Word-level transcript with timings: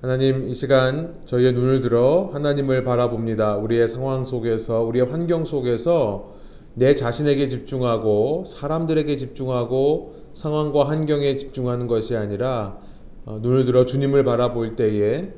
하나님 0.00 0.48
이 0.48 0.54
시간 0.54 1.16
저희의 1.26 1.54
눈을 1.54 1.80
들어 1.80 2.30
하나님을 2.32 2.84
바라봅니다. 2.84 3.56
우리의 3.56 3.88
상황 3.88 4.24
속에서 4.24 4.82
우리의 4.84 5.06
환경 5.06 5.44
속에서 5.44 6.34
내 6.74 6.94
자신에게 6.94 7.48
집중하고 7.48 8.44
사람들에게 8.46 9.16
집중하고 9.16 10.14
상황과 10.34 10.88
환경에 10.88 11.36
집중하는 11.36 11.88
것이 11.88 12.14
아니라 12.14 12.78
어, 13.24 13.40
눈을 13.42 13.64
들어 13.64 13.86
주님을 13.86 14.22
바라볼 14.22 14.76
때에 14.76 15.32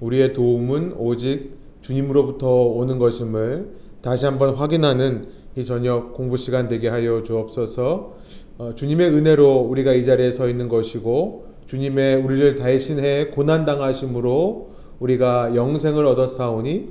우리의 0.00 0.32
도움은 0.32 0.94
오직 0.98 1.52
주님으로부터 1.80 2.48
오는 2.64 2.98
것임을 2.98 3.76
다시 4.02 4.26
한번 4.26 4.56
확인하는 4.56 5.28
이 5.56 5.64
저녁 5.64 6.14
공부 6.14 6.36
시간 6.36 6.66
되게 6.66 6.88
하여 6.88 7.22
주옵소서. 7.22 8.16
어, 8.58 8.74
주님의 8.74 9.10
은혜로 9.10 9.60
우리가 9.60 9.92
이 9.92 10.04
자리에 10.04 10.32
서 10.32 10.48
있는 10.48 10.68
것이고 10.68 11.49
주님의 11.70 12.16
우리를 12.16 12.56
대신해 12.56 13.26
고난 13.26 13.64
당하심으로 13.64 14.70
우리가 14.98 15.54
영생을 15.54 16.04
얻었사오니 16.04 16.88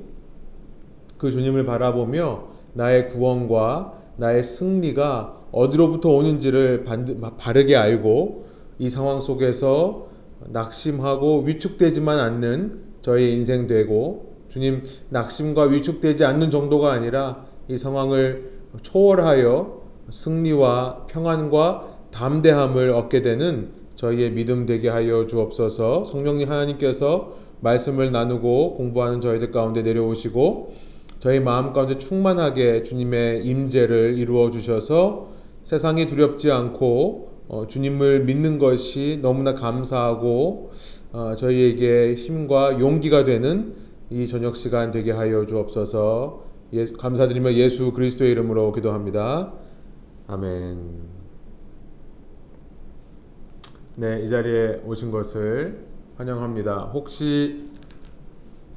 그 1.17 1.31
주님을 1.31 1.65
바라보며 1.65 2.45
나의 2.75 3.09
구원과 3.09 3.93
나의 4.15 4.41
승리가 4.45 5.35
어디로부터 5.52 6.11
오는지를 6.11 6.85
바르게 7.38 7.75
알고 7.75 8.45
이 8.77 8.88
상황 8.88 9.19
속에서 9.19 10.07
낙심하고 10.47 11.41
위축되지만 11.41 12.17
않는 12.17 12.80
저의 13.02 13.33
인생 13.33 13.67
되고 13.67 14.33
주님 14.47 14.83
낙심과 15.09 15.63
위축되지 15.63 16.23
않는 16.23 16.52
정도가 16.52 16.93
아니라 16.93 17.43
이 17.67 17.77
상황을 17.77 18.52
초월하여 18.81 19.81
승리와 20.09 21.07
평안과 21.09 21.97
담대함을 22.11 22.91
얻게 22.91 23.21
되는 23.21 23.78
저희의 23.99 24.31
믿음 24.31 24.66
되게 24.66 24.88
하여 24.88 25.27
주옵소서. 25.27 26.05
성령님 26.05 26.49
하나님께서 26.49 27.34
말씀을 27.59 28.13
나누고 28.13 28.75
공부하는 28.75 29.20
저희들 29.20 29.52
가운데 29.52 29.81
내려오시고 29.81 30.73
저희 31.19 31.41
마음 31.41 31.73
가운데 31.73 31.97
충만하게 31.97 32.83
주님의 32.83 33.45
임재를 33.45 34.17
이루어 34.17 34.52
주셔서 34.52 35.31
세상이 35.64 36.08
두렵지 36.08 36.50
않고 36.50 37.30
어, 37.50 37.67
주님을 37.67 38.23
믿는 38.23 38.58
것이 38.58 39.19
너무나 39.22 39.53
감사하고 39.53 40.72
어, 41.11 41.36
저희에게 41.38 42.16
힘과 42.16 42.80
용기가 42.80 43.25
되는 43.25 43.75
이 44.09 44.28
저녁 44.28 44.56
시간 44.56 44.91
되게 44.91 45.11
하여 45.11 45.45
주옵소서. 45.45 46.45
예, 46.72 46.86
감사드리며 46.94 47.56
예수 47.56 47.91
그리스도의 47.91 48.31
이름으로 48.31 48.72
기도합니다. 48.72 49.52
아멘. 50.28 51.19
네, 54.00 54.22
이 54.22 54.30
자리에 54.30 54.81
오신 54.86 55.11
것을 55.11 55.86
환영합니다. 56.16 56.83
혹시 56.94 57.69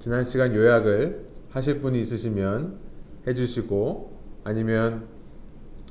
지난 0.00 0.24
시간 0.24 0.52
요약을 0.52 1.26
하실 1.50 1.80
분이 1.80 2.00
있으시면 2.00 2.76
해주시고 3.28 4.18
아니면 4.42 5.06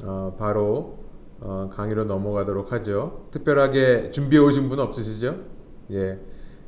어, 0.04 0.36
바로 0.38 0.98
어, 1.40 1.70
강의로 1.73 2.04
넘어가도록 2.04 2.73
하죠. 2.73 3.30
특별하게 3.32 4.12
준비해 4.12 4.44
오신 4.44 4.68
분 4.68 4.82
없으시죠? 4.82 5.38
예, 5.92 6.20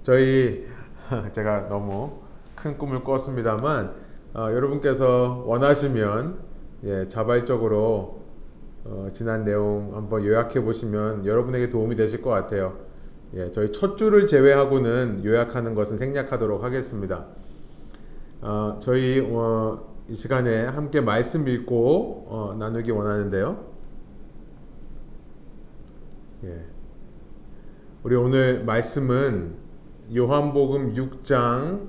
저희 0.01 0.65
제가 1.33 1.67
너무 1.67 2.21
큰 2.55 2.77
꿈을 2.77 3.03
꿨습니다만 3.03 3.93
어, 4.35 4.39
여러분께서 4.53 5.43
원하시면 5.45 6.39
예, 6.85 7.09
자발적으로 7.09 8.22
어, 8.85 9.07
지난 9.13 9.45
내용 9.45 9.95
한번 9.95 10.25
요약해 10.25 10.61
보시면 10.61 11.25
여러분에게 11.25 11.69
도움이 11.69 11.95
되실 11.95 12.21
것 12.21 12.29
같아요. 12.29 12.77
예, 13.35 13.49
저희 13.51 13.71
첫 13.71 13.97
줄을 13.97 14.27
제외하고는 14.27 15.23
요약하는 15.25 15.73
것은 15.73 15.97
생략하도록 15.97 16.63
하겠습니다. 16.63 17.25
어, 18.41 18.77
저희 18.81 19.21
어, 19.21 19.93
이 20.09 20.15
시간에 20.15 20.65
함께 20.65 20.99
말씀 20.99 21.47
읽고 21.47 22.27
어, 22.27 22.55
나누기 22.59 22.91
원하는데요. 22.91 23.73
예. 26.43 26.65
우리 28.03 28.15
오늘 28.15 28.65
말씀은 28.65 29.55
요한복음 30.13 30.93
6장 30.93 31.87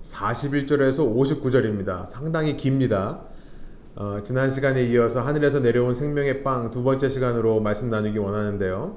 41절에서 0.00 1.14
59절입니다. 1.14 2.06
상당히 2.06 2.56
깁니다. 2.56 3.20
어, 3.94 4.20
지난 4.24 4.48
시간에 4.48 4.84
이어서 4.84 5.20
하늘에서 5.20 5.60
내려온 5.60 5.92
생명의 5.92 6.42
빵 6.42 6.70
두 6.70 6.82
번째 6.82 7.10
시간으로 7.10 7.60
말씀 7.60 7.90
나누기 7.90 8.16
원하는데요. 8.16 8.96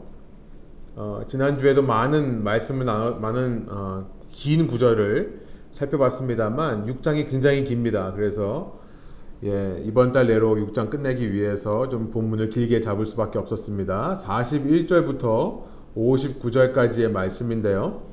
어, 0.95 1.21
지난주에도 1.27 1.81
많은 1.81 2.45
말씀을 2.45 2.85
나눠, 2.85 3.11
많은 3.15 3.65
어, 3.69 4.09
긴 4.29 4.67
구절을 4.67 5.41
살펴봤습니다만 5.71 6.85
6장이 6.85 7.29
굉장히 7.29 7.65
깁니다. 7.65 8.13
그래서 8.13 8.79
예, 9.43 9.81
이번 9.83 10.13
달 10.13 10.27
내로 10.27 10.55
6장 10.55 10.89
끝내기 10.89 11.33
위해서 11.33 11.89
좀 11.89 12.09
본문을 12.11 12.47
길게 12.47 12.79
잡을 12.79 13.05
수밖에 13.05 13.37
없었습니다. 13.37 14.13
41절부터 14.13 15.63
59절까지의 15.97 17.11
말씀인데요. 17.11 18.03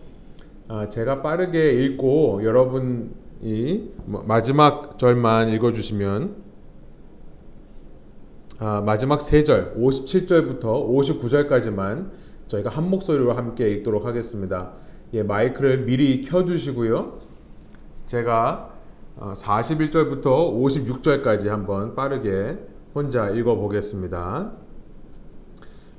아, 0.66 0.88
제가 0.88 1.22
빠르게 1.22 1.70
읽고 1.70 2.40
여러분이 2.42 3.92
마지막 4.26 4.98
절만 4.98 5.50
읽어주시면 5.50 6.34
아, 6.34 6.51
마지막 8.62 9.18
3절 9.18 9.76
57절부터 9.76 10.60
59절까지만 10.60 12.10
저희가 12.46 12.70
한 12.70 12.90
목소리로 12.90 13.32
함께 13.32 13.68
읽도록 13.68 14.06
하겠습니다. 14.06 14.70
예, 15.14 15.24
마이크를 15.24 15.78
미리 15.78 16.22
켜주시고요. 16.22 17.18
제가 18.06 18.70
41절부터 19.18 20.26
어, 20.26 20.52
56절까지 20.52 21.48
한번 21.48 21.96
빠르게 21.96 22.56
혼자 22.94 23.30
읽어보겠습니다. 23.30 24.52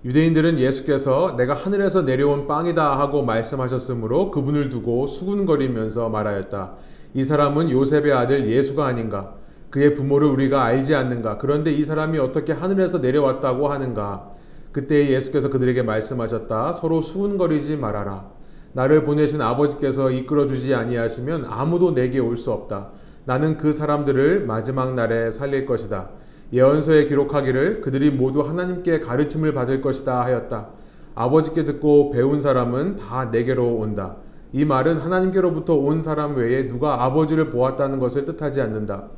유대인들은 0.06 0.58
예수께서 0.58 1.36
내가 1.36 1.54
하늘에서 1.54 2.04
내려온 2.04 2.48
빵이다 2.48 2.98
하고 2.98 3.24
말씀하셨으므로 3.24 4.32
그분을 4.32 4.70
두고 4.70 5.08
수군거리면서 5.08 6.08
말하였다. 6.08 6.76
이 7.14 7.26
사람은 7.26 7.72
요셉의 7.72 8.14
아들 8.14 8.48
예수가 8.48 8.86
아닌가? 8.86 9.36
그의 9.74 9.96
부모를 9.96 10.28
우리가 10.28 10.64
알지 10.64 10.94
않는가? 10.94 11.40
그런데 11.40 11.72
이 11.72 11.84
사람이 11.84 12.20
어떻게 12.20 12.54
하늘에서 12.54 13.00
내려왔다고 13.00 13.70
하는가? 13.70 14.30
그때 14.72 15.10
예수께서 15.10 15.50
그들에게 15.50 15.82
말씀하셨다. 15.82 16.74
서로 16.74 17.02
수군거리지 17.02 17.78
말아라. 17.78 18.30
나를 18.74 19.04
보내신 19.04 19.42
아버지께서 19.42 20.12
이끌어주지 20.12 20.76
아니하시면 20.76 21.48
아무도 21.50 21.96
내게 21.96 22.20
올 22.20 22.38
수 22.38 22.52
없다. 22.52 22.92
나는 23.26 23.58
그 23.58 23.74
사람들을 23.74 24.46
마지막 24.46 24.94
날에 24.94 25.32
살릴 25.32 25.66
것이다. 25.66 26.12
예언서에 26.52 27.06
기록하기를 27.06 27.82
그들이 27.82 28.12
모두 28.12 28.42
하나님께 28.42 29.00
가르침을 29.00 29.56
받을 29.56 29.82
것이다 29.82 30.24
하였다. 30.24 30.68
아버지께 31.16 31.64
듣고 31.64 32.12
배운 32.12 32.42
사람은 32.42 32.98
다 32.98 33.26
내게로 33.26 33.74
온다. 33.78 34.18
이 34.52 34.66
말은 34.66 35.00
하나님께로부터 35.00 35.74
온 35.74 36.04
사람 36.04 36.36
외에 36.36 36.68
누가 36.68 37.04
아버지를 37.04 37.50
보았다는 37.50 37.98
것을 37.98 38.26
뜻하지 38.26 38.62
않는다. 38.62 39.10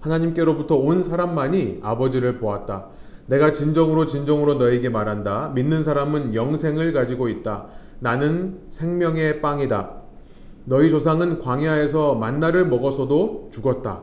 하나님께로부터 0.00 0.76
온 0.76 1.02
사람만이 1.02 1.80
아버지를 1.82 2.38
보았다. 2.38 2.86
내가 3.26 3.52
진정으로 3.52 4.06
진정으로 4.06 4.54
너에게 4.54 4.88
말한다. 4.88 5.52
믿는 5.54 5.84
사람은 5.84 6.34
영생을 6.34 6.92
가지고 6.92 7.28
있다. 7.28 7.66
나는 8.00 8.58
생명의 8.68 9.40
빵이다. 9.40 9.90
너희 10.64 10.90
조상은 10.90 11.40
광야에서 11.40 12.14
만나를 12.14 12.66
먹어서도 12.66 13.48
죽었다. 13.52 14.02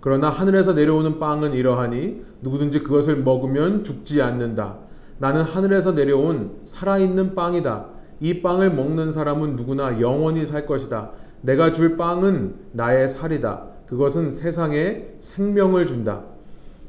그러나 0.00 0.28
하늘에서 0.30 0.72
내려오는 0.72 1.18
빵은 1.18 1.54
이러하니 1.54 2.22
누구든지 2.42 2.80
그것을 2.80 3.16
먹으면 3.16 3.82
죽지 3.82 4.22
않는다. 4.22 4.76
나는 5.18 5.42
하늘에서 5.42 5.92
내려온 5.92 6.58
살아있는 6.64 7.34
빵이다. 7.34 7.86
이 8.20 8.42
빵을 8.42 8.72
먹는 8.72 9.10
사람은 9.10 9.56
누구나 9.56 10.00
영원히 10.00 10.44
살 10.44 10.66
것이다. 10.66 11.10
내가 11.40 11.72
줄 11.72 11.96
빵은 11.96 12.54
나의 12.72 13.08
살이다. 13.08 13.75
그것은 13.86 14.30
세상에 14.30 15.06
생명을 15.20 15.86
준다. 15.86 16.24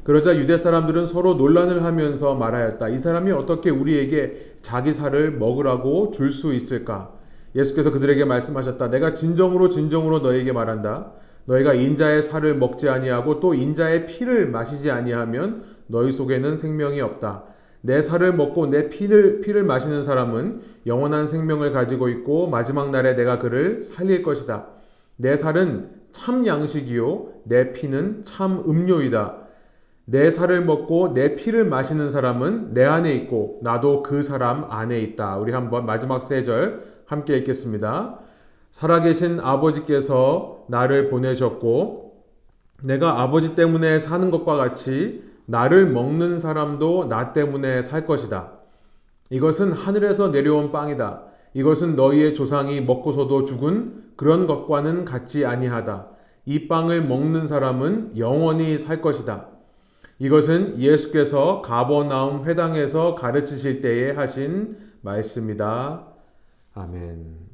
그러자 0.03 0.37
유대 0.37 0.57
사람들은 0.57 1.05
서로 1.05 1.33
논란을 1.33 1.83
하면서 1.83 2.33
말하였다. 2.33 2.89
이 2.89 2.97
사람이 2.97 3.31
어떻게 3.31 3.69
우리에게 3.69 4.53
자기 4.61 4.93
살을 4.93 5.31
먹으라고 5.31 6.11
줄 6.11 6.31
수 6.31 6.53
있을까? 6.53 7.11
예수께서 7.55 7.91
그들에게 7.91 8.23
말씀하셨다. 8.25 8.89
내가 8.89 9.13
진정으로 9.13 9.69
진정으로 9.69 10.19
너에게 10.19 10.51
말한다. 10.53 11.11
너희가 11.45 11.73
인자의 11.73 12.21
살을 12.23 12.55
먹지 12.55 12.89
아니하고 12.89 13.39
또 13.39 13.53
인자의 13.53 14.05
피를 14.05 14.47
마시지 14.47 14.91
아니하면 14.91 15.63
너희 15.87 16.11
속에는 16.11 16.57
생명이 16.57 17.01
없다. 17.01 17.43
내 17.81 18.01
살을 18.01 18.33
먹고 18.33 18.67
내 18.67 18.89
피를, 18.89 19.41
피를 19.41 19.63
마시는 19.63 20.03
사람은 20.03 20.61
영원한 20.87 21.25
생명을 21.25 21.71
가지고 21.71 22.09
있고 22.09 22.47
마지막 22.47 22.89
날에 22.91 23.15
내가 23.15 23.39
그를 23.39 23.81
살릴 23.81 24.23
것이다. 24.23 24.76
내 25.17 25.35
살은 25.35 25.89
참 26.11 26.45
양식이요 26.45 27.27
내 27.43 27.73
피는 27.73 28.23
참 28.25 28.63
음료이다. 28.65 29.35
내 30.05 30.31
살을 30.31 30.63
먹고 30.63 31.13
내 31.13 31.35
피를 31.35 31.65
마시는 31.65 32.09
사람은 32.09 32.73
내 32.73 32.85
안에 32.85 33.13
있고 33.13 33.59
나도 33.61 34.03
그 34.03 34.21
사람 34.21 34.65
안에 34.69 34.99
있다. 35.01 35.37
우리 35.37 35.51
한번 35.51 35.85
마지막 35.85 36.23
세 36.23 36.43
절 36.43 36.81
함께 37.05 37.37
읽겠습니다. 37.37 38.19
살아계신 38.71 39.39
아버지께서 39.39 40.65
나를 40.69 41.09
보내셨고 41.09 42.23
내가 42.83 43.21
아버지 43.21 43.55
때문에 43.55 43.99
사는 43.99 44.29
것과 44.29 44.55
같이 44.55 45.23
나를 45.45 45.87
먹는 45.87 46.39
사람도 46.39 47.07
나 47.07 47.33
때문에 47.33 47.81
살 47.81 48.05
것이다. 48.05 48.51
이것은 49.29 49.71
하늘에서 49.71 50.29
내려온 50.29 50.71
빵이다. 50.71 51.23
이것은 51.53 51.95
너희의 51.95 52.35
조상이 52.35 52.81
먹고서도 52.81 53.45
죽은 53.45 54.13
그런 54.15 54.47
것과는 54.47 55.05
같지 55.05 55.45
아니하다. 55.45 56.07
이 56.45 56.67
빵을 56.67 57.03
먹는 57.03 57.47
사람은 57.47 58.17
영원히 58.17 58.77
살 58.77 59.01
것이다. 59.01 59.49
이것은 60.19 60.79
예수께서 60.79 61.61
가버나움 61.61 62.45
회당에서 62.45 63.15
가르치실 63.15 63.81
때에 63.81 64.11
하신 64.11 64.77
말씀이다. 65.01 66.07
아멘. 66.73 67.47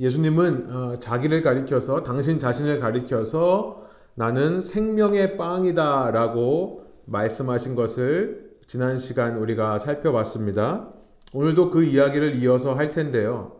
예수님은 0.00 0.70
어, 0.70 0.94
자기를 0.96 1.42
가리켜서 1.42 2.02
당신 2.02 2.38
자신을 2.38 2.80
가리켜서 2.80 3.86
나는 4.14 4.60
생명의 4.60 5.36
빵이다 5.36 6.10
라고 6.10 6.84
말씀하신 7.06 7.74
것을 7.74 8.52
지난 8.66 8.98
시간 8.98 9.38
우리가 9.38 9.78
살펴봤습니다. 9.78 10.88
오늘도 11.34 11.70
그 11.70 11.82
이야기를 11.84 12.42
이어서 12.42 12.74
할 12.74 12.90
텐데요. 12.90 13.52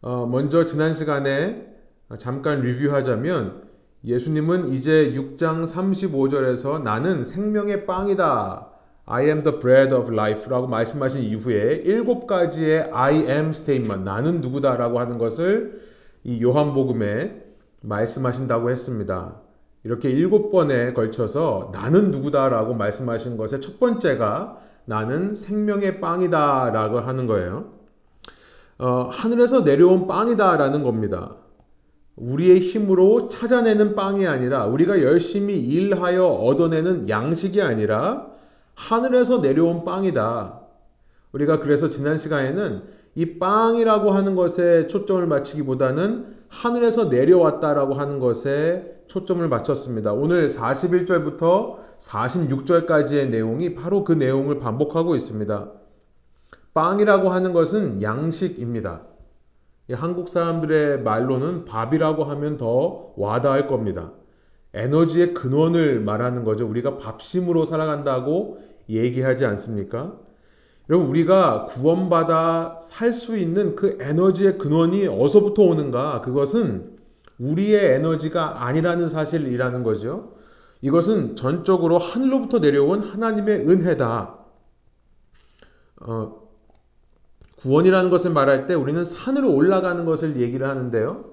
어, 0.00 0.26
먼저 0.26 0.64
지난 0.64 0.94
시간에 0.94 1.66
잠깐 2.18 2.60
리뷰하자면 2.60 3.62
예수님은 4.04 4.68
이제 4.72 5.12
6장 5.14 5.66
35절에서 5.66 6.82
나는 6.82 7.24
생명의 7.24 7.86
빵이다. 7.86 8.68
I 9.06 9.26
am 9.26 9.42
the 9.42 9.58
bread 9.58 9.94
of 9.94 10.12
life라고 10.12 10.68
말씀하신 10.68 11.22
이후에 11.22 11.82
일곱 11.84 12.26
가지의 12.26 12.90
I 12.92 13.14
am 13.16 13.50
statement, 13.50 14.04
나는 14.04 14.40
누구다 14.40 14.76
라고 14.76 15.00
하는 15.00 15.18
것을 15.18 15.82
이 16.24 16.40
요한복음에 16.42 17.42
말씀하신다고 17.80 18.70
했습니다. 18.70 19.36
이렇게 19.84 20.08
일곱 20.10 20.52
번에 20.52 20.92
걸쳐서 20.92 21.70
나는 21.72 22.12
누구다 22.12 22.48
라고 22.48 22.74
말씀하신 22.74 23.36
것의 23.36 23.60
첫 23.60 23.80
번째가 23.80 24.58
나는 24.84 25.34
생명의 25.34 26.00
빵이다 26.00 26.70
라고 26.70 27.00
하는 27.00 27.26
거예요. 27.26 27.72
어, 28.78 29.08
하늘에서 29.12 29.60
내려온 29.60 30.06
빵이다 30.06 30.56
라는 30.56 30.82
겁니다. 30.82 31.36
우리의 32.16 32.60
힘으로 32.60 33.28
찾아내는 33.28 33.94
빵이 33.94 34.26
아니라 34.26 34.66
우리가 34.66 35.02
열심히 35.02 35.58
일하여 35.58 36.26
얻어내는 36.26 37.08
양식이 37.08 37.62
아니라 37.62 38.26
하늘에서 38.74 39.38
내려온 39.38 39.84
빵이다. 39.84 40.60
우리가 41.32 41.60
그래서 41.60 41.88
지난 41.88 42.18
시간에는 42.18 42.82
이 43.14 43.38
빵이라고 43.38 44.10
하는 44.10 44.34
것에 44.34 44.86
초점을 44.86 45.26
맞추기보다는 45.26 46.34
하늘에서 46.48 47.06
내려왔다라고 47.06 47.94
하는 47.94 48.18
것에 48.18 49.02
초점을 49.06 49.46
맞췄습니다. 49.48 50.12
오늘 50.12 50.48
41절부터 50.48 51.81
46절까지의 52.02 53.28
내용이 53.28 53.74
바로 53.74 54.04
그 54.04 54.12
내용을 54.12 54.58
반복하고 54.58 55.14
있습니다. 55.14 55.70
빵이라고 56.74 57.30
하는 57.30 57.52
것은 57.52 58.02
양식입니다. 58.02 59.02
한국 59.92 60.28
사람들의 60.28 61.02
말로는 61.02 61.64
밥이라고 61.64 62.24
하면 62.24 62.56
더 62.56 63.12
와닿을 63.16 63.66
겁니다. 63.66 64.12
에너지의 64.74 65.34
근원을 65.34 66.00
말하는 66.00 66.44
거죠. 66.44 66.66
우리가 66.66 66.96
밥심으로 66.96 67.64
살아간다고 67.64 68.58
얘기하지 68.88 69.44
않습니까? 69.44 70.16
여러분, 70.88 71.08
우리가 71.08 71.66
구원받아 71.66 72.78
살 72.80 73.12
수 73.12 73.36
있는 73.36 73.76
그 73.76 73.98
에너지의 74.00 74.58
근원이 74.58 75.06
어디서부터 75.06 75.62
오는가? 75.62 76.20
그것은 76.22 76.96
우리의 77.38 77.94
에너지가 77.94 78.64
아니라는 78.64 79.08
사실이라는 79.08 79.82
거죠. 79.82 80.31
이것은 80.82 81.36
전적으로 81.36 81.98
하늘로부터 81.98 82.58
내려온 82.58 83.00
하나님의 83.00 83.68
은혜다. 83.68 84.38
어, 86.00 86.42
구원이라는 87.56 88.10
것을 88.10 88.32
말할 88.32 88.66
때 88.66 88.74
우리는 88.74 89.04
산으로 89.04 89.54
올라가는 89.54 90.04
것을 90.04 90.40
얘기를 90.40 90.68
하는데요. 90.68 91.32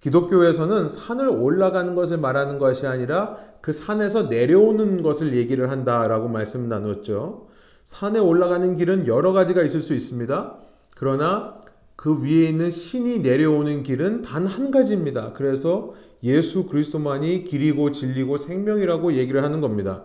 기독교에서는 0.00 0.88
산을 0.88 1.28
올라가는 1.28 1.94
것을 1.94 2.18
말하는 2.18 2.58
것이 2.58 2.86
아니라 2.86 3.38
그 3.60 3.72
산에서 3.72 4.24
내려오는 4.24 5.02
것을 5.02 5.34
얘기를 5.34 5.70
한다라고 5.70 6.28
말씀 6.28 6.68
나눴죠. 6.68 7.48
산에 7.84 8.18
올라가는 8.18 8.76
길은 8.76 9.06
여러 9.06 9.32
가지가 9.32 9.62
있을 9.62 9.80
수 9.80 9.94
있습니다. 9.94 10.56
그러나 10.96 11.54
그 11.96 12.22
위에 12.22 12.48
있는 12.48 12.70
신이 12.70 13.18
내려오는 13.20 13.82
길은 13.82 14.22
단 14.22 14.46
한 14.46 14.70
가지입니다. 14.70 15.32
그래서 15.32 15.94
예수 16.22 16.66
그리스도만이 16.66 17.44
길이고 17.44 17.92
진리고 17.92 18.36
생명이라고 18.36 19.14
얘기를 19.14 19.42
하는 19.42 19.60
겁니다. 19.60 20.04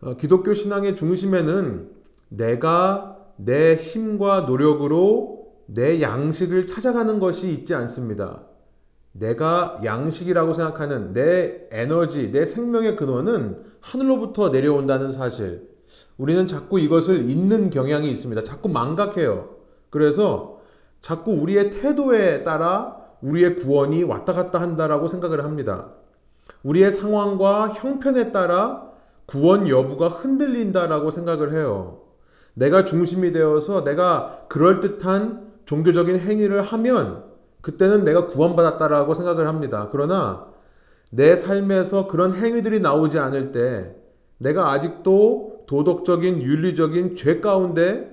어, 0.00 0.16
기독교 0.16 0.54
신앙의 0.54 0.96
중심에는 0.96 1.90
내가 2.28 3.18
내 3.36 3.76
힘과 3.76 4.42
노력으로 4.42 5.48
내 5.66 6.00
양식을 6.00 6.66
찾아가는 6.66 7.18
것이 7.18 7.50
있지 7.52 7.74
않습니다. 7.74 8.42
내가 9.12 9.80
양식이라고 9.84 10.52
생각하는 10.52 11.12
내 11.12 11.66
에너지, 11.70 12.30
내 12.30 12.46
생명의 12.46 12.96
근원은 12.96 13.62
하늘로부터 13.80 14.50
내려온다는 14.50 15.10
사실. 15.10 15.68
우리는 16.16 16.46
자꾸 16.46 16.78
이것을 16.78 17.28
잊는 17.28 17.70
경향이 17.70 18.10
있습니다. 18.10 18.42
자꾸 18.42 18.68
망각해요. 18.68 19.56
그래서 19.90 20.60
자꾸 21.00 21.32
우리의 21.32 21.70
태도에 21.70 22.42
따라 22.42 22.97
우리의 23.22 23.56
구원이 23.56 24.04
왔다 24.04 24.32
갔다 24.32 24.60
한다라고 24.60 25.08
생각을 25.08 25.44
합니다. 25.44 25.88
우리의 26.62 26.92
상황과 26.92 27.68
형편에 27.68 28.32
따라 28.32 28.88
구원 29.26 29.68
여부가 29.68 30.08
흔들린다라고 30.08 31.10
생각을 31.10 31.52
해요. 31.52 32.02
내가 32.54 32.84
중심이 32.84 33.30
되어서 33.32 33.84
내가 33.84 34.46
그럴듯한 34.48 35.48
종교적인 35.66 36.18
행위를 36.18 36.62
하면 36.62 37.24
그때는 37.60 38.04
내가 38.04 38.26
구원받았다라고 38.26 39.14
생각을 39.14 39.46
합니다. 39.46 39.88
그러나 39.92 40.46
내 41.10 41.36
삶에서 41.36 42.06
그런 42.06 42.34
행위들이 42.34 42.80
나오지 42.80 43.18
않을 43.18 43.52
때 43.52 43.94
내가 44.38 44.72
아직도 44.72 45.64
도덕적인 45.66 46.42
윤리적인 46.42 47.16
죄 47.16 47.40
가운데 47.40 48.10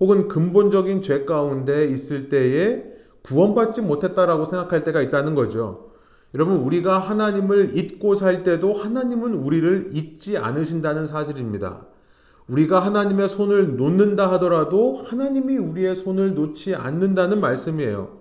혹은 0.00 0.28
근본적인 0.28 1.02
죄 1.02 1.24
가운데 1.24 1.86
있을 1.86 2.28
때에 2.28 2.95
구원받지 3.26 3.82
못했다라고 3.82 4.44
생각할 4.44 4.84
때가 4.84 5.02
있다는 5.02 5.34
거죠. 5.34 5.90
여러분, 6.34 6.56
우리가 6.58 6.98
하나님을 6.98 7.76
잊고 7.76 8.14
살 8.14 8.42
때도 8.42 8.72
하나님은 8.72 9.34
우리를 9.34 9.90
잊지 9.94 10.36
않으신다는 10.36 11.06
사실입니다. 11.06 11.86
우리가 12.46 12.80
하나님의 12.80 13.28
손을 13.28 13.76
놓는다 13.76 14.30
하더라도 14.32 15.02
하나님이 15.04 15.56
우리의 15.58 15.96
손을 15.96 16.34
놓지 16.34 16.76
않는다는 16.76 17.40
말씀이에요. 17.40 18.18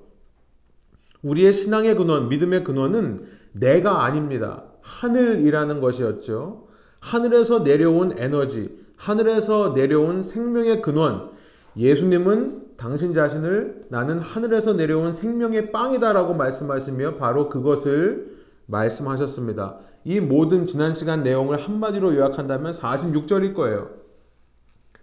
우리의 1.21 1.53
신앙의 1.53 1.95
근원, 1.95 2.29
믿음의 2.29 2.63
근원은 2.63 3.25
내가 3.51 4.03
아닙니다. 4.05 4.63
하늘이라는 4.81 5.81
것이었죠. 5.81 6.67
하늘에서 6.99 7.59
내려온 7.59 8.15
에너지, 8.17 8.75
하늘에서 8.95 9.73
내려온 9.75 10.23
생명의 10.23 10.81
근원. 10.81 11.29
예수님은 11.77 12.64
당신 12.77 13.13
자신을 13.13 13.83
나는 13.89 14.19
하늘에서 14.19 14.73
내려온 14.73 15.11
생명의 15.13 15.71
빵이다라고 15.71 16.33
말씀하시며 16.33 17.15
바로 17.15 17.49
그것을 17.49 18.37
말씀하셨습니다. 18.67 19.77
이 20.03 20.19
모든 20.19 20.65
지난 20.65 20.93
시간 20.93 21.23
내용을 21.23 21.57
한마디로 21.57 22.15
요약한다면 22.15 22.71
46절일 22.71 23.53
거예요. 23.55 23.89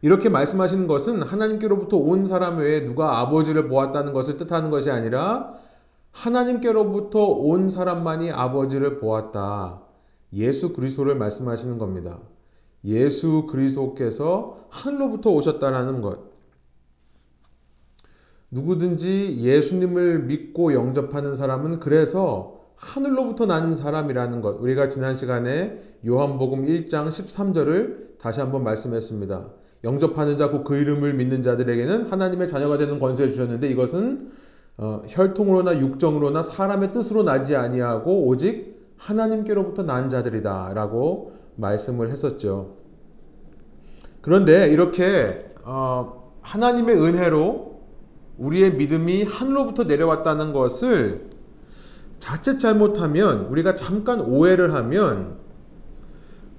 이렇게 0.03 0.29
말씀하시는 0.29 0.87
것은 0.87 1.23
하나님께로부터 1.23 1.97
온 1.97 2.25
사람 2.25 2.59
외에 2.59 2.85
누가 2.85 3.21
아버지를 3.21 3.69
보았다는 3.69 4.13
것을 4.13 4.37
뜻하는 4.37 4.71
것이 4.71 4.91
아니라 4.91 5.55
하나님께로부터 6.11 7.25
온 7.27 7.71
사람만이 7.71 8.33
아버지를 8.33 8.99
보았다. 8.99 9.81
예수 10.35 10.73
그리스도를 10.73 11.15
말씀하시는 11.15 11.79
겁니다. 11.79 12.19
예수 12.85 13.47
그리스도께서 13.49 14.67
하늘로부터 14.71 15.31
오셨다라는 15.31 16.01
것. 16.01 16.32
누구든지 18.53 19.39
예수님을 19.39 20.25
믿고 20.25 20.75
영접하는 20.75 21.35
사람은 21.35 21.81
그래서 21.81 22.61
하늘로부터 22.77 23.47
난 23.47 23.75
사람이라는 23.75 24.43
것. 24.43 24.61
우리가 24.61 24.91
지난 24.91 25.15
시간에 25.15 25.81
요한복음 26.07 26.67
1장 26.67 27.09
13절을 27.09 28.19
다시 28.19 28.41
한번 28.41 28.63
말씀했습니다. 28.63 29.49
영접하는 29.85 30.37
자, 30.37 30.51
그 30.51 30.77
이름을 30.77 31.15
믿는 31.15 31.43
자들에게는 31.43 32.13
하나님의 32.13 32.47
자녀가 32.49 32.77
되는 32.77 32.99
권세를 33.01 33.31
주셨는데 33.31 33.69
이것은 33.69 34.31
어, 34.77 35.03
혈통으로나 35.09 35.81
육정으로나 35.81 36.43
사람의 36.43 36.93
뜻으로 36.93 37.23
나지 37.23 37.57
아니하고 37.57 38.27
오직 38.27 38.83
하나님께로부터 38.99 39.83
난 39.83 40.11
자들이다라고 40.11 41.33
말씀을 41.57 42.11
했었죠. 42.11 42.77
그런데 44.21 44.71
이렇게 44.71 45.53
어, 45.65 46.33
하나님의 46.43 46.97
은혜로 46.97 47.72
우리의 48.43 48.75
믿음이 48.75 49.23
하늘로부터 49.23 49.85
내려왔다는 49.85 50.53
것을 50.53 51.31
자칫 52.19 52.59
잘못하면 52.59 53.47
우리가 53.47 53.77
잠깐 53.77 54.21
오해를 54.21 54.75
하면 54.75 55.37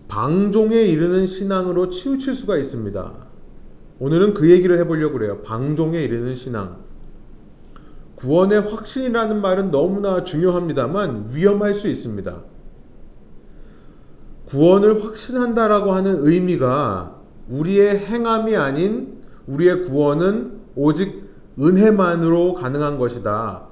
방종에 0.07 0.75
이르는 0.81 1.25
신앙으로 1.25 1.89
치우칠 1.89 2.35
수가 2.35 2.57
있습니다. 2.57 3.13
오늘은 3.99 4.33
그 4.33 4.49
얘기를 4.49 4.77
해보려고 4.79 5.17
그래요. 5.17 5.41
방종에 5.41 6.01
이르는 6.01 6.35
신앙. 6.35 6.83
구원의 8.15 8.61
확신이라는 8.61 9.41
말은 9.41 9.71
너무나 9.71 10.23
중요합니다만 10.23 11.31
위험할 11.33 11.73
수 11.75 11.87
있습니다. 11.87 12.43
구원을 14.45 15.03
확신한다라고 15.03 15.93
하는 15.93 16.25
의미가 16.25 17.19
우리의 17.49 17.97
행함이 17.97 18.55
아닌 18.55 19.21
우리의 19.47 19.83
구원은 19.83 20.59
오직 20.75 21.23
은혜만으로 21.59 22.53
가능한 22.55 22.97
것이다. 22.97 23.63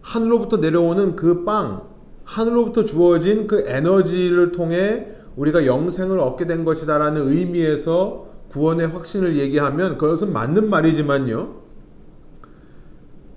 하늘로부터 0.00 0.58
내려오는 0.58 1.16
그 1.16 1.44
빵, 1.44 1.82
하늘로부터 2.24 2.84
주어진 2.84 3.46
그 3.46 3.64
에너지를 3.66 4.52
통해 4.52 5.08
우리가 5.36 5.66
영생을 5.66 6.18
얻게 6.18 6.46
된 6.46 6.64
것이다라는 6.64 7.28
의미에서 7.28 8.26
구원의 8.50 8.88
확신을 8.88 9.36
얘기하면 9.36 9.98
그것은 9.98 10.32
맞는 10.32 10.70
말이지만요. 10.70 11.66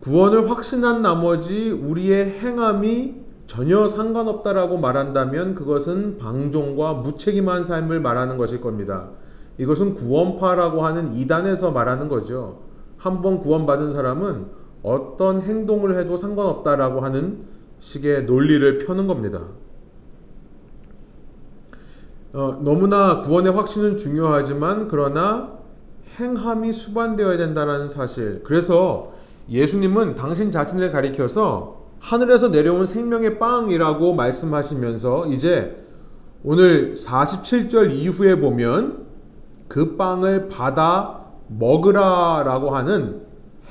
구원을 0.02 0.50
확신한 0.50 1.02
나머지 1.02 1.72
우리의 1.72 2.40
행함이 2.40 3.16
전혀 3.48 3.88
상관없다라고 3.88 4.78
말한다면 4.78 5.56
그것은 5.56 6.20
방종과 6.20 6.94
무책임한 6.94 7.64
삶을 7.64 8.00
말하는 8.00 8.38
것일 8.38 8.62
겁니다. 8.62 9.10
이것은 9.58 9.96
구원파라고 9.96 10.86
하는 10.86 11.16
이단에서 11.16 11.72
말하는 11.72 12.08
거죠. 12.08 12.69
한번 13.00 13.40
구원받은 13.40 13.92
사람은 13.94 14.46
어떤 14.84 15.42
행동을 15.42 15.98
해도 15.98 16.16
상관없다라고 16.16 17.02
하는 17.02 17.40
식의 17.80 18.26
논리를 18.26 18.78
펴는 18.80 19.08
겁니다. 19.08 19.42
어, 22.34 22.60
너무나 22.62 23.22
구원의 23.22 23.54
확신은 23.54 23.98
중요하지만 23.98 24.88
그러나 24.88 25.58
행함이 26.20 26.74
수반되어야 26.74 27.38
된다는 27.38 27.88
사실. 27.90 28.42
그래서 28.44 29.14
예수님은 29.50 30.16
당신 30.16 30.52
자신을 30.52 30.92
가리켜서 30.92 31.88
하늘에서 32.00 32.50
내려온 32.50 32.86
생명의 32.86 33.40
빵이라고 33.40 34.14
말씀하시면서 34.14 35.28
이제 35.28 35.76
오늘 36.44 36.94
47절 36.94 37.92
이후에 37.92 38.40
보면 38.40 39.06
그 39.68 39.98
빵을 39.98 40.50
받아 40.50 41.19
먹으라라고 41.50 42.70
하는 42.72 43.22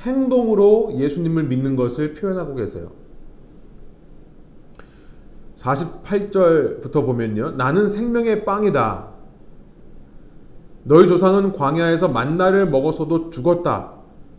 행동으로 0.02 0.92
예수님을 0.96 1.44
믿는 1.44 1.76
것을 1.76 2.14
표현하고 2.14 2.54
계세요. 2.54 2.90
48절부터 5.56 7.04
보면요. 7.04 7.52
나는 7.52 7.88
생명의 7.88 8.44
빵이다. 8.44 9.08
너희 10.84 11.08
조상은 11.08 11.52
광야에서 11.52 12.08
만나를 12.08 12.68
먹어서도 12.68 13.30
죽었다. 13.30 13.92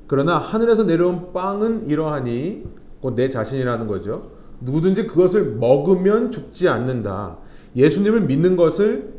그러나 0.07 0.37
하늘에서 0.37 0.83
내려온 0.83 1.33
빵은 1.33 1.87
이러하니 1.87 2.63
곧 3.01 3.15
내 3.15 3.29
자신이라는 3.29 3.87
거죠. 3.87 4.31
누구든지 4.61 5.07
그것을 5.07 5.55
먹으면 5.55 6.31
죽지 6.31 6.67
않는다. 6.67 7.37
예수님을 7.75 8.21
믿는 8.21 8.55
것을 8.55 9.13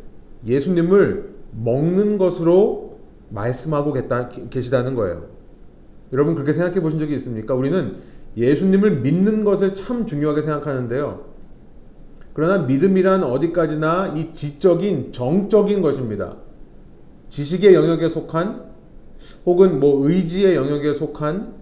예수님을 0.46 1.34
먹는 1.52 2.18
것으로 2.18 2.79
말씀하고 3.30 3.94
계시다는 4.50 4.94
거예요. 4.94 5.26
여러분 6.12 6.34
그렇게 6.34 6.52
생각해 6.52 6.80
보신 6.80 6.98
적이 6.98 7.14
있습니까? 7.14 7.54
우리는 7.54 7.96
예수님을 8.36 9.00
믿는 9.00 9.44
것을 9.44 9.74
참 9.74 10.06
중요하게 10.06 10.40
생각하는데요. 10.40 11.30
그러나 12.32 12.58
믿음이란 12.58 13.24
어디까지나 13.24 14.14
이 14.16 14.32
지적인 14.32 15.12
정적인 15.12 15.82
것입니다. 15.82 16.36
지식의 17.28 17.74
영역에 17.74 18.08
속한 18.08 18.70
혹은 19.46 19.80
뭐 19.80 20.08
의지의 20.08 20.56
영역에 20.56 20.92
속한 20.92 21.54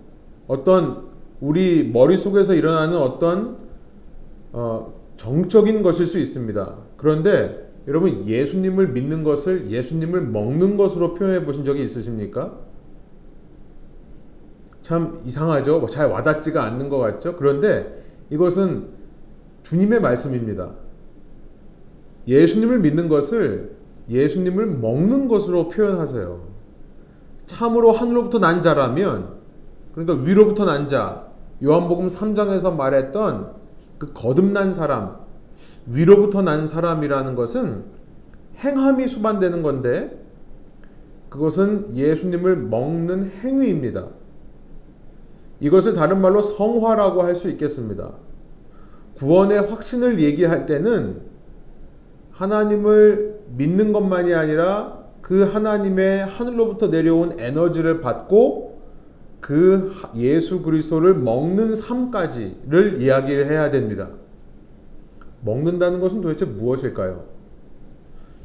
어떤 0.47 1.09
우리 1.41 1.89
머릿속에서 1.93 2.55
일어나는 2.55 2.97
어떤 2.97 3.59
어, 4.53 4.95
정적인 5.17 5.83
것일 5.83 6.07
수 6.07 6.19
있습니다. 6.19 6.77
그런데 6.97 7.68
여러분 7.89 8.29
예수님을 8.29 8.89
믿는 8.89 9.25
것을 9.25 9.71
예수님을 9.71 10.21
먹는 10.21 10.77
것으로 10.77 11.15
표현해 11.15 11.45
보신 11.45 11.65
적이 11.65 11.83
있으십니까? 11.83 12.53
참 14.83 15.21
이상하죠? 15.25 15.81
뭐잘 15.81 16.09
와닿지가 16.09 16.63
않는 16.65 16.91
것 16.91 16.99
같죠? 16.99 17.35
그런데 17.37 18.05
이것은 18.31 18.91
주님의 19.63 20.01
말씀입니다. 20.01 20.73
예수님을 22.27 22.81
믿는 22.81 23.09
것을 23.09 23.77
예수님을 24.11 24.67
먹는 24.67 25.27
것으로 25.29 25.69
표현하세요. 25.69 26.47
참으로 27.47 27.93
하늘로부터 27.93 28.39
난 28.39 28.61
자라면 28.61 29.39
그러니까 29.95 30.27
위로부터 30.27 30.67
난 30.67 30.89
자, 30.89 31.27
요한복음 31.65 32.09
3장에서 32.09 32.77
말했던 32.77 33.53
그 33.99 34.13
거듭난 34.13 34.75
사람, 34.75 35.17
위로부터 35.87 36.43
난 36.43 36.67
사람이라는 36.67 37.35
것은 37.35 37.85
행함이 38.59 39.09
수반되는 39.09 39.63
건데 39.63 40.19
그것은 41.29 41.97
예수님을 41.97 42.57
먹는 42.57 43.31
행위입니다. 43.31 44.07
이것을 45.61 45.95
다른 45.95 46.21
말로 46.21 46.41
성화라고 46.41 47.23
할 47.23 47.35
수 47.35 47.49
있겠습니다. 47.51 48.13
구원의 49.17 49.67
확신을 49.67 50.21
얘기할 50.21 50.67
때는 50.67 51.21
하나님을 52.31 53.41
믿는 53.57 53.93
것만이 53.93 54.33
아니라 54.35 54.99
그 55.21 55.43
하나님의 55.43 56.25
하늘로부터 56.27 56.87
내려온 56.89 57.39
에너지를 57.39 58.01
받고 58.01 58.81
그 59.41 59.93
예수 60.17 60.63
그리스도를 60.63 61.15
먹는 61.15 61.75
삶까지를 61.75 63.03
이야기를 63.03 63.51
해야 63.51 63.71
됩니다. 63.71 64.09
먹는다는 65.43 66.01
것은 66.01 66.21
도대체 66.21 66.45
무엇일까요? 66.45 67.25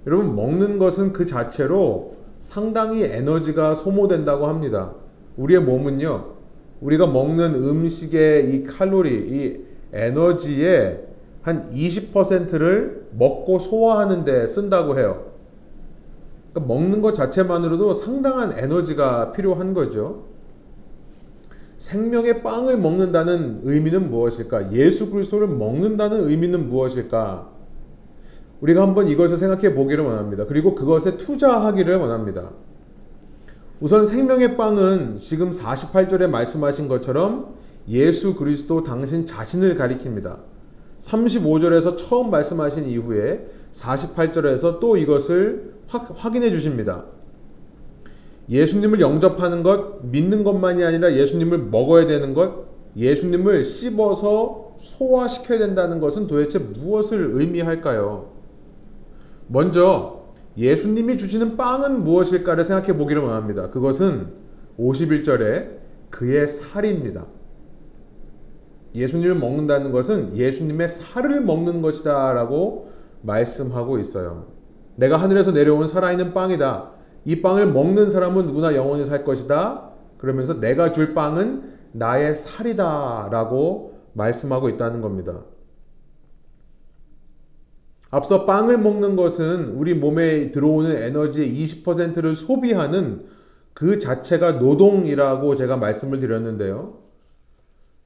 여러분, 0.05 0.35
먹는 0.35 0.79
것은 0.79 1.13
그 1.13 1.25
자체로 1.25 2.15
상당히 2.39 3.03
에너지가 3.03 3.75
소모된다고 3.75 4.47
합니다. 4.47 4.93
우리의 5.37 5.61
몸은요, 5.61 6.33
우리가 6.81 7.07
먹는 7.07 7.55
음식의 7.55 8.53
이 8.53 8.63
칼로리, 8.63 9.09
이 9.13 9.63
에너지의 9.93 11.05
한 11.41 11.71
20%를 11.71 13.07
먹고 13.11 13.59
소화하는 13.59 14.23
데 14.23 14.47
쓴다고 14.47 14.97
해요. 14.97 15.31
그러니까 16.51 16.73
먹는 16.73 17.01
것 17.01 17.13
자체만으로도 17.13 17.93
상당한 17.93 18.53
에너지가 18.57 19.31
필요한 19.31 19.73
거죠. 19.73 20.32
생명의 21.83 22.43
빵을 22.43 22.77
먹는다는 22.77 23.59
의미는 23.63 24.09
무엇일까? 24.09 24.71
예수 24.71 25.09
그리스도를 25.09 25.49
먹는다는 25.49 26.29
의미는 26.29 26.69
무엇일까? 26.69 27.49
우리가 28.61 28.81
한번 28.81 29.09
이것을 29.09 29.35
생각해 29.35 29.73
보기를 29.75 30.05
원합니다. 30.05 30.45
그리고 30.45 30.75
그것에 30.75 31.17
투자하기를 31.17 31.97
원합니다. 31.97 32.51
우선 33.81 34.05
생명의 34.05 34.55
빵은 34.55 35.17
지금 35.17 35.51
48절에 35.51 36.27
말씀하신 36.27 36.87
것처럼 36.87 37.53
예수 37.89 38.35
그리스도 38.35 38.83
당신 38.83 39.25
자신을 39.25 39.75
가리킵니다. 39.75 40.37
35절에서 41.01 41.97
처음 41.97 42.31
말씀하신 42.31 42.85
이후에 42.85 43.45
48절에서 43.73 44.79
또 44.79 44.95
이것을 44.95 45.73
확, 45.87 46.33
인해 46.33 46.49
주십니다. 46.49 47.03
예수님을 48.49 48.99
영접하는 48.99 49.63
것, 49.63 50.05
믿는 50.05 50.43
것만이 50.43 50.83
아니라 50.83 51.13
예수님을 51.13 51.57
먹어야 51.57 52.05
되는 52.05 52.33
것, 52.33 52.65
예수님을 52.95 53.63
씹어서 53.63 54.75
소화시켜야 54.79 55.59
된다는 55.59 55.99
것은 55.99 56.27
도대체 56.27 56.59
무엇을 56.59 57.29
의미할까요? 57.33 58.31
먼저 59.47 60.23
예수님이 60.57 61.17
주시는 61.17 61.57
빵은 61.57 62.03
무엇일까를 62.03 62.63
생각해 62.63 62.97
보기를 62.97 63.21
원합니다. 63.21 63.69
그것은 63.69 64.33
51절에 64.77 65.69
그의 66.09 66.47
살입니다. 66.47 67.25
예수님을 68.93 69.35
먹는다는 69.35 69.91
것은 69.91 70.35
예수님의 70.35 70.89
살을 70.89 71.41
먹는 71.41 71.81
것이다 71.81 72.33
라고 72.33 72.91
말씀하고 73.21 73.97
있어요. 73.97 74.47
내가 74.95 75.17
하늘에서 75.17 75.51
내려온 75.51 75.87
살아있는 75.87 76.33
빵이다. 76.33 76.92
이 77.25 77.41
빵을 77.41 77.71
먹는 77.71 78.09
사람은 78.09 78.45
누구나 78.45 78.75
영원히 78.75 79.05
살 79.05 79.23
것이다. 79.23 79.91
그러면서 80.17 80.59
내가 80.59 80.91
줄 80.91 81.13
빵은 81.13 81.73
나의 81.93 82.35
살이다 82.35 83.29
라고 83.31 83.99
말씀하고 84.13 84.69
있다는 84.69 85.01
겁니다. 85.01 85.41
앞서 88.09 88.45
빵을 88.45 88.77
먹는 88.77 89.15
것은 89.15 89.71
우리 89.71 89.95
몸에 89.95 90.51
들어오는 90.51 90.95
에너지의 90.95 91.51
20%를 91.51 92.35
소비하는 92.35 93.25
그 93.73 93.97
자체가 93.97 94.53
노동이라고 94.53 95.55
제가 95.55 95.77
말씀을 95.77 96.19
드렸는데요. 96.19 96.99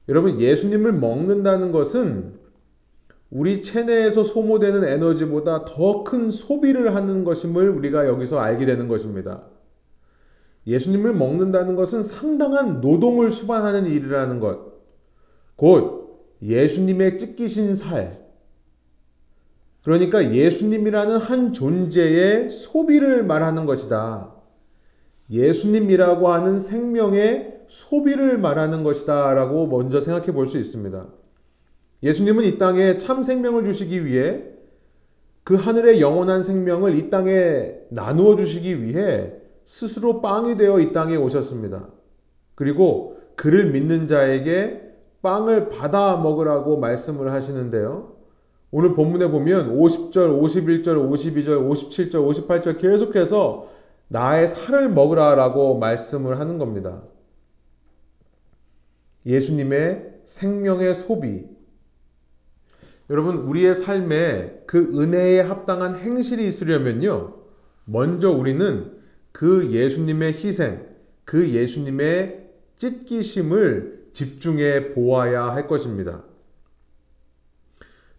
여러분, 0.08 0.40
예수님을 0.40 0.94
먹는다는 0.94 1.72
것은 1.72 2.37
우리 3.30 3.60
체내에서 3.62 4.24
소모되는 4.24 4.84
에너지보다 4.84 5.64
더 5.64 6.02
큰 6.04 6.30
소비를 6.30 6.94
하는 6.94 7.24
것임을 7.24 7.68
우리가 7.70 8.06
여기서 8.06 8.38
알게 8.38 8.64
되는 8.66 8.88
것입니다. 8.88 9.42
예수님을 10.66 11.14
먹는다는 11.14 11.76
것은 11.76 12.02
상당한 12.02 12.80
노동을 12.80 13.30
수반하는 13.30 13.86
일이라는 13.86 14.40
것. 14.40 14.72
곧 15.56 16.26
예수님의 16.42 17.18
찢기신 17.18 17.74
살. 17.74 18.26
그러니까 19.82 20.32
예수님이라는 20.32 21.16
한 21.16 21.52
존재의 21.52 22.50
소비를 22.50 23.24
말하는 23.24 23.64
것이다. 23.66 24.34
예수님이라고 25.30 26.28
하는 26.28 26.58
생명의 26.58 27.60
소비를 27.66 28.38
말하는 28.38 28.82
것이다. 28.82 29.34
라고 29.34 29.66
먼저 29.66 30.00
생각해 30.00 30.32
볼 30.32 30.46
수 30.46 30.58
있습니다. 30.58 31.06
예수님은 32.02 32.44
이 32.44 32.58
땅에 32.58 32.96
참 32.96 33.22
생명을 33.22 33.64
주시기 33.64 34.04
위해 34.04 34.42
그 35.44 35.54
하늘의 35.54 36.00
영원한 36.00 36.42
생명을 36.42 36.96
이 36.96 37.10
땅에 37.10 37.72
나누어 37.90 38.36
주시기 38.36 38.82
위해 38.82 39.32
스스로 39.64 40.20
빵이 40.20 40.56
되어 40.56 40.80
이 40.80 40.92
땅에 40.92 41.16
오셨습니다. 41.16 41.88
그리고 42.54 43.18
그를 43.34 43.70
믿는 43.70 44.06
자에게 44.06 44.82
빵을 45.22 45.68
받아 45.68 46.16
먹으라고 46.16 46.78
말씀을 46.78 47.32
하시는데요. 47.32 48.16
오늘 48.70 48.94
본문에 48.94 49.30
보면 49.30 49.76
50절, 49.78 50.12
51절, 50.12 50.84
52절, 50.84 51.70
57절, 51.70 52.46
58절 52.46 52.78
계속해서 52.78 53.68
나의 54.08 54.48
살을 54.48 54.90
먹으라라고 54.90 55.78
말씀을 55.78 56.38
하는 56.38 56.58
겁니다. 56.58 57.02
예수님의 59.24 60.20
생명의 60.24 60.94
소비, 60.94 61.46
여러분, 63.10 63.36
우리의 63.38 63.74
삶에 63.74 64.64
그 64.66 64.78
은혜에 65.00 65.40
합당한 65.40 65.96
행실이 65.96 66.46
있으려면요. 66.46 67.34
먼저 67.84 68.30
우리는 68.30 68.92
그 69.32 69.70
예수님의 69.70 70.32
희생, 70.34 70.86
그 71.24 71.48
예수님의 71.50 72.48
찢기심을 72.76 74.08
집중해 74.12 74.94
보아야 74.94 75.44
할 75.44 75.66
것입니다. 75.66 76.22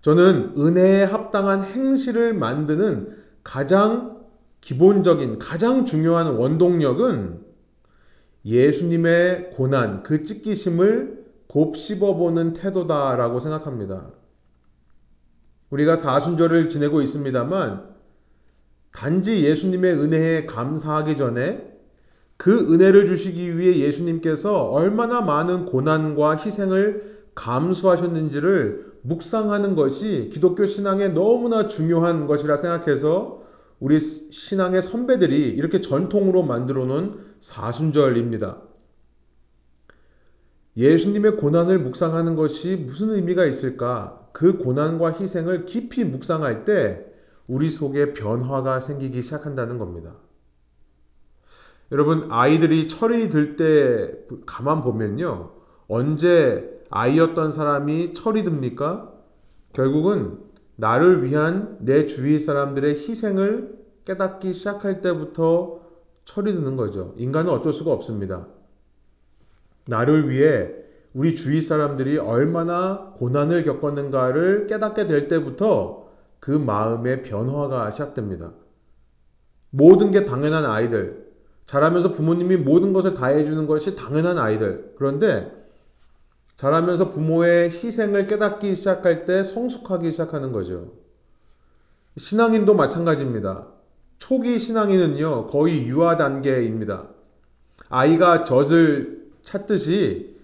저는 0.01 0.53
은혜에 0.57 1.03
합당한 1.03 1.63
행실을 1.63 2.33
만드는 2.33 3.17
가장 3.43 4.19
기본적인, 4.61 5.39
가장 5.39 5.85
중요한 5.85 6.35
원동력은 6.35 7.41
예수님의 8.45 9.51
고난, 9.51 10.03
그 10.03 10.23
찢기심을 10.23 11.25
곱씹어보는 11.47 12.53
태도다라고 12.53 13.39
생각합니다. 13.39 14.11
우리가 15.69 15.95
사순절을 15.95 16.69
지내고 16.69 17.01
있습니다만 17.01 17.83
단지 18.91 19.43
예수님의 19.43 19.93
은혜에 19.93 20.45
감사하기 20.45 21.15
전에 21.15 21.69
그 22.37 22.73
은혜를 22.73 23.05
주시기 23.05 23.57
위해 23.57 23.79
예수님께서 23.79 24.63
얼마나 24.63 25.21
많은 25.21 25.65
고난과 25.65 26.37
희생을 26.37 27.19
감수하셨는지를 27.35 28.93
묵상하는 29.01 29.75
것이 29.75 30.29
기독교 30.33 30.65
신앙에 30.65 31.09
너무나 31.09 31.67
중요한 31.67 32.27
것이라 32.27 32.55
생각해서 32.55 33.43
우리 33.79 33.99
신앙의 33.99 34.81
선배들이 34.81 35.49
이렇게 35.49 35.81
전통으로 35.81 36.43
만들어 36.43 36.85
놓은 36.85 37.19
사순절입니다. 37.39 38.61
예수님의 40.75 41.37
고난을 41.37 41.79
묵상하는 41.79 42.35
것이 42.35 42.75
무슨 42.75 43.11
의미가 43.11 43.45
있을까? 43.45 44.18
그 44.39 44.57
고난과 44.57 45.19
희생을 45.19 45.65
깊이 45.65 46.05
묵상할 46.05 46.63
때 46.63 47.05
우리 47.45 47.69
속에 47.69 48.13
변화가 48.13 48.79
생기기 48.79 49.21
시작한다는 49.21 49.77
겁니다. 49.77 50.15
여러분, 51.91 52.31
아이들이 52.31 52.87
철이 52.87 53.27
들 53.27 53.57
때 53.57 54.17
가만 54.45 54.81
보면요. 54.81 55.51
언제 55.89 56.71
아이였던 56.89 57.51
사람이 57.51 58.13
철이 58.13 58.45
듭니까? 58.45 59.11
결국은 59.73 60.39
나를 60.77 61.25
위한 61.25 61.75
내 61.81 62.05
주위 62.05 62.39
사람들의 62.39 62.93
희생을 62.95 63.77
깨닫기 64.05 64.53
시작할 64.53 65.01
때부터 65.01 65.81
철이 66.23 66.53
드는 66.53 66.77
거죠. 66.77 67.13
인간은 67.17 67.51
어쩔 67.51 67.73
수가 67.73 67.91
없습니다. 67.91 68.47
나를 69.85 70.29
위해 70.29 70.79
우리 71.13 71.35
주위 71.35 71.61
사람들이 71.61 72.17
얼마나 72.17 73.13
고난을 73.17 73.63
겪었는가를 73.63 74.67
깨닫게 74.67 75.07
될 75.07 75.27
때부터 75.27 76.07
그 76.39 76.51
마음의 76.51 77.23
변화가 77.23 77.91
시작됩니다. 77.91 78.51
모든 79.71 80.11
게 80.11 80.25
당연한 80.25 80.65
아이들, 80.65 81.27
자라면서 81.65 82.11
부모님이 82.11 82.57
모든 82.57 82.93
것을 82.93 83.13
다 83.13 83.27
해주는 83.27 83.67
것이 83.67 83.95
당연한 83.95 84.37
아이들. 84.37 84.93
그런데 84.97 85.51
자라면서 86.55 87.09
부모의 87.09 87.69
희생을 87.69 88.27
깨닫기 88.27 88.75
시작할 88.75 89.25
때 89.25 89.43
성숙하기 89.43 90.11
시작하는 90.11 90.51
거죠. 90.51 90.93
신앙인도 92.17 92.73
마찬가지입니다. 92.73 93.67
초기 94.17 94.59
신앙인은요, 94.59 95.47
거의 95.47 95.87
유아 95.87 96.17
단계입니다. 96.17 97.07
아이가 97.87 98.43
젖을 98.43 99.29
찾듯이 99.43 100.38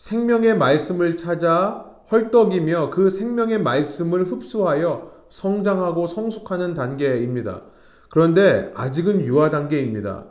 생명의 0.00 0.56
말씀을 0.56 1.18
찾아 1.18 1.84
헐떡이며 2.10 2.88
그 2.88 3.10
생명의 3.10 3.60
말씀을 3.60 4.24
흡수하여 4.24 5.12
성장하고 5.28 6.06
성숙하는 6.06 6.72
단계입니다. 6.72 7.64
그런데 8.08 8.72
아직은 8.74 9.26
유아 9.26 9.50
단계입니다. 9.50 10.24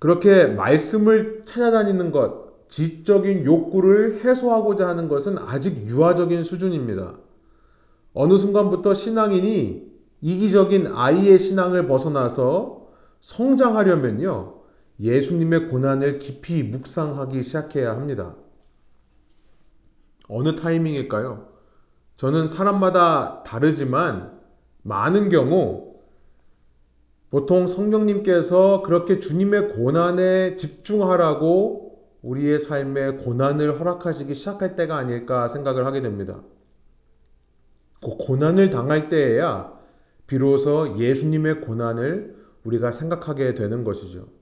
그렇게 0.00 0.46
말씀을 0.46 1.42
찾아다니는 1.44 2.10
것, 2.10 2.68
지적인 2.68 3.44
욕구를 3.44 4.24
해소하고자 4.24 4.88
하는 4.88 5.06
것은 5.06 5.38
아직 5.38 5.86
유아적인 5.86 6.42
수준입니다. 6.42 7.14
어느 8.14 8.36
순간부터 8.36 8.94
신앙인이 8.94 9.92
이기적인 10.22 10.88
아이의 10.88 11.38
신앙을 11.38 11.86
벗어나서 11.86 12.88
성장하려면요. 13.20 14.57
예수님의 15.00 15.68
고난을 15.68 16.18
깊이 16.18 16.62
묵상하기 16.62 17.42
시작해야 17.42 17.90
합니다. 17.90 18.34
어느 20.28 20.56
타이밍일까요? 20.56 21.48
저는 22.16 22.48
사람마다 22.48 23.42
다르지만 23.44 24.38
많은 24.82 25.28
경우 25.28 25.94
보통 27.30 27.66
성령님께서 27.66 28.82
그렇게 28.82 29.20
주님의 29.20 29.68
고난에 29.68 30.56
집중하라고 30.56 31.88
우리의 32.22 32.58
삶에 32.58 33.12
고난을 33.12 33.78
허락하시기 33.78 34.34
시작할 34.34 34.74
때가 34.76 34.96
아닐까 34.96 35.46
생각을 35.48 35.86
하게 35.86 36.00
됩니다. 36.00 36.42
그 38.00 38.16
고난을 38.18 38.70
당할 38.70 39.08
때에야 39.08 39.78
비로소 40.26 40.96
예수님의 40.98 41.60
고난을 41.60 42.36
우리가 42.64 42.92
생각하게 42.92 43.54
되는 43.54 43.84
것이죠. 43.84 44.37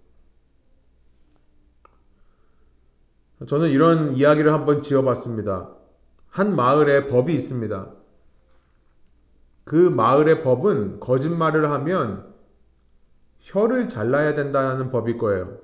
저는 3.44 3.68
이런 3.70 4.16
이야기를 4.16 4.52
한번 4.52 4.80
지어봤습니다. 4.80 5.68
한 6.30 6.56
마을에 6.56 7.06
법이 7.06 7.34
있습니다. 7.34 7.90
그 9.64 9.74
마을의 9.74 10.42
법은 10.42 11.00
거짓말을 11.00 11.70
하면 11.70 12.32
혀를 13.40 13.88
잘라야 13.88 14.34
된다는 14.34 14.90
법일 14.90 15.18
거예요. 15.18 15.58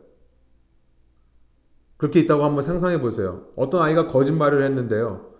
그렇게 1.97 2.21
있다고 2.21 2.45
한번 2.45 2.63
상상해 2.63 3.01
보세요. 3.01 3.47
어떤 3.57 3.81
아이가 3.81 4.07
거짓말을 4.09 4.65
했는데요. 4.65 5.33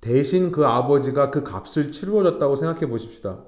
대신 0.00 0.52
그 0.52 0.66
아버지가 0.66 1.30
그 1.30 1.42
값을 1.42 1.92
치루어졌다고 1.92 2.56
생각해 2.56 2.88
보십시다. 2.88 3.44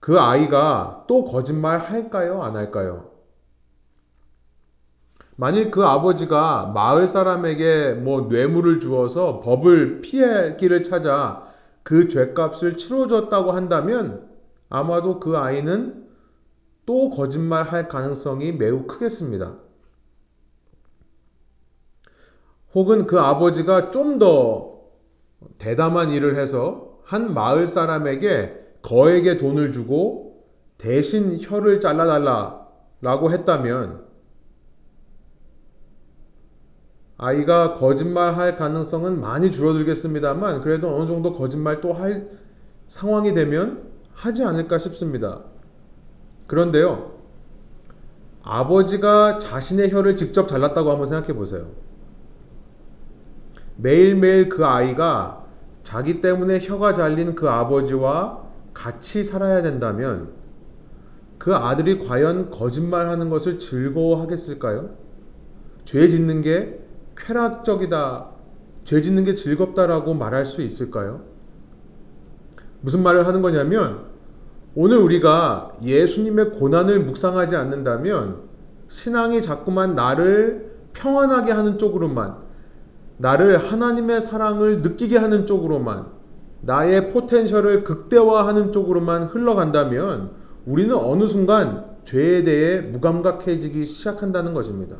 그 0.00 0.18
아이가 0.18 1.04
또 1.08 1.24
거짓말 1.24 1.78
할까요? 1.78 2.42
안 2.42 2.56
할까요? 2.56 3.10
만일 5.40 5.70
그 5.70 5.84
아버지가 5.84 6.72
마을 6.74 7.06
사람에게 7.06 7.92
뭐 7.92 8.22
뇌물을 8.22 8.80
주어서 8.80 9.38
법을 9.38 10.00
피할 10.00 10.56
길을 10.56 10.82
찾아 10.82 11.46
그 11.84 12.08
죄값을 12.08 12.76
치러줬다고 12.76 13.52
한다면 13.52 14.28
아마도 14.68 15.20
그 15.20 15.38
아이는 15.38 16.08
또 16.86 17.10
거짓말 17.10 17.62
할 17.62 17.86
가능성이 17.86 18.50
매우 18.50 18.88
크겠습니다. 18.88 19.54
혹은 22.74 23.06
그 23.06 23.20
아버지가 23.20 23.92
좀 23.92 24.18
더 24.18 24.80
대담한 25.58 26.10
일을 26.10 26.36
해서 26.36 26.98
한 27.04 27.32
마을 27.32 27.68
사람에게 27.68 28.58
거액의 28.82 29.38
돈을 29.38 29.70
주고 29.70 30.44
대신 30.78 31.38
혀를 31.40 31.78
잘라달라 31.78 32.66
라고 33.00 33.30
했다면 33.30 34.07
아이가 37.18 37.74
거짓말 37.74 38.36
할 38.36 38.56
가능성은 38.56 39.20
많이 39.20 39.50
줄어들겠습니다만 39.50 40.60
그래도 40.60 40.94
어느 40.96 41.06
정도 41.08 41.32
거짓말 41.32 41.80
또 41.80 41.92
할 41.92 42.28
상황이 42.86 43.34
되면 43.34 43.82
하지 44.14 44.44
않을까 44.44 44.78
싶습니다. 44.78 45.40
그런데요. 46.46 47.12
아버지가 48.42 49.38
자신의 49.38 49.90
혀를 49.90 50.16
직접 50.16 50.48
잘랐다고 50.48 50.90
한번 50.90 51.06
생각해 51.06 51.34
보세요. 51.34 51.66
매일매일 53.76 54.48
그 54.48 54.64
아이가 54.64 55.44
자기 55.82 56.20
때문에 56.20 56.58
혀가 56.60 56.94
잘린 56.94 57.34
그 57.34 57.48
아버지와 57.48 58.44
같이 58.74 59.24
살아야 59.24 59.62
된다면 59.62 60.32
그 61.38 61.54
아들이 61.54 61.98
과연 61.98 62.50
거짓말하는 62.50 63.28
것을 63.28 63.58
즐거워하겠을까요? 63.58 64.90
죄 65.84 66.08
짓는 66.08 66.42
게 66.42 66.77
쾌락적이다, 67.18 68.26
죄 68.84 69.02
짓는 69.02 69.24
게 69.24 69.34
즐겁다라고 69.34 70.14
말할 70.14 70.46
수 70.46 70.62
있을까요? 70.62 71.22
무슨 72.80 73.02
말을 73.02 73.26
하는 73.26 73.42
거냐면 73.42 74.06
오늘 74.74 74.98
우리가 74.98 75.76
예수님의 75.82 76.50
고난을 76.52 77.00
묵상하지 77.00 77.56
않는다면 77.56 78.48
신앙이 78.88 79.42
자꾸만 79.42 79.94
나를 79.94 80.70
평안하게 80.92 81.52
하는 81.52 81.78
쪽으로만 81.78 82.36
나를 83.18 83.58
하나님의 83.58 84.20
사랑을 84.20 84.82
느끼게 84.82 85.18
하는 85.18 85.46
쪽으로만 85.46 86.06
나의 86.60 87.10
포텐셜을 87.10 87.84
극대화하는 87.84 88.72
쪽으로만 88.72 89.24
흘러간다면 89.24 90.30
우리는 90.66 90.94
어느 90.94 91.26
순간 91.26 91.84
죄에 92.04 92.44
대해 92.44 92.80
무감각해지기 92.80 93.84
시작한다는 93.84 94.54
것입니다. 94.54 94.96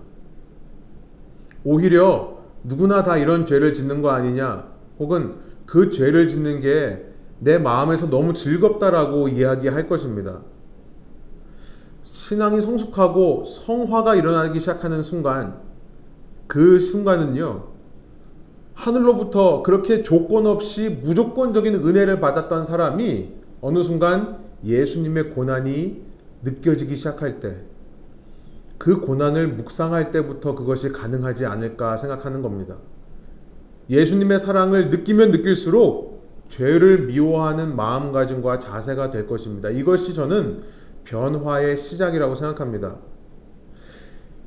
오히려 1.65 2.39
누구나 2.65 3.03
다 3.03 3.17
이런 3.17 3.47
죄를 3.47 3.73
짓는 3.73 4.03
거 4.03 4.11
아니냐, 4.11 4.69
혹은 4.99 5.37
그 5.67 5.91
죄를 5.91 6.29
짓는 6.29 6.61
게 6.61 7.09
내 7.41 7.59
마음에서 7.59 8.11
너무 8.11 8.33
즐겁다라고 8.33 9.29
이야기할 9.29 9.89
것입니다. 9.89 10.41
신앙이 12.03 12.61
성숙하고 12.61 13.45
성화가 13.45 14.17
일어나기 14.17 14.59
시작하는 14.59 15.03
순간, 15.03 15.61
그 16.47 16.79
순간은요, 16.79 17.65
하늘로부터 18.75 19.63
그렇게 19.63 20.03
조건 20.03 20.47
없이 20.47 21.01
무조건적인 21.03 21.75
은혜를 21.75 22.21
받았던 22.21 22.65
사람이 22.65 23.33
어느 23.61 23.83
순간 23.83 24.39
예수님의 24.65 25.31
고난이 25.31 26.03
느껴지기 26.43 26.95
시작할 26.95 27.41
때, 27.41 27.57
그 28.79 29.01
고난을 29.01 29.49
묵상할 29.49 30.11
때부터 30.13 30.55
그것이 30.55 30.91
가능하지 30.91 31.47
않을까 31.47 31.97
생각하는 31.97 32.43
겁니다. 32.43 32.77
예수님의 33.91 34.39
사랑을 34.39 34.91
느끼면 34.91 35.31
느낄수록 35.31 36.27
죄를 36.49 37.07
미워하는 37.07 37.77
마음가짐과 37.77 38.59
자세가 38.59 39.11
될 39.11 39.27
것입니다. 39.27 39.69
이것이 39.71 40.15
저는 40.15 40.63
변화의 41.05 41.77
시작이라고 41.77 42.35
생각합니다. 42.35 42.97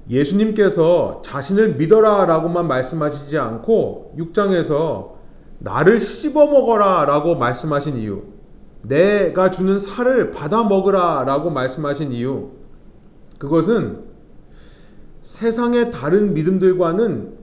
예수님께서 0.10 1.22
자신을 1.24 1.76
믿어라 1.76 2.26
라고만 2.26 2.67
말씀하시지 2.67 3.38
않고 3.38 4.15
6장에서 4.17 5.12
나를 5.60 6.00
씹어 6.00 6.48
먹어라 6.48 7.06
라고 7.06 7.36
말씀하신 7.36 7.98
이유, 7.98 8.24
내가 8.82 9.52
주는 9.52 9.78
살을 9.78 10.32
받아 10.32 10.63
먹으라 10.63 11.24
라고 11.26 11.52
말씀하신 11.52 12.12
이유, 12.13 12.50
그것은 13.38 14.11
세상의 15.22 15.92
다른 15.92 16.34
믿음들과는 16.34 17.34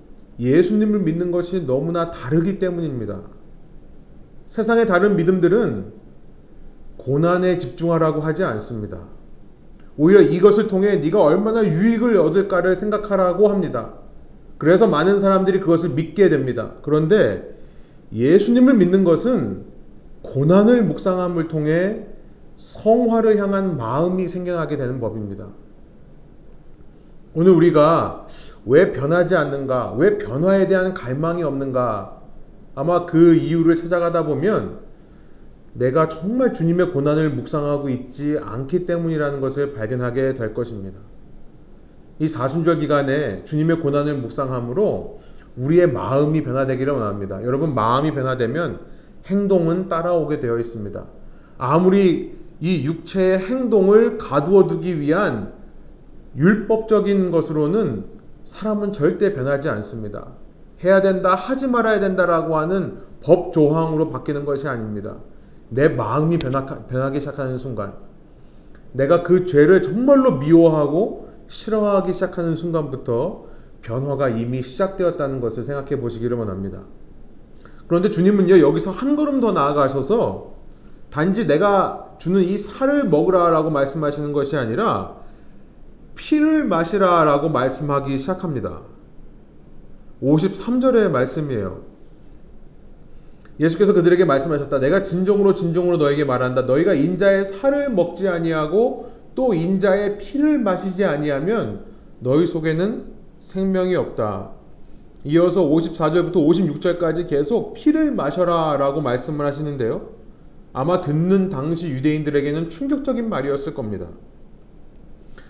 예수님을 0.41 1.01
믿는 1.01 1.31
것이 1.31 1.67
너무나 1.67 2.11
다르기 2.11 2.59
때문입니다. 2.59 3.21
세상의 4.47 4.87
다른 4.87 5.17
믿음들은 5.17 5.93
고난에 6.97 7.59
집중하라고 7.59 8.21
하지 8.21 8.45
않습니다. 8.45 8.99
오히려 9.97 10.21
이것을 10.21 10.69
통해 10.69 10.97
네가 10.97 11.23
얼마나 11.23 11.65
유익을 11.65 12.17
얻을까를 12.17 12.77
생각하라고 12.77 13.49
합니다. 13.49 13.95
그래서 14.59 14.87
많은 14.87 15.21
사람들이 15.21 15.61
그것을 15.61 15.91
믿게 15.91 16.29
됩니다. 16.29 16.73
그런데 16.83 17.57
예수님을 18.13 18.75
믿는 18.75 19.05
것은 19.05 19.65
고난을 20.23 20.85
묵상함을 20.85 21.49
통해 21.49 22.07
성화를 22.57 23.39
향한 23.39 23.77
마음이 23.77 24.27
생겨나게 24.29 24.77
되는 24.77 25.01
법입니다. 25.01 25.47
오늘 27.39 27.53
우리가 27.53 28.27
왜 28.67 28.91
변하지 28.91 29.37
않는가, 29.37 29.93
왜 29.93 30.19
변화에 30.19 30.67
대한 30.67 30.93
갈망이 30.93 31.45
없는가, 31.45 32.21
아마 32.75 33.07
그 33.07 33.37
이유를 33.37 33.77
찾아가다 33.77 34.25
보면 34.25 34.81
내가 35.73 36.09
정말 36.09 36.53
주님의 36.53 36.91
고난을 36.91 37.31
묵상하고 37.31 37.91
있지 37.91 38.37
않기 38.43 38.87
때문이라는 38.87 39.41
것을 39.41 39.73
발견하게 39.73 40.35
될 40.35 40.53
것입니다. 40.53 40.99
이 42.19 42.27
사순절 42.27 42.79
기간에 42.79 43.45
주님의 43.45 43.83
고난을 43.83 44.17
묵상함으로 44.17 45.21
우리의 45.59 45.93
마음이 45.93 46.43
변화되기를 46.43 46.93
원합니다. 46.93 47.45
여러분, 47.45 47.73
마음이 47.73 48.15
변화되면 48.15 48.81
행동은 49.27 49.89
따라오게 49.89 50.41
되어 50.41 50.59
있습니다. 50.59 51.05
아무리 51.57 52.37
이 52.59 52.85
육체의 52.85 53.39
행동을 53.39 54.19
가두어 54.19 54.67
두기 54.67 54.99
위한 54.99 55.57
율법적인 56.39 57.31
것으로는 57.33 58.05
사람은 58.45 58.93
절대 58.93 59.35
변하지 59.35 59.69
않습니다. 59.69 60.29
해야 60.85 61.01
된다, 61.01 61.35
하지 61.35 61.67
말아야 61.67 61.99
된다라고 61.99 62.57
하는 62.57 62.99
법 63.23 63.53
조항으로 63.53 64.11
바뀌는 64.11 64.45
것이 64.45 64.69
아닙니다. 64.69 65.17
내 65.69 65.89
마음이 65.89 66.39
변하, 66.39 66.65
변하기 66.65 67.19
시작하는 67.21 67.59
순간, 67.59 67.95
내가 68.93 69.23
그 69.23 69.45
죄를 69.45 69.83
정말로 69.83 70.39
미워하고 70.39 71.29
싫어하기 71.49 72.13
시작하는 72.13 72.55
순간부터 72.55 73.47
변화가 73.83 74.29
이미 74.31 74.63
시작되었다는 74.63 75.41
것을 75.41 75.65
생각해 75.65 76.01
보시기를 76.01 76.37
원합니다. 76.37 76.83
그런데 77.89 78.11
주님은요, 78.11 78.61
여기서 78.61 78.93
한 78.93 79.17
걸음 79.17 79.41
더 79.41 79.53
나아가셔서 79.53 80.55
단지 81.11 81.47
내가 81.47 82.15
주는 82.19 82.41
이 82.41 82.57
살을 82.57 83.09
먹으라라고 83.09 83.71
말씀하시는 83.71 84.33
것이 84.33 84.57
아니라 84.57 85.18
피를 86.19 86.65
마시라 86.65 87.25
라고 87.25 87.49
말씀하기 87.49 88.19
시작합니다. 88.19 88.83
53절의 90.23 91.11
말씀이에요. 91.11 91.85
예수께서 93.61 93.93
그들에게 93.93 94.25
말씀하셨다. 94.25 94.79
내가 94.81 95.03
진정으로 95.03 95.55
진정으로 95.55 95.97
너에게 95.97 96.25
말한다. 96.25 96.63
너희가 96.63 96.95
인자의 96.95 97.45
살을 97.45 97.91
먹지 97.91 98.29
아니하고 98.29 99.13
또 99.35 99.55
인자의 99.55 100.19
피를 100.19 100.59
마시지 100.59 101.05
아니하면 101.05 101.85
너희 102.19 102.47
속에는 102.47 103.07
생명이 103.39 103.95
없다. 103.95 104.51
이어서 105.25 105.63
54절부터 105.63 106.35
56절까지 106.35 107.29
계속 107.29 107.75
피를 107.75 108.11
마셔라 108.11 108.77
라고 108.77 109.01
말씀을 109.01 109.47
하시는데요. 109.47 110.11
아마 110.73 111.01
듣는 111.01 111.49
당시 111.49 111.89
유대인들에게는 111.89 112.71
충격적인 112.71 113.29
말이었을 113.29 113.75
겁니다. 113.75 114.09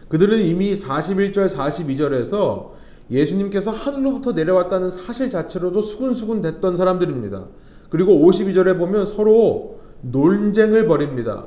그들은 0.09 0.41
이미 0.41 0.73
41절, 0.73 1.49
42절에서 1.49 2.71
예수님께서 3.11 3.71
하늘로부터 3.71 4.33
내려왔다는 4.33 4.91
사실 4.91 5.31
자체로도 5.31 5.81
수군수군 5.81 6.41
됐던 6.41 6.77
사람들입니다. 6.77 7.47
그리고 7.91 8.13
52절에 8.13 8.79
보면 8.79 9.07
서로 9.07 9.81
논쟁을 10.03 10.87
벌입니다. 10.87 11.47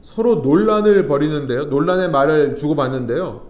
서로 0.00 0.36
논란을 0.36 1.06
벌이는데요. 1.06 1.66
논란의 1.66 2.10
말을 2.10 2.56
주고받는데요. 2.56 3.46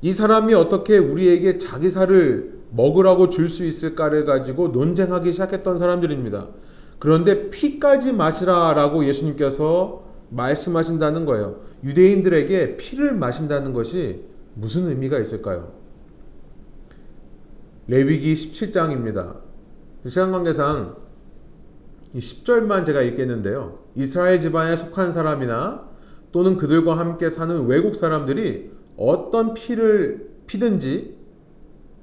이 0.00 0.12
사람이 0.12 0.54
어떻게 0.54 0.98
우리에게 0.98 1.58
자기 1.58 1.90
살을 1.90 2.60
먹으라고 2.70 3.28
줄 3.30 3.48
수 3.48 3.64
있을까를 3.66 4.24
가지고 4.24 4.68
논쟁하기 4.68 5.32
시작했던 5.32 5.76
사람들입니다. 5.76 6.48
그런데 6.98 7.50
피까지 7.50 8.12
마시라라고 8.12 9.06
예수님께서 9.06 10.04
말씀하신다는 10.30 11.26
거예요. 11.26 11.56
유대인들에게 11.84 12.76
피를 12.76 13.14
마신다는 13.14 13.72
것이 13.72 14.24
무슨 14.54 14.88
의미가 14.88 15.18
있을까요? 15.18 15.72
레위기 17.88 18.34
17장입니다. 18.34 19.36
시간 20.06 20.32
관계상 20.32 20.96
이 22.14 22.18
10절만 22.18 22.84
제가 22.84 23.02
읽겠는데요. 23.02 23.78
이스라엘 23.94 24.40
집안에 24.40 24.76
속한 24.76 25.12
사람이나 25.12 25.88
또는 26.30 26.56
그들과 26.56 26.98
함께 26.98 27.30
사는 27.30 27.66
외국 27.66 27.94
사람들이 27.94 28.70
어떤 28.96 29.54
피를 29.54 30.30
피든지 30.46 31.16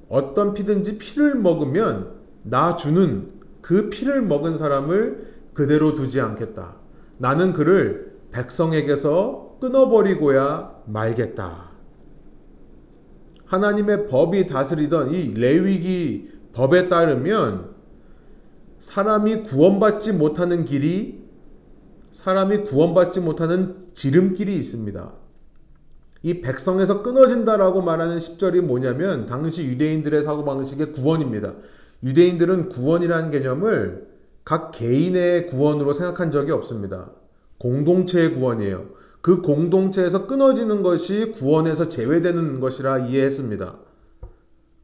어떤 0.08 0.54
피든지 0.54 0.98
피를 0.98 1.36
먹으면 1.36 2.12
나 2.42 2.74
주는 2.74 3.30
그 3.60 3.90
피를 3.90 4.22
먹은 4.22 4.56
사람을 4.56 5.34
그대로 5.54 5.94
두지 5.94 6.20
않겠다. 6.20 6.74
나는 7.18 7.52
그를 7.52 8.12
백성에게서 8.32 9.49
끊어버리고야 9.60 10.82
말겠다. 10.86 11.70
하나님의 13.44 14.06
법이 14.06 14.46
다스리던 14.46 15.12
이 15.12 15.34
레위기 15.34 16.30
법에 16.52 16.88
따르면 16.88 17.70
사람이 18.78 19.42
구원받지 19.42 20.12
못하는 20.12 20.64
길이 20.64 21.20
사람이 22.12 22.62
구원받지 22.62 23.20
못하는 23.20 23.90
지름길이 23.94 24.54
있습니다. 24.56 25.12
이 26.22 26.40
백성에서 26.40 27.02
끊어진다라고 27.02 27.82
말하는 27.82 28.18
10절이 28.18 28.60
뭐냐면 28.60 29.26
당시 29.26 29.64
유대인들의 29.64 30.22
사고방식의 30.22 30.92
구원입니다. 30.92 31.54
유대인들은 32.02 32.68
구원이라는 32.68 33.30
개념을 33.30 34.08
각 34.44 34.70
개인의 34.72 35.46
구원으로 35.46 35.92
생각한 35.92 36.30
적이 36.30 36.52
없습니다. 36.52 37.10
공동체의 37.58 38.32
구원이에요. 38.32 38.99
그 39.22 39.42
공동체에서 39.42 40.26
끊어지는 40.26 40.82
것이 40.82 41.32
구원에서 41.34 41.88
제외되는 41.88 42.60
것이라 42.60 43.06
이해했습니다. 43.06 43.78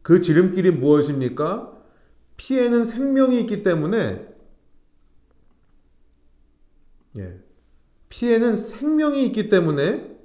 그 0.02 0.20
지름길이 0.20 0.72
무엇입니까? 0.72 1.72
피에는 2.36 2.84
생명이 2.84 3.40
있기 3.40 3.62
때문에 3.62 4.28
예, 7.16 7.40
피에는 8.10 8.56
생명이 8.56 9.24
있기 9.26 9.48
때문에 9.48 10.16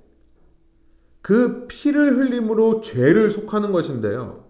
그 1.22 1.68
피를 1.68 2.18
흘림으로 2.18 2.82
죄를 2.82 3.30
속하는 3.30 3.72
것인데요. 3.72 4.50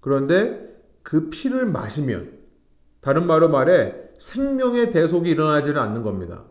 그런데 0.00 0.68
그 1.02 1.30
피를 1.30 1.66
마시면 1.66 2.38
다른 3.00 3.26
말로 3.26 3.48
말해 3.48 3.94
생명의 4.18 4.90
대속이 4.90 5.30
일어나지를 5.30 5.80
않는 5.80 6.02
겁니다. 6.02 6.44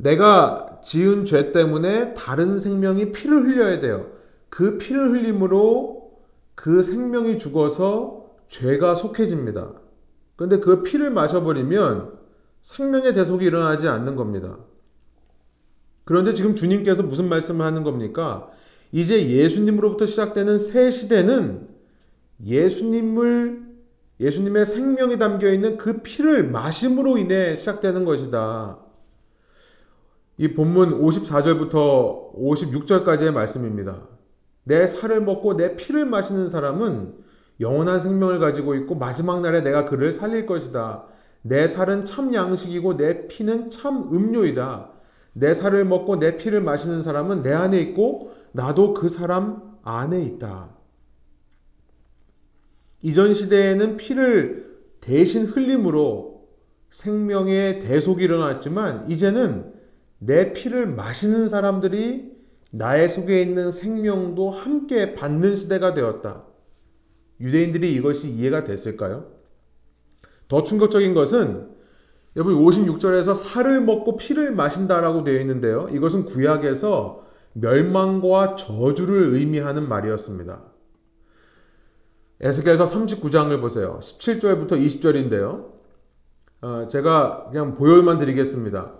내가 0.00 0.80
지은 0.84 1.24
죄 1.24 1.50
때문에 1.50 2.14
다른 2.14 2.56
생명이 2.58 3.10
피를 3.10 3.44
흘려야 3.44 3.80
돼요. 3.80 4.06
그 4.48 4.78
피를 4.78 5.10
흘림으로 5.10 6.12
그 6.54 6.82
생명이 6.82 7.38
죽어서 7.38 8.26
죄가 8.48 8.94
속해집니다. 8.94 9.72
그런데 10.36 10.60
그 10.60 10.82
피를 10.84 11.10
마셔버리면 11.10 12.12
생명의 12.62 13.12
대속이 13.12 13.44
일어나지 13.44 13.88
않는 13.88 14.14
겁니다. 14.14 14.56
그런데 16.04 16.32
지금 16.32 16.54
주님께서 16.54 17.02
무슨 17.02 17.28
말씀을 17.28 17.66
하는 17.66 17.82
겁니까? 17.82 18.48
이제 18.92 19.28
예수님으로부터 19.28 20.06
시작되는 20.06 20.58
새 20.58 20.92
시대는 20.92 21.68
예수님을 22.44 23.66
예수님의 24.20 24.64
생명이 24.64 25.18
담겨 25.18 25.50
있는 25.50 25.76
그 25.76 26.02
피를 26.02 26.48
마심으로 26.48 27.18
인해 27.18 27.56
시작되는 27.56 28.04
것이다. 28.04 28.78
이 30.38 30.54
본문 30.54 31.02
54절부터 31.02 32.32
56절까지의 32.36 33.32
말씀입니다. 33.32 34.06
내 34.62 34.86
살을 34.86 35.20
먹고 35.20 35.56
내 35.56 35.74
피를 35.74 36.06
마시는 36.06 36.48
사람은 36.48 37.14
영원한 37.60 37.98
생명을 37.98 38.38
가지고 38.38 38.76
있고 38.76 38.94
마지막 38.94 39.40
날에 39.40 39.62
내가 39.62 39.84
그를 39.84 40.12
살릴 40.12 40.46
것이다. 40.46 41.06
내 41.42 41.66
살은 41.66 42.04
참 42.04 42.32
양식이고 42.34 42.96
내 42.96 43.26
피는 43.26 43.70
참 43.70 44.10
음료이다. 44.12 44.92
내 45.32 45.54
살을 45.54 45.84
먹고 45.84 46.20
내 46.20 46.36
피를 46.36 46.60
마시는 46.60 47.02
사람은 47.02 47.42
내 47.42 47.52
안에 47.52 47.80
있고 47.80 48.32
나도 48.52 48.94
그 48.94 49.08
사람 49.08 49.60
안에 49.82 50.22
있다. 50.22 50.70
이전 53.02 53.34
시대에는 53.34 53.96
피를 53.96 54.78
대신 55.00 55.46
흘림으로 55.46 56.46
생명의 56.90 57.80
대속이 57.80 58.22
일어났지만 58.22 59.10
이제는 59.10 59.77
내 60.18 60.52
피를 60.52 60.86
마시는 60.86 61.48
사람들이 61.48 62.36
나의 62.70 63.08
속에 63.08 63.40
있는 63.40 63.70
생명도 63.70 64.50
함께 64.50 65.14
받는 65.14 65.56
시대가 65.56 65.94
되었다. 65.94 66.44
유대인들이 67.40 67.94
이것이 67.94 68.30
이해가 68.30 68.64
됐을까요? 68.64 69.26
더 70.48 70.62
충격적인 70.62 71.14
것은 71.14 71.68
여러분 72.36 72.56
56절에서 72.56 73.34
살을 73.34 73.80
먹고 73.80 74.16
피를 74.16 74.52
마신다라고 74.52 75.24
되어 75.24 75.40
있는데요. 75.40 75.88
이것은 75.90 76.24
구약에서 76.24 77.26
멸망과 77.54 78.56
저주를 78.56 79.34
의미하는 79.34 79.88
말이었습니다. 79.88 80.62
에스겔서 82.40 82.84
39장을 82.84 83.60
보세요. 83.60 83.98
17절부터 84.00 84.72
20절인데요. 84.72 85.66
어, 86.60 86.88
제가 86.88 87.48
그냥 87.50 87.74
보여만 87.74 88.18
드리겠습니다. 88.18 88.97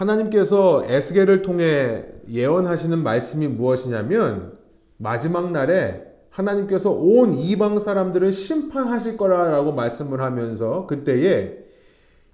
하나님께서 0.00 0.82
에스겔을 0.86 1.42
통해 1.42 2.06
예언하시는 2.30 3.02
말씀이 3.02 3.46
무엇이냐면 3.48 4.56
마지막 4.96 5.52
날에 5.52 6.06
하나님께서 6.30 6.90
온 6.90 7.34
이방 7.38 7.80
사람들을 7.80 8.32
심판하실 8.32 9.18
거라라고 9.18 9.72
말씀을 9.72 10.22
하면서 10.22 10.86
그때에 10.86 11.58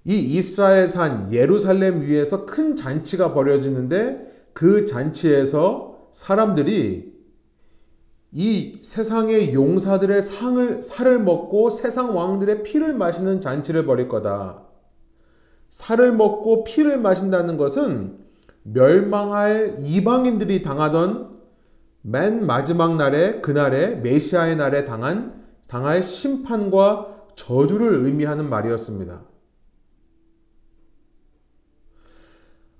이 0.05 0.17
이스라엘 0.17 0.87
산 0.87 1.33
예루살렘 1.33 2.01
위에서 2.01 2.45
큰 2.45 2.75
잔치가 2.75 3.33
벌어지는데 3.33 4.25
그 4.53 4.85
잔치에서 4.85 6.07
사람들이 6.11 7.17
이 8.31 8.77
세상의 8.81 9.53
용사들의 9.53 10.23
상을 10.23 10.83
살을 10.83 11.19
먹고 11.19 11.69
세상 11.69 12.15
왕들의 12.15 12.63
피를 12.63 12.93
마시는 12.93 13.41
잔치를 13.41 13.85
벌일 13.85 14.07
거다. 14.07 14.66
살을 15.77 16.11
먹고 16.11 16.63
피를 16.63 16.97
마신다는 16.97 17.55
것은 17.55 18.17
멸망할 18.63 19.75
이방인들이 19.81 20.63
당하던 20.63 21.37
맨 22.01 22.47
마지막 22.47 22.95
날에 22.95 23.41
그날에 23.41 23.95
메시아의 23.97 24.55
날에 24.55 24.85
당한 24.85 25.45
당할 25.67 26.01
심판과 26.01 27.25
저주를 27.35 28.05
의미하는 28.05 28.49
말이었습니다. 28.49 29.21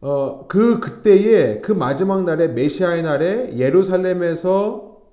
어, 0.01 0.47
그 0.47 0.79
그때에 0.79 1.61
그 1.61 1.71
마지막 1.73 2.23
날에 2.23 2.47
메시아의 2.47 3.03
날에 3.03 3.57
예루살렘에서 3.57 5.03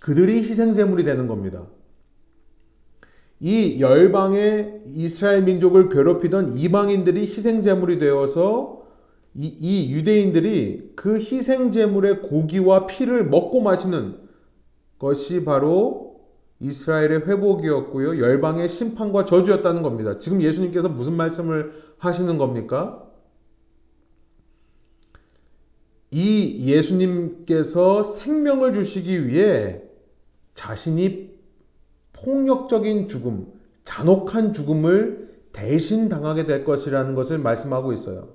그들이 0.00 0.42
희생 0.42 0.74
제물이 0.74 1.04
되는 1.04 1.28
겁니다. 1.28 1.64
이 3.40 3.80
열방의 3.80 4.82
이스라엘 4.86 5.42
민족을 5.42 5.88
괴롭히던 5.88 6.58
이방인들이 6.58 7.20
희생 7.22 7.62
제물이 7.62 7.98
되어서 7.98 8.82
이, 9.34 9.46
이 9.46 9.92
유대인들이 9.92 10.92
그 10.96 11.18
희생 11.18 11.70
제물의 11.70 12.22
고기와 12.22 12.86
피를 12.86 13.28
먹고 13.28 13.60
마시는 13.60 14.18
것이 14.98 15.44
바로 15.44 16.08
이스라엘의 16.60 17.26
회복이었고요. 17.26 18.20
열방의 18.20 18.68
심판과 18.68 19.24
저주였다는 19.26 19.82
겁니다. 19.82 20.18
지금 20.18 20.42
예수님께서 20.42 20.88
무슨 20.88 21.14
말씀을 21.14 21.72
하시는 21.98 22.36
겁니까? 22.36 23.04
이 26.10 26.72
예수님께서 26.72 28.02
생명을 28.02 28.72
주시기 28.72 29.28
위해 29.28 29.82
자신이 30.54 31.37
폭력적인 32.22 33.08
죽음, 33.08 33.46
잔혹한 33.84 34.52
죽음을 34.52 35.28
대신 35.52 36.08
당하게 36.08 36.44
될 36.44 36.64
것이라는 36.64 37.14
것을 37.14 37.38
말씀하고 37.38 37.92
있어요. 37.92 38.28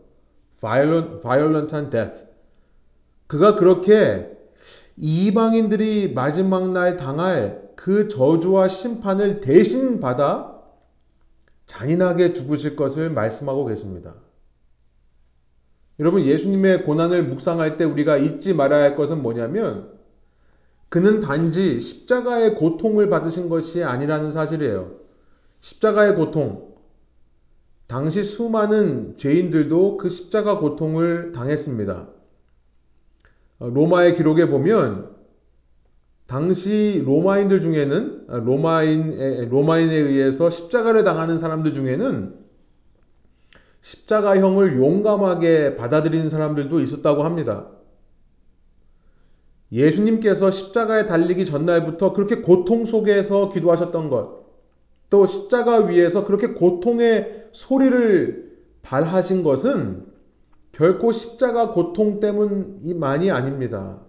violent, 0.60 1.22
violent한 1.22 1.89
death. 1.89 2.26
그가 3.28 3.56
그렇게 3.56 4.30
이방인들이 4.96 6.13
마지막 6.13 6.72
날 6.72 6.98
당할 6.98 7.63
그 7.76 8.08
저주와 8.08 8.67
심판을 8.67 9.41
대신 9.41 10.00
받아 10.00 10.62
잔인하게 11.65 12.34
죽으실 12.34 12.76
것을 12.76 13.10
말씀하고 13.10 13.65
계십니다. 13.65 14.15
여러분, 16.00 16.24
예수님의 16.24 16.84
고난을 16.84 17.24
묵상할 17.26 17.78
때 17.78 17.84
우리가 17.84 18.17
잊지 18.17 18.54
말아야 18.54 18.84
할 18.84 18.96
것은 18.96 19.22
뭐냐면, 19.22 19.92
그는 20.93 21.21
단지 21.21 21.79
십자가의 21.79 22.53
고통을 22.53 23.10
받으신 23.10 23.49
것이 23.49 23.84
아니라는 23.84 24.29
사실이에요. 24.29 24.91
십자가의 25.60 26.13
고통, 26.13 26.75
당시 27.88 28.21
수많은 28.21 29.17
죄인들도 29.17 29.97
그 29.97 30.10
십자가 30.10 30.60
고통을 30.60 31.32
당했습니다. 31.32 32.08
어, 33.58 33.69
로마의 33.69 34.13
기록에 34.13 34.47
보면 34.49 35.15
당시 36.27 37.01
로마인들 37.03 37.60
중에는 37.60 38.25
아, 38.27 38.38
로마인 38.38 39.49
로마인에 39.49 39.95
의해서 39.95 40.51
십자가를 40.51 41.03
당하는 41.03 41.39
사람들 41.39 41.73
중에는 41.73 42.36
십자가형을 43.82 44.77
용감하게 44.77 45.75
받아들이는 45.75 46.29
사람들도 46.29 46.79
있었다고 46.82 47.23
합니다. 47.23 47.67
예수님께서 49.73 50.51
십자가에 50.51 51.07
달리기 51.07 51.45
전날부터 51.45 52.13
그렇게 52.13 52.41
고통 52.41 52.86
속에서 52.86 53.49
기도하셨던 53.49 54.09
것, 54.09 54.43
또 55.09 55.25
십자가 55.25 55.79
위에서 55.79 56.25
그렇게 56.25 56.47
고통의 56.47 57.47
소리를 57.51 58.53
발하신 58.83 59.43
것은 59.43 60.05
결코 60.71 61.12
십자가 61.12 61.71
고통 61.71 62.19
때문이만이 62.19 63.31
아닙니다. 63.31 63.99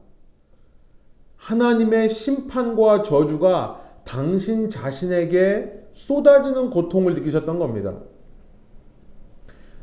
하나님의 1.37 2.09
심판과 2.09 3.03
저주가 3.03 3.81
당신 4.05 4.71
자신에게 4.71 5.73
쏟아지는 5.93 6.71
고통을 6.71 7.15
느끼셨던 7.15 7.59
겁니다. 7.59 7.97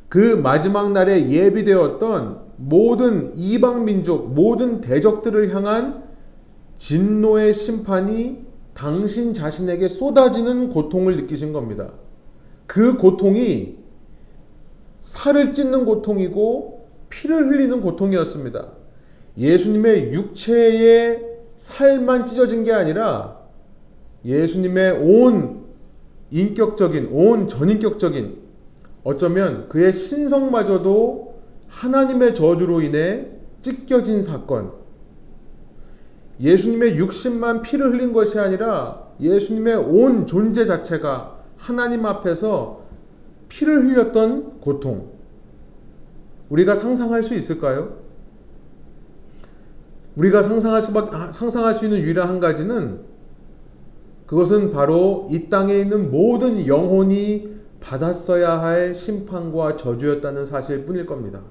그 0.09 0.17
마지막 0.35 0.91
날에 0.91 1.29
예비되었던 1.29 2.50
모든 2.57 3.35
이방 3.35 3.85
민족, 3.85 4.33
모든 4.33 4.81
대적들을 4.81 5.53
향한 5.55 6.03
진노의 6.77 7.53
심판이 7.53 8.45
당신 8.73 9.33
자신에게 9.33 9.87
쏟아지는 9.87 10.69
고통을 10.69 11.15
느끼신 11.17 11.53
겁니다. 11.53 11.93
그 12.67 12.97
고통이 12.97 13.77
살을 14.99 15.53
찢는 15.53 15.85
고통이고 15.85 16.87
피를 17.09 17.49
흘리는 17.49 17.81
고통이었습니다. 17.81 18.67
예수님의 19.37 20.13
육체의 20.13 21.21
살만 21.57 22.25
찢어진 22.25 22.63
게 22.63 22.71
아니라 22.71 23.39
예수님의 24.25 24.91
온 24.99 25.61
인격적인, 26.31 27.09
온 27.11 27.47
전인격적인 27.47 28.37
어쩌면 29.03 29.67
그의 29.69 29.93
신성마저도 29.93 31.30
하나님의 31.71 32.35
저주로 32.35 32.81
인해 32.81 33.27
찢겨진 33.61 34.21
사건. 34.21 34.73
예수님의 36.39 36.97
육신만 36.97 37.61
피를 37.61 37.93
흘린 37.93 38.13
것이 38.13 38.37
아니라 38.37 39.07
예수님의 39.19 39.75
온 39.75 40.27
존재 40.27 40.65
자체가 40.65 41.39
하나님 41.57 42.05
앞에서 42.05 42.81
피를 43.47 43.85
흘렸던 43.85 44.59
고통. 44.59 45.11
우리가 46.49 46.75
상상할 46.75 47.23
수 47.23 47.35
있을까요? 47.35 48.01
우리가 50.15 50.43
상상할 50.43 50.81
수 50.81 50.91
상상할 51.31 51.75
수 51.75 51.85
있는 51.85 51.99
유일한 51.99 52.27
한 52.27 52.39
가지는 52.39 53.01
그것은 54.25 54.71
바로 54.71 55.29
이 55.31 55.49
땅에 55.49 55.79
있는 55.79 56.11
모든 56.11 56.67
영혼이 56.67 57.51
받았어야 57.79 58.61
할 58.61 58.93
심판과 58.93 59.77
저주였다는 59.77 60.45
사실 60.45 60.85
뿐일 60.85 61.05
겁니다. 61.05 61.41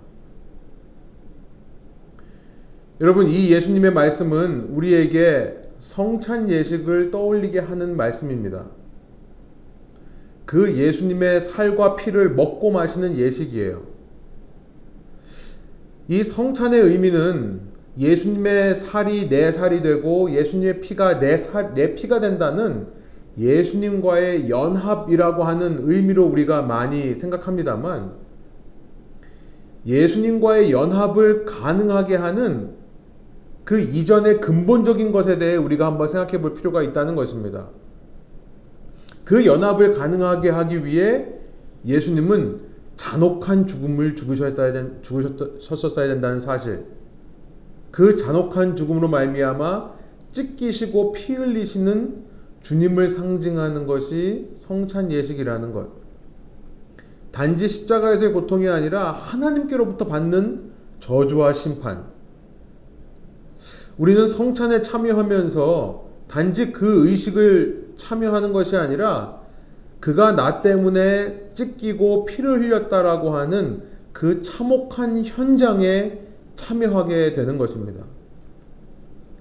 여러분, 3.01 3.29
이 3.29 3.51
예수님의 3.51 3.95
말씀은 3.95 4.69
우리에게 4.75 5.57
성찬 5.79 6.51
예식을 6.51 7.11
떠올리게 7.11 7.59
하는 7.59 7.97
말씀입니다. 7.97 8.67
그 10.45 10.77
예수님의 10.77 11.41
살과 11.41 11.97
피를 11.97 12.35
먹고 12.35 12.71
마시는 12.71 13.17
예식이에요. 13.17 13.85
이 16.09 16.23
성찬의 16.23 16.79
의미는 16.79 17.61
예수님의 17.97 18.75
살이 18.75 19.31
내 19.31 19.51
살이 19.51 19.81
되고 19.81 20.31
예수님의 20.31 20.81
피가 20.81 21.21
내, 21.21 21.39
살, 21.39 21.73
내 21.73 21.95
피가 21.95 22.21
된다는 22.21 22.89
예수님과의 23.39 24.51
연합이라고 24.51 25.45
하는 25.45 25.79
의미로 25.85 26.27
우리가 26.27 26.63
많이 26.63 27.15
생각합니다만 27.15 28.13
예수님과의 29.87 30.71
연합을 30.71 31.47
가능하게 31.47 32.17
하는 32.17 32.80
그 33.71 33.79
이전의 33.79 34.41
근본적인 34.41 35.13
것에 35.13 35.39
대해 35.39 35.55
우리가 35.55 35.87
한번 35.87 36.09
생각해 36.09 36.41
볼 36.41 36.55
필요가 36.55 36.83
있다는 36.83 37.15
것입니다. 37.15 37.69
그 39.23 39.47
연합을 39.47 39.93
가능하게 39.93 40.51
하기 40.51 40.85
위해 40.85 41.29
예수님은 41.87 42.63
잔혹한 42.97 43.69
죽음을 43.69 44.17
죽으셨어야 44.17 46.09
된다는 46.09 46.41
사실, 46.41 46.85
그 47.93 48.17
잔혹한 48.17 48.75
죽음으로 48.75 49.07
말미암아 49.07 49.93
찢기시고 50.33 51.13
피 51.13 51.35
흘리시는 51.35 52.25
주님을 52.63 53.09
상징하는 53.09 53.87
것이 53.87 54.51
성찬 54.53 55.13
예식이라는 55.13 55.73
것. 55.73 55.91
단지 57.31 57.69
십자가에서의 57.69 58.33
고통이 58.33 58.69
아니라 58.69 59.13
하나님께로부터 59.13 60.07
받는 60.07 60.73
저주와 60.99 61.53
심판. 61.53 62.19
우리는 64.01 64.27
성찬에 64.27 64.81
참여하면서 64.81 66.09
단지 66.27 66.73
그 66.73 67.07
의식을 67.07 67.93
참여하는 67.97 68.55
것이 68.55 68.75
아니라 68.75 69.43
그가 70.01 70.33
나 70.33 70.63
때문에 70.63 71.51
찢기고 71.53 72.25
피를 72.25 72.63
흘렸다라고 72.63 73.37
하는 73.37 73.83
그 74.15 74.41
참혹한 74.43 75.27
현장에 75.27 76.19
참여하게 76.57 77.33
되는 77.33 77.59
것입니다. 77.59 78.07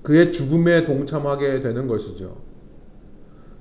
그의 0.04 0.34
죽음에 0.34 0.84
동참하게 0.84 1.62
되는 1.62 1.88
것이죠. 1.88 2.36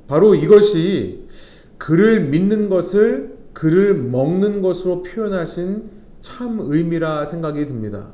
바로 0.08 0.34
이것이 0.34 1.28
그를 1.76 2.22
믿는 2.24 2.68
것을 2.68 3.36
그를 3.52 3.94
먹는 3.94 4.62
것으로 4.62 5.02
표현하신 5.02 5.90
참 6.22 6.58
의미라 6.60 7.24
생각이 7.26 7.66
듭니다. 7.66 8.08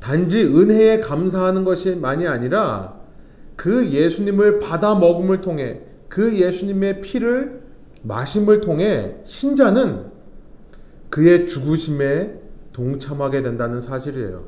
단지 0.00 0.42
은혜에 0.42 1.00
감사하는 1.00 1.64
것이만이 1.64 2.26
아니라 2.26 3.00
그 3.56 3.90
예수님을 3.90 4.58
받아 4.58 4.94
먹음을 4.94 5.40
통해 5.40 5.80
그 6.08 6.38
예수님의 6.38 7.00
피를 7.00 7.62
마심을 8.02 8.60
통해 8.60 9.16
신자는 9.24 10.06
그의 11.10 11.46
죽으심에 11.46 12.40
동참하게 12.72 13.42
된다는 13.42 13.80
사실이에요. 13.80 14.44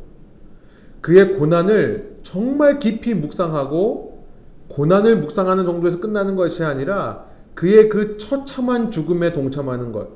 그의 1.00 1.38
고난을 1.38 2.18
정말 2.22 2.78
깊이 2.78 3.14
묵상하고 3.14 4.26
고난을 4.68 5.18
묵상하는 5.18 5.64
정도에서 5.64 5.98
끝나는 6.00 6.36
것이 6.36 6.62
아니라 6.62 7.24
그의 7.54 7.88
그 7.88 8.18
처참한 8.18 8.90
죽음에 8.90 9.32
동참하는 9.32 9.92
것. 9.92 10.08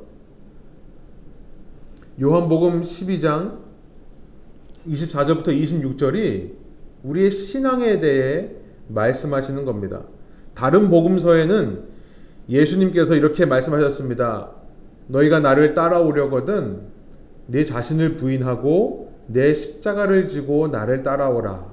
요한복음 2.20 2.82
12장 2.82 3.58
24절부터 4.88 5.48
26절이 5.48 6.50
우리의 7.04 7.30
신앙에 7.30 8.00
대해 8.00 8.50
말씀하시는 8.88 9.64
겁니다. 9.64 10.02
다른 10.54 10.90
복음서에는 10.90 11.82
예수님께서 12.48 13.14
이렇게 13.14 13.46
말씀하셨습니다. 13.46 14.50
너희가 15.08 15.40
나를 15.40 15.74
따라오려거든 15.74 16.80
내 17.46 17.64
자신을 17.64 18.16
부인하고 18.16 19.12
내 19.26 19.54
십자가를 19.54 20.28
지고 20.28 20.68
나를 20.68 21.02
따라오라. 21.02 21.72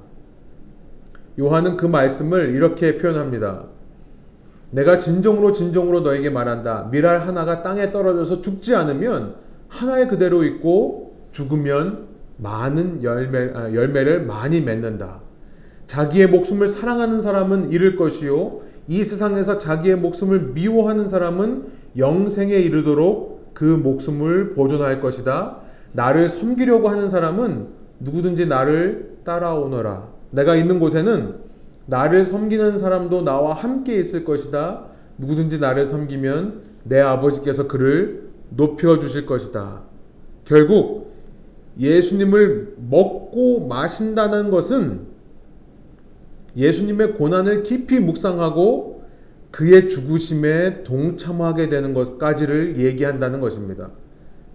요한은 1.39 1.77
그 1.77 1.85
말씀을 1.85 2.53
이렇게 2.55 2.97
표현합니다. 2.97 3.65
내가 4.71 4.99
진정으로 4.99 5.51
진정으로 5.51 6.01
너에게 6.01 6.29
말한다. 6.29 6.89
미랄 6.91 7.27
하나가 7.27 7.63
땅에 7.63 7.91
떨어져서 7.91 8.41
죽지 8.41 8.75
않으면 8.75 9.35
하나의 9.67 10.07
그대로 10.07 10.43
있고 10.43 11.15
죽으면 11.31 12.08
많은 12.41 13.03
열매, 13.03 13.51
아, 13.53 13.73
열매를 13.73 14.25
많이 14.25 14.61
맺는다. 14.61 15.21
자기의 15.87 16.27
목숨을 16.27 16.67
사랑하는 16.67 17.21
사람은 17.21 17.71
잃을 17.71 17.95
것이요. 17.95 18.59
이 18.87 19.03
세상에서 19.03 19.57
자기의 19.57 19.97
목숨을 19.97 20.51
미워하는 20.53 21.07
사람은 21.07 21.67
영생에 21.97 22.55
이르도록 22.55 23.51
그 23.53 23.63
목숨을 23.63 24.51
보존할 24.51 24.99
것이다. 24.99 25.57
나를 25.91 26.29
섬기려고 26.29 26.89
하는 26.89 27.09
사람은 27.09 27.67
누구든지 27.99 28.45
나를 28.45 29.17
따라오너라. 29.23 30.07
내가 30.31 30.55
있는 30.55 30.79
곳에는 30.79 31.35
나를 31.87 32.23
섬기는 32.23 32.77
사람도 32.77 33.23
나와 33.23 33.53
함께 33.53 33.99
있을 33.99 34.23
것이다. 34.23 34.85
누구든지 35.17 35.59
나를 35.59 35.85
섬기면 35.85 36.61
내 36.83 36.99
아버지께서 36.99 37.67
그를 37.67 38.29
높여 38.49 38.99
주실 38.99 39.25
것이다. 39.25 39.81
결국 40.45 41.08
예수님을 41.79 42.75
먹고 42.89 43.67
마신다는 43.67 44.51
것은 44.51 45.07
예수님의 46.55 47.13
고난을 47.13 47.63
깊이 47.63 47.99
묵상하고 47.99 49.03
그의 49.51 49.87
죽으심에 49.87 50.83
동참하게 50.83 51.69
되는 51.69 51.93
것까지를 51.93 52.79
얘기한다는 52.79 53.39
것입니다. 53.39 53.91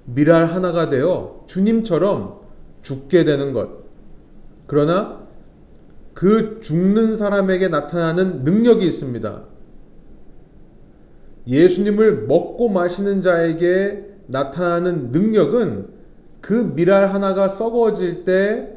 미랄 0.04 0.46
하나가 0.46 0.88
되어 0.88 1.44
주님처럼 1.46 2.40
죽게 2.82 3.24
되는 3.24 3.52
것. 3.52 3.84
그러나 4.66 5.24
그 6.12 6.60
죽는 6.60 7.16
사람에게 7.16 7.68
나타나는 7.68 8.44
능력이 8.44 8.86
있습니다. 8.86 9.44
예수님을 11.46 12.26
먹고 12.26 12.68
마시는 12.68 13.22
자에게 13.22 14.04
나타나는 14.26 15.10
능력은 15.10 15.93
그 16.44 16.52
미랄 16.74 17.12
하나가 17.14 17.48
썩어질 17.48 18.24
때 18.24 18.70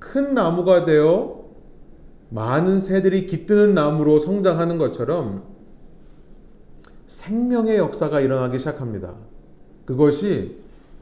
큰 0.00 0.34
나무가 0.34 0.84
되어 0.84 1.44
많은 2.28 2.78
새들이 2.78 3.26
깃드는 3.26 3.74
나무로 3.74 4.18
성장하는 4.18 4.76
것처럼 4.78 5.44
생명의 7.06 7.78
역사가 7.78 8.20
일어나기 8.20 8.58
시작합니다. 8.58 9.14
그것이 9.86 10.58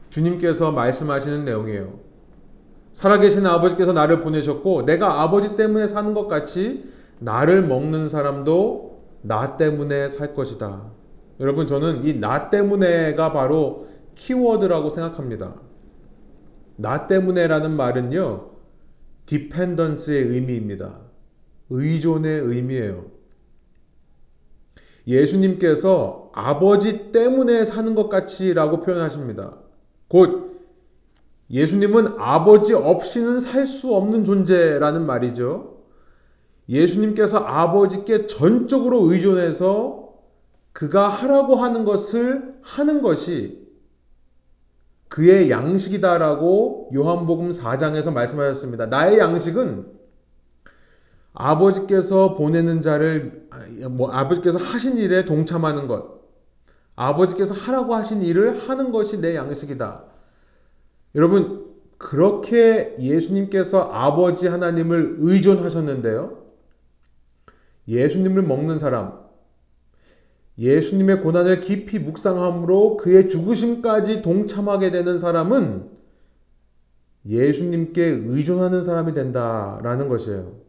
주님께서 0.09 0.71
말씀하시는 0.71 1.43
내용이에요. 1.45 1.99
살아계신 2.93 3.45
아버지께서 3.45 3.93
나를 3.93 4.21
보내셨고 4.21 4.85
내가 4.85 5.21
아버지 5.21 5.55
때문에 5.55 5.87
사는 5.87 6.13
것 6.13 6.27
같이 6.27 6.93
나를 7.19 7.63
먹는 7.67 8.07
사람도 8.07 9.01
나 9.21 9.57
때문에 9.57 10.09
살 10.09 10.35
것이다. 10.35 10.91
여러분, 11.39 11.67
저는 11.67 12.05
이 12.05 12.19
나 12.19 12.49
때문에가 12.49 13.33
바로 13.33 13.87
키워드라고 14.15 14.89
생각합니다. 14.89 15.55
나 16.75 17.07
때문에라는 17.07 17.71
말은요, 17.71 18.51
디펜던스의 19.25 20.23
의미입니다. 20.23 20.99
의존의 21.69 22.41
의미예요. 22.41 23.05
예수님께서 25.07 26.31
아버지 26.33 27.11
때문에 27.11 27.65
사는 27.65 27.93
것 27.95 28.09
같이라고 28.09 28.81
표현하십니다. 28.81 29.57
곧 30.07 30.61
예수님은 31.49 32.15
아버지 32.19 32.73
없이는 32.73 33.39
살 33.39 33.67
수 33.67 33.93
없는 33.93 34.23
존재라는 34.25 35.05
말이죠. 35.05 35.83
예수님께서 36.69 37.39
아버지께 37.39 38.27
전적으로 38.27 39.11
의존해서 39.11 40.13
그가 40.71 41.09
하라고 41.09 41.55
하는 41.55 41.83
것을 41.85 42.55
하는 42.61 43.01
것이 43.01 43.62
그의 45.13 45.51
양식이다라고 45.51 46.89
요한복음 46.95 47.51
4장에서 47.51 48.11
말씀하셨습니다. 48.11 48.87
나의 48.87 49.19
양식은 49.19 49.85
아버지께서 51.33 52.33
보내는 52.33 52.81
자를 52.81 53.47
뭐 53.91 54.09
아버지께서 54.11 54.57
하신 54.57 54.97
일에 54.97 55.25
동참하는 55.25 55.85
것, 55.85 56.19
아버지께서 56.95 57.53
하라고 57.53 57.93
하신 57.93 58.23
일을 58.23 58.67
하는 58.67 58.91
것이 58.91 59.21
내 59.21 59.35
양식이다. 59.35 60.03
여러분 61.13 61.63
그렇게 61.99 62.95
예수님께서 62.97 63.91
아버지 63.91 64.47
하나님을 64.47 65.17
의존하셨는데요. 65.19 66.39
예수님을 67.87 68.41
먹는 68.41 68.79
사람, 68.79 69.19
예수님의 70.57 71.21
고난을 71.21 71.61
깊이 71.61 71.99
묵상함으로 71.99 72.97
그의 72.97 73.27
죽으심까지 73.29 74.21
동참하게 74.21 74.91
되는 74.91 75.17
사람은 75.17 75.89
예수님께 77.25 78.03
의존하는 78.03 78.83
사람이 78.83 79.13
된다라는 79.13 80.09
것이에요. 80.09 80.61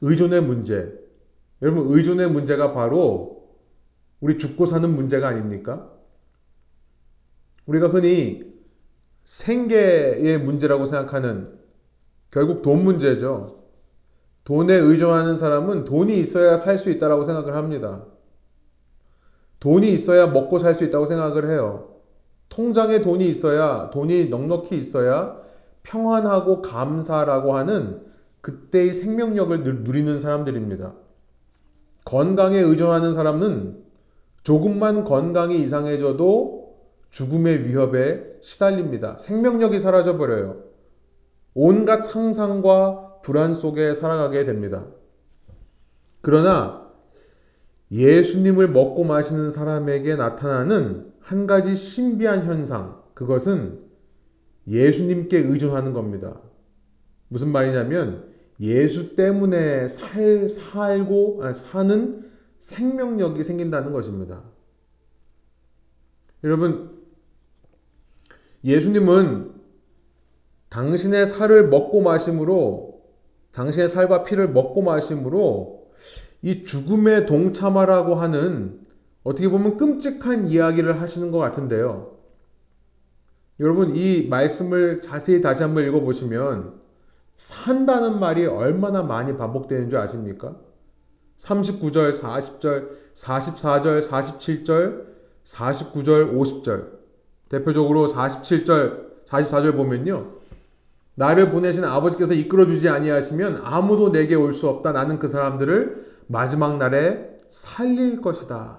의존의 0.00 0.42
문제. 0.42 0.92
여러분, 1.62 1.94
의존의 1.94 2.30
문제가 2.30 2.72
바로 2.72 3.48
우리 4.20 4.38
죽고 4.38 4.66
사는 4.66 4.88
문제가 4.94 5.28
아닙니까? 5.28 5.90
우리가 7.66 7.88
흔히 7.88 8.54
생계의 9.24 10.38
문제라고 10.38 10.84
생각하는 10.84 11.58
결국 12.30 12.62
돈 12.62 12.84
문제죠. 12.84 13.65
돈에 14.46 14.74
의존하는 14.74 15.34
사람은 15.34 15.84
돈이 15.84 16.18
있어야 16.20 16.56
살 16.56 16.78
수 16.78 16.88
있다라고 16.90 17.24
생각을 17.24 17.56
합니다. 17.56 18.04
돈이 19.58 19.90
있어야 19.90 20.28
먹고 20.28 20.58
살 20.58 20.76
수 20.76 20.84
있다고 20.84 21.04
생각을 21.04 21.50
해요. 21.50 21.96
통장에 22.48 23.00
돈이 23.00 23.28
있어야 23.28 23.90
돈이 23.90 24.26
넉넉히 24.26 24.78
있어야 24.78 25.36
평안하고 25.82 26.62
감사라고 26.62 27.56
하는 27.56 28.00
그때의 28.40 28.94
생명력을 28.94 29.82
누리는 29.82 30.20
사람들입니다. 30.20 30.94
건강에 32.04 32.60
의존하는 32.60 33.14
사람은 33.14 33.82
조금만 34.44 35.02
건강이 35.02 35.60
이상해져도 35.60 36.76
죽음의 37.10 37.66
위협에 37.66 38.22
시달립니다. 38.42 39.18
생명력이 39.18 39.80
사라져버려요. 39.80 40.58
온갖 41.54 42.02
상상과 42.02 43.05
불안 43.26 43.56
속에 43.56 43.92
살아가게 43.92 44.44
됩니다. 44.44 44.86
그러나 46.20 46.88
예수님을 47.90 48.68
먹고 48.68 49.02
마시는 49.02 49.50
사람에게 49.50 50.14
나타나는 50.14 51.12
한 51.18 51.48
가지 51.48 51.74
신비한 51.74 52.46
현상, 52.46 53.02
그것은 53.14 53.80
예수님께 54.68 55.38
의존하는 55.38 55.92
겁니다. 55.92 56.40
무슨 57.26 57.50
말이냐면 57.50 58.32
예수 58.60 59.16
때문에 59.16 59.88
살, 59.88 60.48
살고, 60.48 61.40
아, 61.42 61.52
사는 61.52 62.30
생명력이 62.60 63.42
생긴다는 63.42 63.92
것입니다. 63.92 64.44
여러분, 66.44 66.96
예수님은 68.62 69.52
당신의 70.68 71.26
살을 71.26 71.68
먹고 71.68 72.02
마심으로 72.02 72.85
당신의 73.56 73.88
살과 73.88 74.22
피를 74.22 74.50
먹고 74.50 74.82
마심으로 74.82 75.86
이 76.42 76.62
죽음에 76.64 77.24
동참하라고 77.24 78.14
하는 78.14 78.80
어떻게 79.24 79.48
보면 79.48 79.78
끔찍한 79.78 80.48
이야기를 80.48 81.00
하시는 81.00 81.30
것 81.30 81.38
같은데요. 81.38 82.14
여러분, 83.58 83.96
이 83.96 84.28
말씀을 84.28 85.00
자세히 85.00 85.40
다시 85.40 85.62
한번 85.62 85.84
읽어보시면 85.84 86.74
산다는 87.34 88.20
말이 88.20 88.44
얼마나 88.44 89.02
많이 89.02 89.36
반복되는 89.38 89.88
줄 89.88 89.98
아십니까? 89.98 90.56
39절, 91.38 92.12
40절, 92.12 92.90
44절, 93.14 94.02
47절, 94.02 95.06
49절, 95.44 96.34
50절. 96.34 96.90
대표적으로 97.48 98.06
47절, 98.06 99.24
44절 99.24 99.76
보면요. 99.76 100.35
나를 101.16 101.50
보내신 101.50 101.84
아버지께서 101.84 102.34
이끌어 102.34 102.66
주지 102.66 102.88
아니하시면 102.88 103.62
아무도 103.64 104.12
내게 104.12 104.34
올 104.34 104.52
수 104.52 104.68
없다. 104.68 104.92
나는 104.92 105.18
그 105.18 105.28
사람들을 105.28 106.06
마지막 106.28 106.76
날에 106.76 107.28
살릴 107.48 108.20
것이다. 108.20 108.78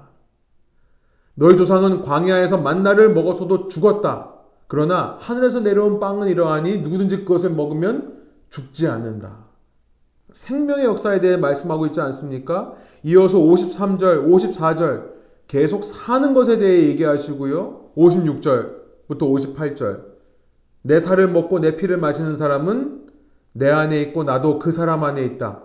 너희 1.36 1.58
조상은 1.58 2.02
광야에서 2.02 2.58
만나를 2.58 3.14
먹었어도 3.14 3.68
죽었다. 3.68 4.34
그러나 4.68 5.18
하늘에서 5.20 5.62
내려온 5.62 6.00
빵은 6.00 6.28
이러하니 6.28 6.80
누구든지 6.80 7.20
그것을 7.20 7.52
먹으면 7.52 8.18
죽지 8.50 8.88
않는다. 8.88 9.46
생명의 10.32 10.86
역사에 10.86 11.20
대해 11.20 11.38
말씀하고 11.38 11.86
있지 11.88 12.02
않습니까? 12.02 12.74
이어서 13.04 13.40
53절, 13.40 14.28
54절 14.28 15.12
계속 15.48 15.84
사는 15.84 16.34
것에 16.34 16.58
대해 16.58 16.88
얘기하시고요. 16.90 17.92
56절부터 17.96 19.22
58절 19.22 20.17
내 20.88 21.02
살을 21.02 21.28
먹고 21.28 21.60
내 21.60 21.76
피를 21.76 21.98
마시는 21.98 22.38
사람은 22.38 23.08
내 23.52 23.70
안에 23.70 24.02
있고 24.04 24.24
나도 24.24 24.58
그 24.58 24.72
사람 24.72 25.04
안에 25.04 25.22
있다. 25.26 25.64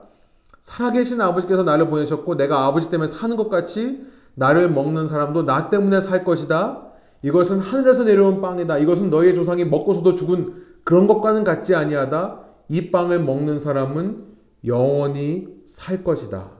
살아계신 0.61 1.21
아버지께서 1.21 1.63
나를 1.63 1.89
보내셨고 1.89 2.37
내가 2.37 2.67
아버지 2.67 2.89
때문에 2.89 3.09
사는 3.09 3.37
것 3.37 3.49
같이 3.49 4.05
나를 4.35 4.69
먹는 4.69 5.07
사람도 5.07 5.45
나 5.45 5.71
때문에 5.71 6.01
살 6.01 6.25
것이다. 6.25 6.89
이것은 7.23 7.61
하늘에서 7.61 8.03
내려온 8.03 8.41
빵이다. 8.41 8.79
이것은 8.79 9.11
너희의 9.11 9.37
조상이 9.37 9.65
먹고서도 9.65 10.15
죽은 10.17 10.55
그런 10.83 11.07
것과는 11.07 11.45
같지 11.45 11.77
아니하다. 11.77 12.41
이 12.69 12.91
빵을 12.91 13.21
먹는 13.21 13.61
사람은 13.61 14.25
영원히 14.67 15.47
살 15.67 16.03
것이다. 16.03 16.51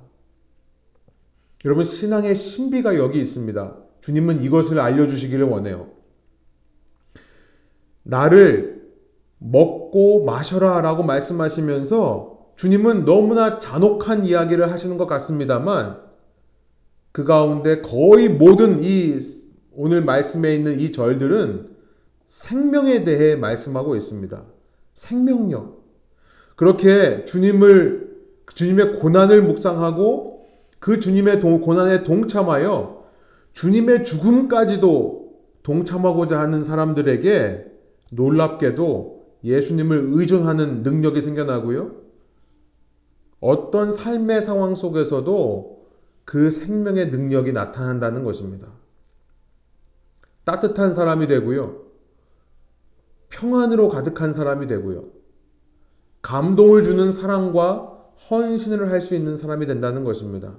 여러분 1.65 1.83
신앙의 1.83 2.37
신비가 2.37 2.97
여기 2.97 3.21
있습니다. 3.21 3.75
주님은 4.03 4.43
이것을 4.45 4.79
알려주시기를 4.79 5.47
원해요. 5.47 5.92
나를 8.03 8.83
먹고 9.39 10.25
마셔라 10.25 10.81
라고 10.81 11.03
말씀하시면서 11.03 12.53
주님은 12.57 13.05
너무나 13.05 13.59
잔혹한 13.59 14.25
이야기를 14.25 14.71
하시는 14.71 14.97
것 14.97 15.07
같습니다만 15.07 15.99
그 17.13 17.25
가운데 17.25 17.81
거의 17.81 18.29
모든 18.29 18.83
이 18.83 19.19
오늘 19.75 20.05
말씀에 20.05 20.55
있는 20.55 20.81
이 20.81 20.93
절들은 20.93 21.71
생명에 22.29 23.05
대해 23.05 23.37
말씀하고 23.37 23.97
있습니다. 23.97 24.43
생명력. 24.95 25.83
그렇게 26.57 27.25
주님을, 27.25 28.17
주님의 28.55 28.97
고난을 28.97 29.43
묵상하고 29.43 30.47
그 30.79 30.99
주님의 30.99 31.41
고난에 31.41 32.03
동참하여 32.03 33.05
주님의 33.53 34.05
죽음까지도 34.05 35.33
동참하고자 35.63 36.39
하는 36.39 36.65
사람들에게 36.65 37.72
놀랍게도 38.13 39.23
예수님을 39.43 40.11
의존하는 40.13 40.83
능력이 40.83 41.21
생겨나고요. 41.21 41.97
어떤 43.41 43.91
삶의 43.91 44.43
상황 44.43 44.75
속에서도 44.75 45.83
그 46.25 46.51
생명의 46.51 47.09
능력이 47.11 47.53
나타난다는 47.53 48.23
것입니다. 48.23 48.69
따뜻한 50.45 50.95
사람이 50.95 51.27
되고요. 51.27 51.83
평안으로 53.31 53.89
가득한 53.89 54.33
사람이 54.33 54.67
되고요. 54.67 55.05
감동을 56.21 56.85
주는 56.85 57.11
사랑과 57.11 57.99
헌신을 58.31 58.93
할 58.93 59.01
수 59.01 59.15
있는 59.15 59.37
사람이 59.37 59.67
된다는 59.67 60.05
것입니다. 60.05 60.57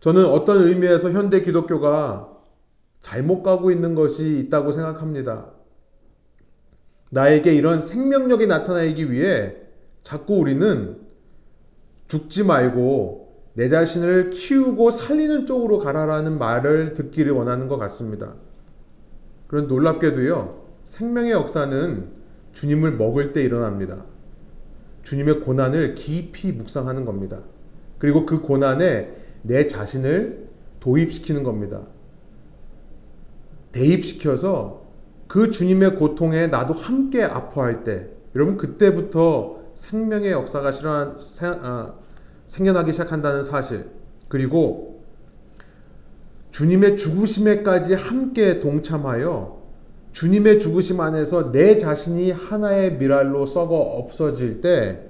저는 0.00 0.26
어떤 0.26 0.66
의미에서 0.66 1.12
현대 1.12 1.40
기독교가 1.40 2.28
잘못 3.00 3.42
가고 3.42 3.70
있는 3.70 3.94
것이 3.94 4.38
있다고 4.40 4.72
생각합니다. 4.72 5.61
나에게 7.12 7.54
이런 7.54 7.82
생명력이 7.82 8.46
나타나기 8.46 9.12
위해 9.12 9.54
자꾸 10.02 10.38
우리는 10.38 10.96
죽지 12.08 12.42
말고 12.42 13.32
내 13.52 13.68
자신을 13.68 14.30
키우고 14.30 14.90
살리는 14.90 15.44
쪽으로 15.44 15.78
가라라는 15.78 16.38
말을 16.38 16.94
듣기를 16.94 17.32
원하는 17.32 17.68
것 17.68 17.76
같습니다. 17.76 18.34
그런 19.46 19.68
놀랍게도요, 19.68 20.64
생명의 20.84 21.32
역사는 21.32 22.08
주님을 22.54 22.92
먹을 22.92 23.34
때 23.34 23.42
일어납니다. 23.42 24.06
주님의 25.02 25.40
고난을 25.40 25.94
깊이 25.94 26.52
묵상하는 26.52 27.04
겁니다. 27.04 27.40
그리고 27.98 28.24
그 28.24 28.40
고난에 28.40 29.14
내 29.42 29.66
자신을 29.66 30.48
도입시키는 30.80 31.42
겁니다. 31.42 31.82
대입시켜서 33.72 34.81
그 35.32 35.50
주님의 35.50 35.94
고통에 35.94 36.48
나도 36.48 36.74
함께 36.74 37.22
아파할 37.22 37.84
때, 37.84 38.06
여러분 38.34 38.58
그때부터 38.58 39.62
생명의 39.74 40.30
역사가 40.30 40.72
실현, 40.72 41.16
아, 41.40 41.94
생겨나기 42.46 42.92
시작한다는 42.92 43.42
사실, 43.42 43.88
그리고 44.28 45.00
주님의 46.50 46.98
죽으심에까지 46.98 47.94
함께 47.94 48.60
동참하여 48.60 49.62
주님의 50.12 50.58
죽으심 50.58 51.00
안에서 51.00 51.50
내 51.50 51.78
자신이 51.78 52.30
하나의 52.30 52.98
미랄로 52.98 53.46
썩어 53.46 53.74
없어질 53.74 54.60
때, 54.60 55.00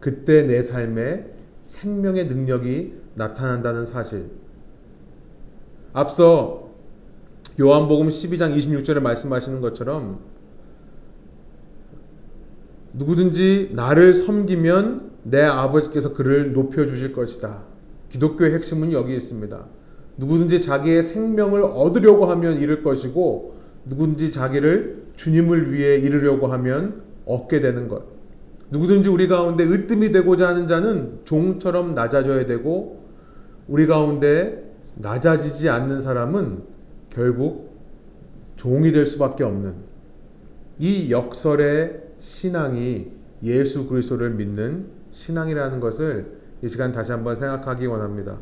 그때 0.00 0.42
내 0.42 0.62
삶에 0.62 1.24
생명의 1.62 2.26
능력이 2.26 2.92
나타난다는 3.14 3.86
사실. 3.86 4.32
앞서 5.94 6.61
요한복음 7.60 8.08
12장 8.08 8.56
26절에 8.56 9.00
말씀하시는 9.00 9.60
것처럼 9.60 10.20
누구든지 12.94 13.70
나를 13.74 14.14
섬기면 14.14 15.10
내 15.24 15.42
아버지께서 15.42 16.14
그를 16.14 16.52
높여주실 16.52 17.12
것이다. 17.12 17.62
기독교의 18.08 18.54
핵심은 18.54 18.92
여기 18.92 19.14
있습니다. 19.14 19.66
누구든지 20.16 20.62
자기의 20.62 21.02
생명을 21.02 21.62
얻으려고 21.62 22.26
하면 22.26 22.60
잃을 22.60 22.82
것이고 22.82 23.54
누구든지 23.84 24.32
자기를 24.32 25.02
주님을 25.16 25.72
위해 25.72 25.96
이루려고 25.96 26.46
하면 26.48 27.02
얻게 27.26 27.60
되는 27.60 27.88
것. 27.88 28.04
누구든지 28.70 29.10
우리 29.10 29.28
가운데 29.28 29.64
으뜸이 29.64 30.12
되고자 30.12 30.48
하는 30.48 30.66
자는 30.66 31.20
종처럼 31.24 31.94
낮아져야 31.94 32.46
되고 32.46 33.04
우리 33.68 33.86
가운데 33.86 34.72
낮아지지 34.96 35.68
않는 35.68 36.00
사람은 36.00 36.71
결국 37.14 37.72
종이 38.56 38.92
될 38.92 39.06
수밖에 39.06 39.44
없는 39.44 39.74
이 40.78 41.10
역설의 41.10 42.00
신앙이 42.18 43.10
예수 43.42 43.86
그리스도를 43.86 44.30
믿는 44.30 44.86
신앙이라는 45.10 45.80
것을 45.80 46.40
이 46.62 46.68
시간 46.68 46.92
다시 46.92 47.12
한번 47.12 47.34
생각하기 47.36 47.86
원합니다. 47.86 48.38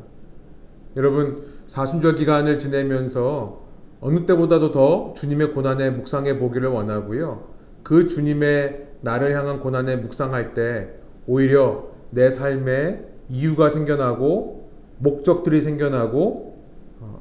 여러분 0.97 1.43
사순절 1.67 2.17
기간을 2.17 2.59
지내면서 2.59 3.65
어느 4.01 4.25
때보다도 4.27 4.71
더 4.71 5.15
주님의 5.15 5.53
고난에 5.53 5.91
묵상해 5.91 6.39
보기를 6.39 6.69
원하고요. 6.69 7.49
그 7.83 8.09
주님의 8.09 8.89
나를 9.01 9.35
향한 9.35 9.61
고난에 9.61 9.97
묵상할 9.97 10.55
때 10.55 10.89
오히려 11.27 11.89
내 12.11 12.31
삶에 12.31 13.05
이유가 13.29 13.69
생겨나고 13.69 14.71
목적들이 14.99 15.61
생겨나고 15.61 16.50
어, 16.50 16.50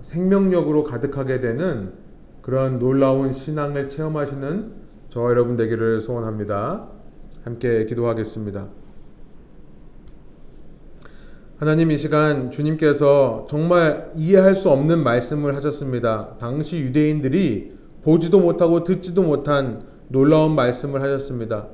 생명력으로 0.02 0.84
가득하게 0.84 1.40
되는 1.40 1.94
그런 2.42 2.80
놀라운 2.80 3.34
신앙을 3.34 3.90
체험하시는 3.90 4.74
저 5.10 5.22
여러분 5.30 5.56
되기를 5.56 6.02
소원합니다. 6.02 6.88
함께 7.44 7.86
기도하겠습니다. 7.86 8.68
하나님 11.58 11.92
이 11.92 11.98
시간 11.98 12.52
주님께서 12.52 13.48
정말 13.50 14.12
이해할 14.16 14.56
수 14.56 14.70
없는 14.70 15.04
말씀을 15.04 15.56
하셨습니다. 15.56 16.38
당시 16.40 16.78
유대인들이 16.78 17.78
보지도 18.02 18.40
못하고 18.40 18.86
듣지도 18.86 19.24
못한 19.24 19.84
놀라운 20.08 20.56
말씀을 20.56 21.02
하셨습니다. 21.02 21.68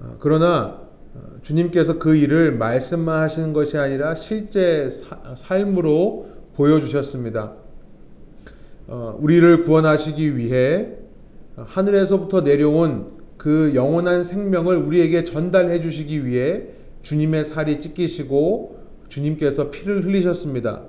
어, 0.00 0.16
그러나 0.20 0.80
어, 1.14 1.20
주님께서 1.40 1.98
그 1.98 2.16
일을 2.16 2.52
말씀만 2.58 3.22
하시는 3.22 3.52
것이 3.52 3.78
아니라 3.78 4.14
실제 4.14 4.88
삶으로 5.36 6.31
보여주셨습니다. 6.56 7.52
어, 8.88 9.16
우리를 9.20 9.62
구원하시기 9.62 10.36
위해 10.36 10.88
하늘에서부터 11.56 12.42
내려온 12.42 13.22
그 13.36 13.72
영원한 13.74 14.22
생명을 14.22 14.76
우리에게 14.76 15.24
전달해 15.24 15.80
주시기 15.80 16.26
위해 16.26 16.64
주님의 17.02 17.44
살이 17.44 17.80
찢기시고 17.80 18.78
주님께서 19.08 19.70
피를 19.70 20.04
흘리셨습니다. 20.04 20.82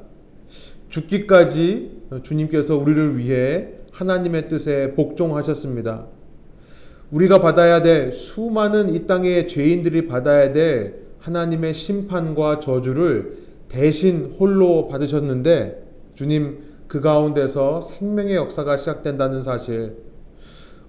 죽기까지 0.89 2.03
주님께서 2.21 2.77
우리를 2.77 3.17
위해 3.17 3.69
하나님의 3.91 4.47
뜻에 4.47 4.91
복종하셨습니다. 4.91 6.05
우리가 7.11 7.41
받아야 7.41 7.81
될 7.81 8.11
수많은 8.11 8.93
이 8.93 9.07
땅의 9.07 9.47
죄인들이 9.47 10.07
받아야 10.07 10.51
될 10.51 11.03
하나님의 11.19 11.73
심판과 11.73 12.59
저주를 12.59 13.42
대신 13.73 14.35
홀로 14.39 14.87
받으셨는데 14.87 15.83
주님 16.13 16.59
그 16.87 17.01
가운데서 17.01 17.81
생명의 17.81 18.35
역사가 18.35 18.77
시작된다는 18.77 19.41
사실. 19.41 19.97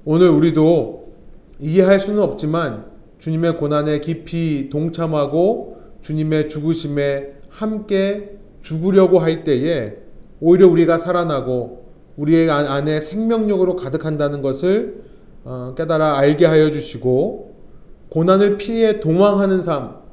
오늘 0.04 0.28
우리도 0.28 1.14
이해할 1.60 1.98
수는 1.98 2.22
없지만 2.22 2.84
주님의 3.20 3.56
고난에 3.56 4.00
깊이 4.00 4.68
동참하고 4.70 5.78
주님의 6.02 6.50
죽으심에 6.50 7.32
함께 7.48 8.36
죽으려고 8.60 9.18
할 9.18 9.44
때에 9.44 9.96
오히려 10.40 10.68
우리가 10.68 10.98
살아나고 10.98 11.86
우리의 12.18 12.50
안에 12.50 13.00
생명력으로 13.00 13.76
가득한다는 13.76 14.42
것을 14.42 15.04
어, 15.44 15.74
깨달아 15.74 16.18
알게 16.18 16.44
하여 16.44 16.70
주시고 16.70 17.54
고난을 18.10 18.58
피해 18.58 19.00
도망하는 19.00 19.62
삶, 19.62 20.03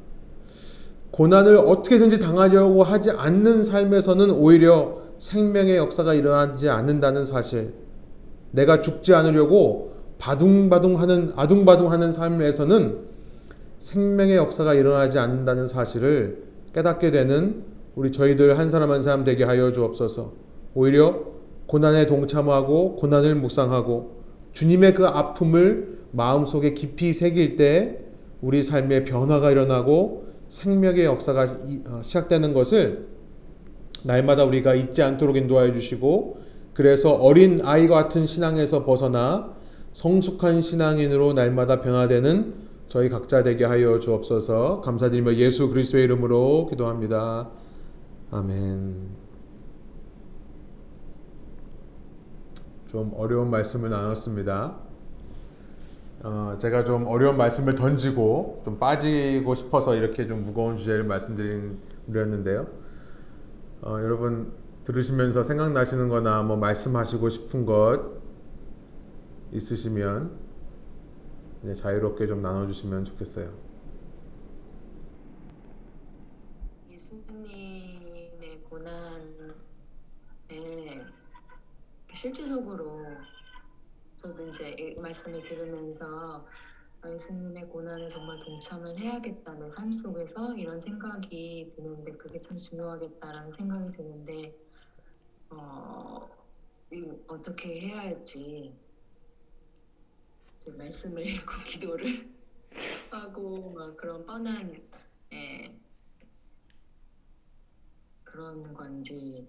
고난을 1.11 1.57
어떻게든지 1.57 2.19
당하려고 2.19 2.83
하지 2.83 3.11
않는 3.11 3.63
삶에서는 3.63 4.31
오히려 4.31 4.97
생명의 5.19 5.77
역사가 5.77 6.13
일어나지 6.13 6.69
않는다는 6.69 7.25
사실, 7.25 7.73
내가 8.51 8.81
죽지 8.81 9.13
않으려고 9.13 9.91
바둥바둥하는 10.17 11.33
아둥바둥하는 11.35 12.13
삶에서는 12.13 12.97
생명의 13.79 14.37
역사가 14.37 14.73
일어나지 14.73 15.19
않는다는 15.19 15.67
사실을 15.67 16.43
깨닫게 16.73 17.11
되는 17.11 17.63
우리 17.95 18.11
저희들 18.11 18.57
한 18.57 18.69
사람 18.69 18.91
한 18.91 19.01
사람 19.01 19.23
되게 19.23 19.43
하여 19.43 19.71
주옵소서. 19.71 20.33
오히려 20.75 21.23
고난에 21.65 22.05
동참하고 22.05 22.95
고난을 22.95 23.35
묵상하고 23.35 24.21
주님의 24.53 24.93
그 24.93 25.05
아픔을 25.07 25.99
마음속에 26.11 26.73
깊이 26.73 27.13
새길 27.13 27.55
때 27.55 27.99
우리 28.41 28.63
삶의 28.63 29.05
변화가 29.05 29.51
일어나고 29.51 30.30
생명의 30.51 31.05
역사가 31.05 31.59
어, 31.87 32.01
시작되는 32.03 32.53
것을 32.53 33.07
날마다 34.03 34.43
우리가 34.43 34.75
잊지 34.75 35.01
않도록 35.01 35.37
인도하여 35.37 35.71
주시고 35.71 36.41
그래서 36.73 37.13
어린 37.13 37.61
아이와 37.63 38.03
같은 38.03 38.27
신앙에서 38.27 38.83
벗어나 38.83 39.53
성숙한 39.93 40.61
신앙인으로 40.61 41.33
날마다 41.33 41.81
변화되는 41.81 42.53
저희 42.89 43.07
각자 43.07 43.43
되게 43.43 43.63
하여 43.63 43.99
주옵소서 44.01 44.81
감사드리며 44.81 45.35
예수 45.35 45.69
그리스도의 45.69 46.03
이름으로 46.03 46.67
기도합니다. 46.69 47.49
아멘. 48.31 49.21
좀 52.89 53.13
어려운 53.15 53.49
말씀을 53.49 53.89
나눴습니다. 53.89 54.90
어, 56.23 56.57
제가 56.59 56.85
좀 56.85 57.07
어려운 57.07 57.35
말씀을 57.37 57.73
던지고 57.75 58.61
좀 58.63 58.77
빠지고 58.77 59.55
싶어서 59.55 59.95
이렇게 59.95 60.27
좀 60.27 60.43
무거운 60.43 60.75
주제를 60.75 61.03
말씀드렸는데요. 61.05 62.67
어, 63.81 63.97
여러분 64.01 64.53
들으시면서 64.83 65.41
생각나시는 65.43 66.09
거나 66.09 66.43
뭐 66.43 66.57
말씀하시고 66.57 67.29
싶은 67.29 67.65
것 67.65 68.21
있으시면 69.51 70.39
자유롭게 71.75 72.27
좀 72.27 72.41
나눠주시면 72.41 73.05
좋겠어요. 73.05 73.51
예수님의 76.91 78.61
고난에 78.69 79.41
실질적으로 82.13 83.00
저도 84.21 84.47
이제 84.49 84.69
이 84.77 84.99
말씀을 84.99 85.41
들으면서 85.41 86.47
예수님의 87.03 87.67
고난에 87.69 88.07
정말 88.09 88.39
동참을 88.45 88.95
해야겠다는 88.95 89.71
삶 89.71 89.91
속에서 89.91 90.55
이런 90.55 90.79
생각이 90.79 91.73
드는데 91.75 92.11
그게 92.17 92.39
참 92.39 92.55
중요하겠다라는 92.55 93.51
생각이 93.51 93.97
드는데 93.97 94.55
어, 95.49 96.29
어떻게 97.27 97.79
해야 97.79 98.01
할지 98.01 98.77
말씀을 100.67 101.25
읽고 101.25 101.51
기도를 101.65 102.29
하고 103.09 103.71
막 103.71 103.97
그런 103.97 104.23
뻔한 104.23 104.87
예, 105.33 105.75
그런 108.23 108.71
건지 108.75 109.47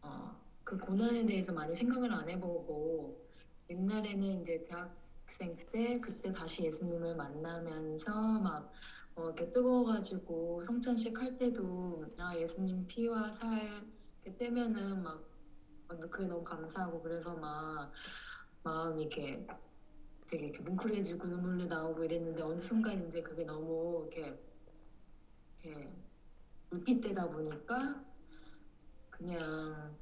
어, 0.00 0.34
그 0.64 0.78
고난에 0.78 1.26
대해서 1.26 1.52
많이 1.52 1.76
생각을 1.76 2.10
안 2.10 2.30
해보고 2.30 3.23
옛날에는 3.70 4.42
이제 4.42 4.66
대학생 4.68 5.56
때 5.72 5.98
그때 6.00 6.32
다시 6.32 6.64
예수님을 6.64 7.16
만나면서 7.16 8.40
막 8.40 8.72
어, 9.16 9.26
이렇게 9.26 9.52
뜨거워가지고 9.52 10.64
성찬식 10.64 11.20
할 11.20 11.38
때도 11.38 12.04
아, 12.18 12.36
예수님 12.36 12.86
피와 12.86 13.32
살 13.32 13.86
떼면은 14.38 15.02
막 15.02 15.22
어, 15.88 15.96
그게 16.10 16.26
너무 16.26 16.44
감사하고 16.44 17.02
그래서 17.02 17.34
막 17.34 17.92
마음이 18.62 19.02
이렇게 19.02 19.46
되게 20.30 20.46
이렇게 20.46 20.62
뭉클해지고 20.62 21.26
눈물도 21.26 21.66
나오고 21.66 22.04
이랬는데 22.04 22.42
어느 22.42 22.60
순간 22.60 23.08
이제 23.08 23.22
그게 23.22 23.44
너무 23.44 24.08
이렇게 24.10 24.38
이렇게 25.62 25.92
물빛되다 26.70 27.30
보니까 27.30 28.04
그냥 29.10 29.96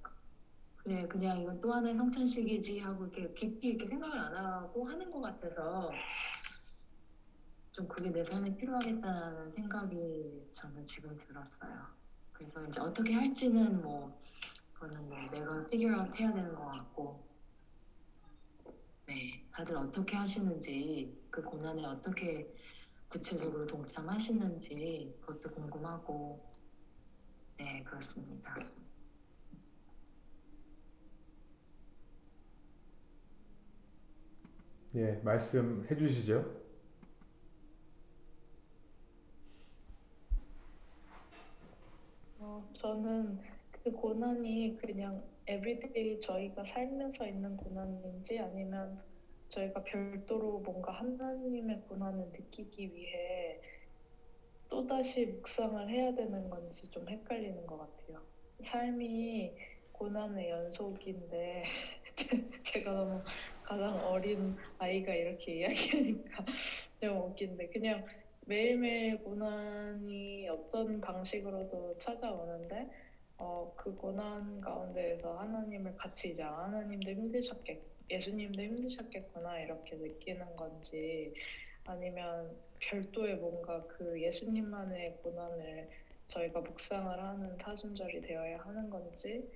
그래 0.82 1.06
그냥 1.06 1.40
이건 1.40 1.60
또 1.60 1.72
하나의 1.72 1.96
성찬식이지 1.96 2.80
하고 2.80 3.06
이렇게 3.06 3.32
깊이 3.34 3.68
이렇게 3.68 3.86
생각을 3.86 4.18
안 4.18 4.34
하고 4.34 4.88
하는 4.88 5.10
것 5.10 5.20
같아서 5.20 5.92
좀 7.70 7.86
그게 7.88 8.10
내 8.10 8.24
삶에 8.24 8.56
필요하겠다는 8.56 9.52
생각이 9.52 10.50
저는 10.54 10.84
지금 10.84 11.16
들었어요. 11.18 11.86
그래서 12.32 12.66
이제 12.66 12.80
어떻게 12.80 13.14
할지는 13.14 13.80
뭐 13.80 14.20
그거는 14.72 15.08
뭐 15.08 15.18
내가 15.30 15.68
피규어 15.68 16.02
해야 16.18 16.32
되는 16.34 16.54
것 16.54 16.66
같고 16.66 17.24
네 19.06 19.48
다들 19.52 19.76
어떻게 19.76 20.16
하시는지 20.16 21.16
그 21.30 21.42
고난에 21.42 21.84
어떻게 21.86 22.52
구체적으로 23.08 23.66
동참하시는지 23.66 25.18
그것도 25.20 25.54
궁금하고 25.54 26.58
네 27.58 27.84
그렇습니다. 27.84 28.56
예, 34.94 35.20
말씀해 35.24 35.96
주시죠. 35.96 36.44
어, 42.38 42.68
저는 42.74 43.38
그 43.70 43.90
고난이 43.92 44.76
그냥 44.78 45.22
everyday 45.46 46.20
저희가 46.20 46.64
살면서 46.64 47.26
있는 47.26 47.56
고난인지 47.56 48.38
아니면 48.38 48.98
저희가 49.48 49.82
별도로 49.84 50.60
뭔가 50.60 50.92
하나님의 50.92 51.82
고난을 51.88 52.26
느끼기 52.32 52.94
위해 52.94 53.60
또다시 54.68 55.26
묵상을 55.26 55.88
해야 55.88 56.14
되는 56.14 56.48
건지 56.50 56.90
좀 56.90 57.08
헷갈리는 57.08 57.66
것 57.66 57.78
같아요. 57.78 58.22
삶이 58.60 59.54
고난의 59.92 60.50
연속인데 60.50 61.64
제가 62.64 62.92
너무 62.92 63.22
가장 63.72 64.06
어린 64.06 64.54
아이가 64.76 65.14
이렇게 65.14 65.60
이야기하니까 65.60 66.44
좀 67.00 67.16
웃긴데 67.22 67.68
그냥 67.68 68.04
매일매일 68.44 69.16
고난이 69.24 70.46
어떤 70.50 71.00
방식으로도 71.00 71.96
찾아오는데 71.96 72.90
어, 73.38 73.72
그 73.74 73.96
고난 73.96 74.60
가운데에서 74.60 75.38
하나님을 75.38 75.96
같이 75.96 76.32
이제 76.32 76.42
아, 76.42 76.64
하나님도 76.64 77.12
힘드셨겠 77.12 77.80
예수님도 78.10 78.60
힘드셨겠구나 78.62 79.60
이렇게 79.60 79.96
느끼는 79.96 80.54
건지 80.54 81.32
아니면 81.86 82.54
별도의 82.78 83.36
뭔가 83.36 83.82
그 83.86 84.20
예수님만의 84.20 85.20
고난을 85.22 85.88
저희가 86.28 86.60
묵상을 86.60 87.18
하는 87.18 87.56
사순절이 87.56 88.20
되어야 88.20 88.58
하는 88.58 88.90
건지 88.90 89.50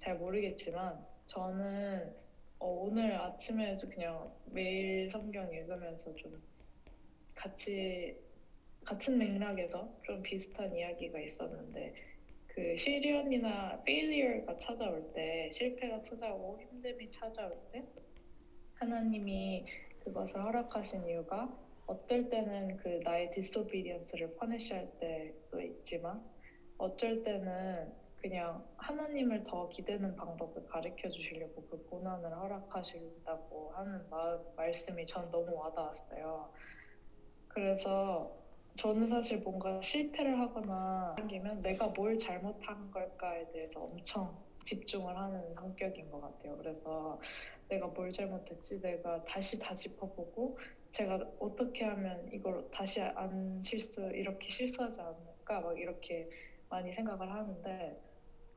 잘 0.00 0.16
모르겠지만 0.16 1.06
저는 1.26 2.22
어, 2.62 2.84
오늘 2.86 3.12
아침에도 3.16 3.88
그냥 3.88 4.32
매일 4.46 5.10
성경 5.10 5.52
읽으면서 5.52 6.14
좀 6.14 6.40
같이 7.34 8.16
같은 8.84 9.18
맥락에서 9.18 9.92
좀 10.04 10.22
비슷한 10.22 10.72
이야기가 10.72 11.18
있었는데 11.18 11.92
그 12.46 12.76
시련이나 12.76 13.80
failure가 13.82 14.56
찾아올 14.58 15.12
때 15.12 15.50
실패가 15.52 16.02
찾아오고 16.02 16.60
힘듦이 16.60 17.10
찾아올 17.10 17.58
때 17.72 17.84
하나님이 18.74 19.66
그것을 20.04 20.44
허락하신 20.44 21.04
이유가 21.08 21.52
어떨 21.86 22.28
때는 22.28 22.76
그 22.76 23.00
나의 23.02 23.32
disobedience를 23.32 24.36
퍼니시할 24.36 24.88
때도 25.00 25.60
있지만 25.60 26.24
어쩔 26.78 27.24
때는 27.24 27.92
그냥 28.22 28.72
하나님을 28.78 29.44
더 29.50 29.68
기대는 29.68 30.14
방법을 30.16 30.68
가르쳐 30.68 31.08
주시려고 31.10 31.66
그 31.68 31.84
고난을 31.86 32.30
허락하신다고 32.38 33.72
하는 33.74 34.08
마, 34.10 34.38
말씀이 34.56 35.06
전 35.06 35.30
너무 35.32 35.56
와닿았어요. 35.56 36.52
그래서 37.48 38.40
저는 38.78 39.08
사실 39.08 39.38
뭔가 39.38 39.82
실패를 39.82 40.40
하거나 40.40 41.14
생기면 41.18 41.62
내가 41.62 41.88
뭘 41.88 42.16
잘못한 42.18 42.90
걸까에 42.92 43.50
대해서 43.52 43.80
엄청 43.82 44.46
집중을 44.64 45.16
하는 45.16 45.54
성격인 45.54 46.10
것 46.10 46.20
같아요. 46.20 46.56
그래서 46.56 47.20
내가 47.68 47.88
뭘 47.88 48.12
잘못했지, 48.12 48.80
내가 48.80 49.24
다시 49.24 49.58
다 49.58 49.74
짚어보고 49.74 50.58
제가 50.92 51.18
어떻게 51.40 51.84
하면 51.84 52.28
이걸 52.32 52.70
다시 52.70 53.00
안 53.02 53.60
실수, 53.62 54.00
이렇게 54.14 54.50
실수하지 54.50 55.00
않을까, 55.00 55.60
막 55.60 55.78
이렇게 55.78 56.30
많이 56.70 56.92
생각을 56.92 57.30
하는데 57.32 58.11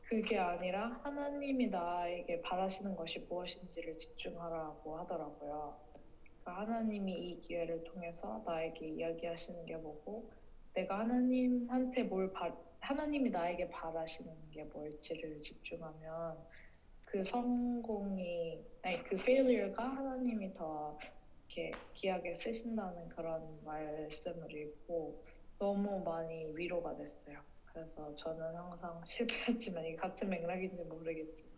그게 0.07 0.37
아니라 0.37 0.99
하나님이 1.03 1.67
나에게 1.67 2.41
바라시는 2.43 2.95
것이 2.95 3.19
무엇인지를 3.27 3.97
집중하라고 3.97 4.99
하더라고요. 4.99 5.79
그러니까 6.43 6.61
하나님이 6.61 7.13
이 7.13 7.41
기회를 7.41 7.83
통해서 7.85 8.43
나에게 8.45 8.87
이야기하시는 8.87 9.65
게 9.65 9.75
뭐고 9.77 10.29
내가 10.75 10.99
하나님한테 10.99 12.03
뭘 12.03 12.31
바, 12.31 12.55
하나님이 12.81 13.31
나에게 13.31 13.67
바라시는 13.69 14.31
게 14.51 14.63
뭘지를 14.65 15.41
집중하면 15.41 16.37
그 17.05 17.23
성공이 17.23 18.63
아니 18.83 19.03
그 19.05 19.15
failure가 19.15 19.83
하나님이 19.83 20.53
더 20.53 20.99
이렇게 21.47 21.71
귀하게 21.95 22.35
쓰신다는 22.35 23.09
그런 23.09 23.63
말씀을 23.63 24.53
읽고 24.53 25.23
너무 25.57 26.03
많이 26.03 26.45
위로가 26.53 26.95
됐어요. 26.95 27.54
그래서 27.75 28.15
저는 28.15 28.55
항상 28.55 29.03
실패했지만 29.05 29.85
이게 29.85 29.97
같은 29.97 30.29
맥락인지 30.29 30.85
모르겠지만 30.85 31.53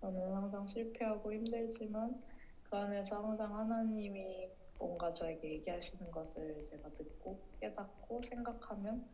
저는 0.00 0.34
항상 0.34 0.66
실패하고 0.66 1.32
힘들지만 1.32 2.22
그 2.64 2.76
안에서 2.76 3.16
항상 3.22 3.54
하나님이 3.56 4.50
뭔가 4.78 5.12
저에게 5.12 5.52
얘기하시는 5.56 6.10
것을 6.10 6.64
제가 6.70 6.90
듣고 6.94 7.38
깨닫고 7.60 8.22
생각하면 8.22 9.10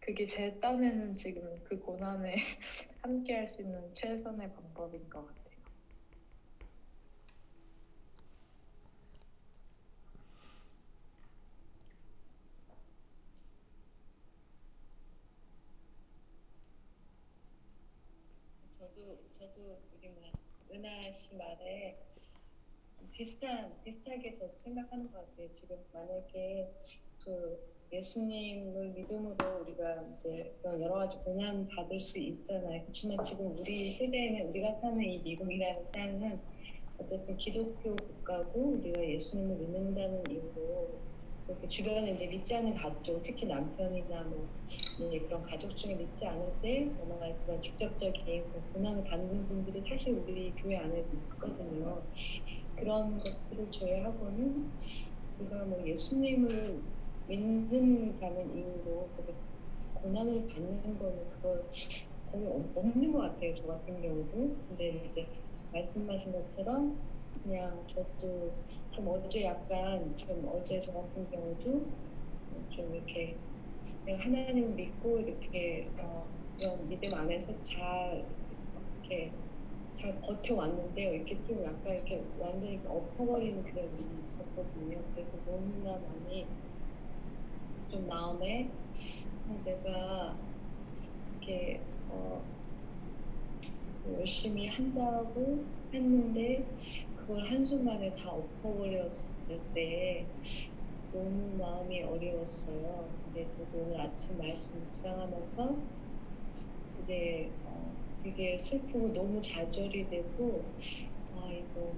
그게 0.00 0.26
제 0.26 0.60
딴에는 0.60 1.16
지금 1.16 1.64
그 1.64 1.78
고난에 1.80 2.36
함께 3.02 3.34
할 3.36 3.48
수 3.48 3.62
있는 3.62 3.94
최선의 3.94 4.52
방법인 4.54 5.08
것 5.10 5.26
같아요. 5.26 5.56
저도 18.78 19.22
저도 19.38 19.82
되게 19.90 20.10
막 20.10 20.32
은하 20.86 21.10
씨 21.10 21.34
말에 21.34 21.98
비슷한 23.10 23.74
비슷하게 23.82 24.36
저도 24.38 24.56
생각하는 24.56 25.10
것 25.10 25.18
같아요. 25.18 25.52
지금 25.52 25.76
만약에 25.92 26.72
그 27.24 27.58
예수님을 27.92 28.90
믿음으로 28.90 29.62
우리가 29.62 30.04
이제 30.14 30.56
그런 30.62 30.80
여러 30.80 30.94
가지 30.94 31.18
고난 31.18 31.66
받을 31.68 31.98
수 31.98 32.20
있잖아요. 32.20 32.82
그렇지만 32.82 33.20
지금 33.20 33.58
우리 33.58 33.90
세대에는 33.90 34.48
우리가 34.50 34.74
사는 34.80 35.02
이 35.02 35.18
미국이라는 35.22 35.90
땅은 35.90 36.40
어쨌든 36.98 37.36
기독교 37.36 37.96
국가고 37.96 38.78
우리가 38.78 39.04
예수님을 39.10 39.56
믿는다는 39.56 40.30
이유로 40.30 41.02
그렇게 41.46 41.68
주변에 41.68 42.12
이제 42.12 42.26
믿지 42.26 42.56
않는 42.56 42.74
가족, 42.74 43.22
특히 43.22 43.46
남편이나 43.46 44.24
뭐 44.24 44.48
이제 44.98 45.20
그런 45.26 45.42
가족 45.42 45.76
중에 45.76 45.94
믿지 45.94 46.26
않을 46.26 46.54
때 46.60 46.92
정말 46.98 47.38
그런 47.44 47.60
직접적인 47.60 48.52
그 48.52 48.72
고난을 48.72 49.04
받는 49.04 49.46
분들이 49.46 49.80
사실 49.80 50.14
우리 50.14 50.52
교회 50.56 50.76
안에도 50.76 51.08
있거든요. 51.16 52.02
그런 52.74 53.18
것들을 53.18 53.70
제외하고는 53.70 54.72
우리가 55.38 55.64
뭐 55.66 55.86
예수님을 55.86 56.82
믿는다는 57.26 58.56
이유로 58.56 59.10
고난을 59.94 60.48
받는 60.48 60.98
거는 60.98 61.30
그걸 61.30 61.70
거의 62.26 62.46
없는 62.74 63.12
것 63.12 63.18
같아요. 63.20 63.54
저 63.54 63.66
같은 63.68 64.02
경우도. 64.02 64.56
근데 64.68 65.06
이제 65.06 65.28
말씀하신 65.72 66.32
것처럼 66.32 67.00
그냥 67.46 67.86
저도 67.86 68.60
좀 68.90 69.06
어제 69.08 69.44
약간 69.44 70.16
좀 70.16 70.44
어제 70.48 70.80
저 70.80 70.92
같은 70.92 71.30
경우도 71.30 71.92
좀 72.70 72.94
이렇게 72.94 73.38
내가 74.04 74.24
하나님을 74.24 74.70
믿고 74.74 75.20
이렇게 75.20 75.88
어, 76.00 76.26
그런 76.58 76.88
믿음 76.88 77.14
안에서 77.14 77.62
잘 77.62 78.26
이렇게 79.00 79.32
잘 79.92 80.20
버텨왔는데 80.22 81.02
이렇게 81.16 81.44
좀 81.44 81.64
약간 81.64 81.94
이렇게 81.94 82.24
완전히 82.36 82.80
엎어버리는 82.84 83.62
그런 83.64 83.94
일이 83.98 84.20
있었거든요. 84.22 85.04
그래서 85.14 85.38
너무나 85.44 85.98
많이 85.98 86.46
좀 87.88 88.06
마음에 88.08 88.70
어, 89.46 89.62
내가 89.64 90.36
이렇게 91.30 91.80
어, 92.08 92.44
열심히 94.06 94.68
한다고 94.68 95.64
했는데 95.92 96.74
그걸 97.26 97.42
한순간에 97.42 98.14
다 98.14 98.30
엎어버렸을 98.30 99.58
때 99.74 100.24
너무 101.12 101.56
마음이 101.56 102.04
어려웠어요. 102.04 103.08
근데 103.24 103.48
저도 103.48 103.78
오늘 103.78 104.00
아침 104.00 104.38
말씀 104.38 104.78
묵상하면서 104.84 105.76
이제 107.02 107.50
어, 107.64 107.92
되게 108.22 108.56
슬프고 108.56 109.12
너무 109.12 109.40
좌절이 109.40 110.08
되고 110.08 110.64
아 111.34 111.50
이거 111.50 111.92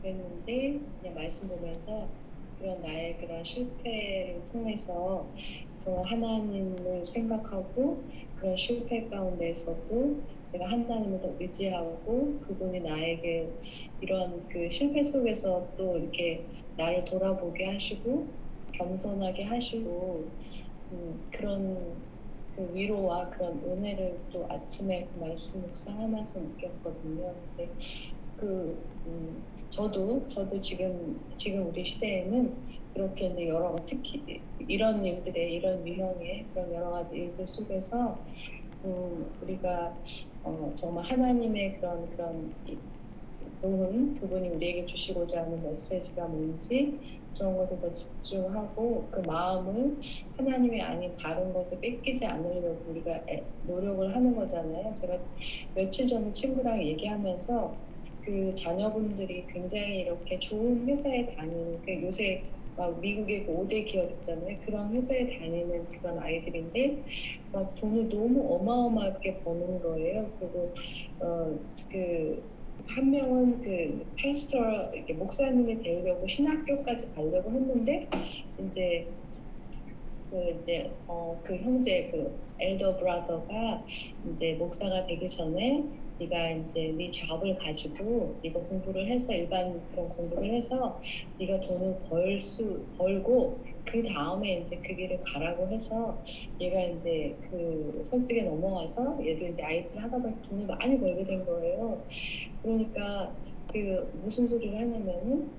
그랬는데 0.00 0.78
그냥 1.00 1.14
말씀 1.16 1.48
보면서 1.48 2.08
그런 2.60 2.80
나의 2.82 3.18
그런 3.18 3.42
실패를 3.42 4.48
통해서 4.52 5.28
또 5.84 6.02
하나님을 6.02 7.04
생각하고 7.04 8.08
그런 8.36 8.56
실패 8.56 9.08
가운데서도 9.08 10.24
내가 10.52 10.66
하나님을 10.70 11.20
더 11.20 11.36
의지하고 11.40 12.40
그분이 12.40 12.80
나에게 12.80 13.58
이런 14.00 14.48
그 14.48 14.68
실패 14.70 15.02
속에서 15.02 15.74
또 15.76 15.98
이렇게 15.98 16.48
나를 16.76 17.04
돌아보게 17.04 17.66
하시고 17.66 18.34
겸손하게 18.72 19.44
하시고 19.44 20.36
음, 20.92 21.28
그런 21.32 22.02
그 22.50 22.72
위로와 22.74 23.30
그런 23.30 23.62
은혜를 23.64 24.28
또 24.32 24.46
아침에 24.50 25.10
그 25.12 25.18
말씀 25.18 25.62
묵상하면서 25.62 26.40
느꼈거든요. 26.40 27.34
근데 27.56 27.74
그 28.36 28.90
음, 29.06 29.48
저도 29.70 30.28
저도 30.28 30.60
지금 30.60 31.20
지금 31.36 31.68
우리 31.68 31.84
시대에는 31.84 32.66
그렇게 32.94 33.26
이제 33.26 33.48
여러 33.48 33.84
특히 33.86 34.46
이런 34.58 35.04
일들의 35.04 35.52
이런 35.52 35.86
유형의 35.86 36.50
그런 36.54 36.72
여러 36.72 36.90
가지 36.92 37.16
일들 37.16 37.46
속에서 37.48 38.24
음, 38.84 39.16
우리가 39.40 39.98
어, 40.44 40.74
정말 40.78 41.04
하나님의 41.04 41.80
그런 41.80 42.08
그런 42.10 42.54
좋은 43.60 44.14
그분이 44.20 44.48
우리에게 44.50 44.86
주시고자 44.86 45.42
하는 45.42 45.62
메시지가 45.62 46.28
뭔지 46.28 47.00
그런 47.36 47.56
것에 47.56 47.80
더 47.80 47.90
집중하고 47.90 49.10
그 49.10 49.20
마음을 49.20 49.98
하나님이 50.36 50.80
아닌 50.82 51.16
다른 51.16 51.52
것에 51.52 51.80
뺏기지 51.80 52.26
않으려고 52.26 52.84
우리가 52.90 53.24
노력을 53.62 54.14
하는 54.14 54.36
거잖아요. 54.36 54.94
제가 54.94 55.18
며칠 55.74 56.06
전에 56.06 56.30
친구랑 56.30 56.80
얘기하면서 56.86 57.76
그 58.20 58.54
자녀분들이 58.54 59.46
굉장히 59.52 60.00
이렇게 60.00 60.38
좋은 60.38 60.88
회사에 60.88 61.34
다니는 61.34 61.82
그 61.82 62.02
요새 62.02 62.54
막 62.76 63.00
미국의 63.00 63.46
그 63.46 63.52
5대 63.52 63.84
기업 63.84 64.10
있잖아요. 64.12 64.58
그런 64.64 64.94
회사에 64.94 65.38
다니는 65.38 65.90
그런 65.92 66.18
아이들인데 66.18 67.04
막 67.52 67.74
돈을 67.76 68.08
너무 68.08 68.54
어마어마하게 68.54 69.42
버는 69.44 69.80
거예요. 69.80 70.36
그리고 70.38 70.74
어 71.20 71.58
그 71.90 72.54
한 72.86 73.10
명은 73.10 73.60
그 73.60 74.14
이렇게 74.94 75.14
목사님이 75.14 75.78
되려고 75.78 76.26
신학교까지 76.26 77.12
가려고 77.14 77.52
했는데 77.52 78.08
이제 78.58 79.12
그 80.34 80.58
이제 80.60 80.90
어 81.06 81.40
그 81.44 81.56
형제 81.56 82.10
그 82.10 82.36
엘더 82.58 82.96
브라더가 82.98 83.84
이제 84.24 84.54
목사가 84.54 85.06
되기 85.06 85.28
전에 85.28 85.84
네가 86.18 86.50
이제 86.52 86.94
네 86.96 87.10
잡을 87.12 87.56
가지고 87.58 88.40
네가 88.42 88.60
공부를 88.60 89.10
해서 89.12 89.32
일반 89.34 89.84
그런 89.90 90.08
공부를 90.08 90.52
해서 90.54 90.98
네가 91.38 91.60
돈을 91.60 92.02
벌 92.08 92.40
수 92.40 92.86
벌고 92.98 93.64
그 93.84 94.02
다음에 94.02 94.60
이제 94.60 94.80
그 94.84 94.94
길을 94.96 95.20
가라고 95.24 95.68
해서 95.70 96.20
얘가 96.60 96.80
이제 96.82 97.38
그 97.50 98.00
설득에 98.04 98.42
넘어와서 98.42 99.18
얘도 99.24 99.46
이제 99.48 99.62
아이들 99.62 100.02
하다 100.02 100.18
보니 100.18 100.42
돈을 100.48 100.66
많이 100.66 100.98
벌게 100.98 101.24
된 101.24 101.44
거예요. 101.44 102.04
그러니까 102.62 103.38
그 103.72 104.10
무슨 104.14 104.46
소리를 104.46 104.78
하냐면은 104.80 105.52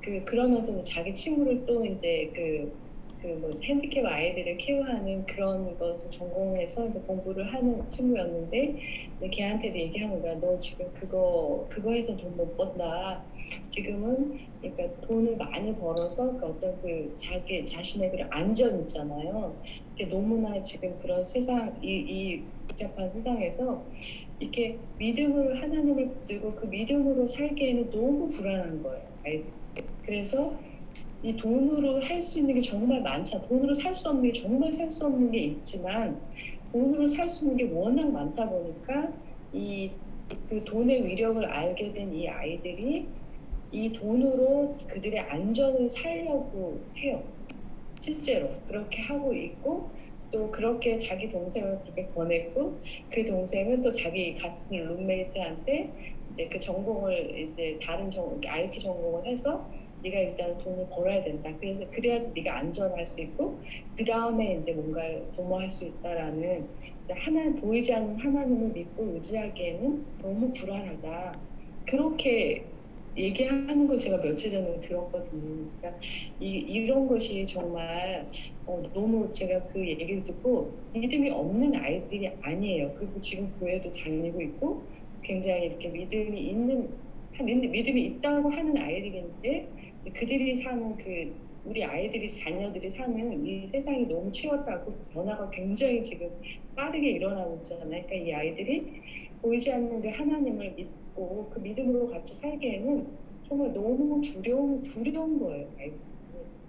그 0.00 0.24
그러면서 0.24 0.82
자기 0.84 1.14
친구를 1.14 1.64
또 1.66 1.84
이제 1.84 2.32
그 2.34 2.81
그뭐 3.22 3.52
핸디캡 3.62 4.02
아이들을 4.04 4.58
케어하는 4.58 5.26
그런 5.26 5.78
것을 5.78 6.10
전공해서 6.10 6.88
이제 6.88 7.00
공부를 7.00 7.52
하는 7.54 7.88
친구였는데 7.88 8.76
걔한테도 9.32 9.78
얘기하는 9.78 10.22
거야. 10.22 10.36
너 10.40 10.58
지금 10.58 10.92
그거 10.94 11.68
그거 11.70 11.92
해서 11.92 12.16
돈 12.16 12.36
못 12.36 12.56
번다. 12.56 13.24
지금은 13.68 14.38
그러니까 14.60 15.00
돈을 15.06 15.36
많이 15.36 15.74
벌어서 15.76 16.36
그 16.38 16.46
어떤 16.46 16.80
그 16.82 17.14
자기 17.16 17.64
자신의 17.66 18.12
그 18.12 18.18
안전 18.30 18.80
있잖아요. 18.82 19.62
너무나 20.10 20.60
지금 20.62 20.98
그런 21.00 21.24
세상 21.24 21.78
이, 21.82 21.88
이 21.88 22.48
복잡한 22.68 23.12
세상에서 23.12 23.86
이렇게 24.40 24.80
믿음으로 24.98 25.56
하나님을 25.56 26.10
붙들고 26.14 26.56
그 26.56 26.66
믿음으로 26.66 27.26
살기에는 27.28 27.90
너무 27.90 28.28
불안한 28.28 28.82
거예요. 28.82 29.06
아이들. 29.24 29.52
그래서 30.02 30.58
이 31.22 31.36
돈으로 31.36 32.00
할 32.02 32.20
수 32.20 32.38
있는 32.40 32.54
게 32.54 32.60
정말 32.60 33.02
많잖아. 33.02 33.46
돈으로 33.48 33.72
살 33.74 33.94
수 33.96 34.08
없는 34.10 34.30
게 34.30 34.32
정말 34.40 34.72
살 34.72 34.90
수 34.90 35.06
없는 35.06 35.30
게 35.30 35.38
있지만 35.40 36.22
돈으로 36.72 37.06
살 37.08 37.28
수 37.28 37.44
있는 37.46 37.56
게 37.58 37.64
워낙 37.72 38.10
많다 38.10 38.48
보니까 38.50 39.12
이 39.52 40.00
그 40.48 40.64
돈의 40.64 41.04
위력을 41.06 41.44
알게 41.44 41.92
된 41.92 42.12
이 42.14 42.26
아이들이 42.28 43.14
이 43.70 43.92
돈으로 43.92 44.76
그들의 44.88 45.18
안전을 45.20 45.88
살려고 45.88 46.90
해요. 47.02 47.24
실제로 48.00 48.62
그렇게 48.66 49.02
하고 49.02 49.34
있고 49.34 49.94
또 50.30 50.50
그렇게 50.50 50.98
자기 50.98 51.30
동생을 51.30 51.80
그렇게 51.82 52.08
권했고 52.14 52.80
그 53.10 53.24
동생은 53.24 53.82
또 53.82 53.92
자기 53.92 54.36
같은 54.36 54.76
룸메이트한테 54.76 55.94
이제 56.30 56.48
그 56.48 56.58
전공을 56.58 57.38
이제 57.38 57.78
다른 57.82 58.10
전 58.10 58.40
IT 58.46 58.80
전공을 58.80 59.26
해서 59.26 59.70
네가 60.02 60.18
일단 60.18 60.58
돈을 60.58 60.88
벌어야 60.94 61.22
된다. 61.24 61.56
그래서 61.60 61.88
그래야지 61.90 62.32
네가 62.34 62.58
안전할 62.58 63.06
수 63.06 63.22
있고 63.22 63.62
그 63.96 64.04
다음에 64.04 64.58
이제 64.60 64.72
뭔가 64.72 65.02
도모할 65.36 65.70
수 65.70 65.84
있다라는 65.84 66.68
하나 67.10 67.54
보이지 67.60 67.92
않는 67.92 68.18
하나님을 68.18 68.70
믿고 68.72 69.14
의지하기에는 69.14 70.18
너무 70.22 70.50
불안하다. 70.52 71.40
그렇게 71.84 72.72
얘기하는 73.16 73.86
걸 73.86 73.98
제가 73.98 74.22
며칠 74.22 74.52
전에 74.52 74.80
들었거든요. 74.80 75.70
그러니까 75.80 75.98
이, 76.38 76.46
이런 76.48 77.06
것이 77.06 77.44
정말 77.46 78.30
어, 78.64 78.82
너무 78.94 79.32
제가 79.32 79.68
그 79.68 79.86
얘기를 79.86 80.24
듣고 80.24 80.88
믿음이 80.94 81.30
없는 81.30 81.74
아이들이 81.76 82.28
아니에요. 82.40 82.94
그리고 82.98 83.20
지금 83.20 83.52
교회도 83.58 83.92
다니고 83.92 84.40
있고 84.40 84.88
굉장히 85.22 85.66
이렇게 85.66 85.88
믿음이 85.90 86.40
있는 86.40 87.02
믿음이 87.40 88.02
있다고 88.04 88.50
하는 88.50 88.76
아이들인데 88.76 89.72
그들이 90.10 90.56
사는 90.56 90.96
그 90.96 91.34
우리 91.64 91.84
아이들이 91.84 92.28
자녀들이 92.28 92.90
사는 92.90 93.46
이 93.46 93.66
세상이 93.66 94.06
너무 94.06 94.30
치웠다고 94.32 94.92
변화가 95.12 95.50
굉장히 95.50 96.02
지금 96.02 96.28
빠르게 96.74 97.10
일어나고 97.10 97.56
있잖아요. 97.56 97.88
그러니까 97.88 98.14
이 98.14 98.32
아이들이 98.32 99.00
보이지 99.40 99.70
않는데 99.72 100.08
하나님을 100.10 100.72
믿고 100.74 101.50
그 101.50 101.60
믿음으로 101.60 102.06
같이 102.06 102.34
살기에는 102.34 103.06
정말 103.48 103.72
너무 103.72 104.20
두려운 104.20 104.82
두려운 104.82 105.38
거예요. 105.38 105.68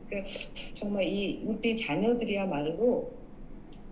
그러니까 0.08 0.30
정말 0.76 1.04
이 1.06 1.44
우리 1.46 1.76
자녀들이야말로 1.76 3.12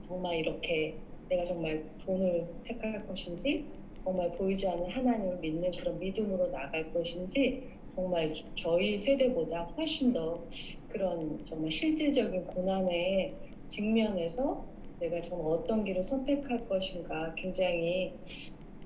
정말 0.07 0.37
이렇게 0.37 0.95
내가 1.29 1.45
정말 1.45 1.83
돈을 2.05 2.47
택할 2.63 3.07
것인지 3.07 3.65
정말 4.03 4.31
보이지 4.33 4.67
않는 4.67 4.89
하나님을 4.89 5.37
믿는 5.37 5.71
그런 5.71 5.97
믿음으로 5.99 6.51
나갈 6.51 6.91
것인지 6.93 7.80
정말 8.01 8.33
저희 8.55 8.97
세대보다 8.97 9.63
훨씬 9.63 10.11
더 10.11 10.43
그런 10.89 11.45
정말 11.45 11.69
실질적인 11.69 12.47
고난의 12.47 13.35
직면에서 13.67 14.65
내가 14.99 15.21
정말 15.21 15.51
어떤 15.51 15.83
길을 15.83 16.01
선택할 16.01 16.67
것인가 16.67 17.35
굉장히 17.35 18.15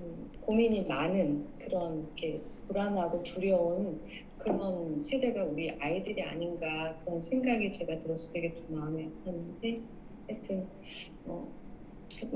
음, 0.02 0.30
고민이 0.42 0.84
많은 0.84 1.48
그런 1.60 2.00
이렇게 2.00 2.42
불안하고 2.68 3.24
두려운 3.24 4.02
그런 4.38 5.00
세대가 5.00 5.46
우리 5.46 5.72
아이들이 5.80 6.22
아닌가 6.22 6.98
그런 7.06 7.22
생각이 7.22 7.72
제가 7.72 7.98
들어서 8.00 8.34
되게 8.34 8.54
좀 8.54 8.66
마음이 8.76 9.06
아팠는데 9.06 9.82
하여튼 10.28 10.68
어, 11.24 11.50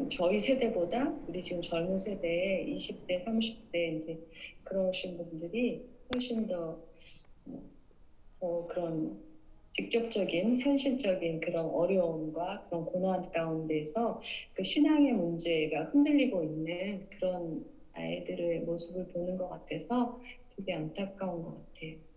저희 0.10 0.40
세대보다 0.40 1.14
우리 1.28 1.42
지금 1.42 1.62
젊은 1.62 1.98
세대 1.98 2.66
20대 2.70 3.26
30대 3.26 3.98
이제 3.98 4.18
그러신 4.64 5.18
분들이 5.18 5.99
훨씬 6.12 6.48
더 6.48 6.84
어, 8.40 8.68
그런 8.68 9.22
직접적인 9.72 10.62
현실적인 10.62 11.40
그런 11.40 11.68
어려움과 11.68 12.66
그런 12.68 12.86
고난 12.86 13.30
가운데서 13.32 14.20
그 14.54 14.64
신앙의 14.64 15.14
문제가 15.14 15.86
흔들리고 15.86 16.44
있는 16.44 17.10
그런 17.12 17.66
아이들의 17.94 18.62
모습을 18.62 19.08
보는 19.10 19.38
것 19.38 19.50
같아서 19.50 20.20
되게 20.56 20.74
안타까운 20.74 21.44
것 21.44 21.66
같아요. 21.74 22.09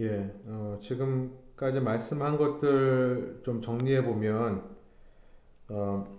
예, 0.00 0.32
어, 0.46 0.78
지금까지 0.80 1.80
말씀한 1.80 2.38
것들 2.38 3.40
좀 3.44 3.60
정리해 3.60 4.04
보면, 4.04 4.76
어, 5.68 6.18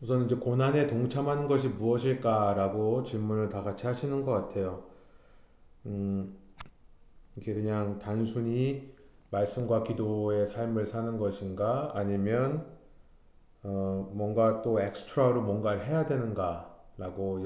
우선 0.00 0.24
이제 0.26 0.34
고난에 0.34 0.86
동참하는 0.86 1.48
것이 1.48 1.68
무엇일까라고 1.68 3.04
질문을 3.04 3.48
다 3.50 3.62
같이 3.62 3.86
하시는 3.86 4.24
것 4.24 4.32
같아요. 4.32 4.84
음, 5.86 6.36
이게 7.36 7.54
그냥 7.54 7.98
단순히 7.98 8.94
말씀과 9.30 9.84
기도의 9.84 10.46
삶을 10.48 10.86
사는 10.86 11.18
것인가, 11.18 11.92
아니면 11.94 12.66
어, 13.62 14.10
뭔가 14.14 14.62
또 14.62 14.80
엑스트라로 14.80 15.42
뭔가를 15.42 15.86
해야 15.86 16.06
되는가라고 16.06 17.44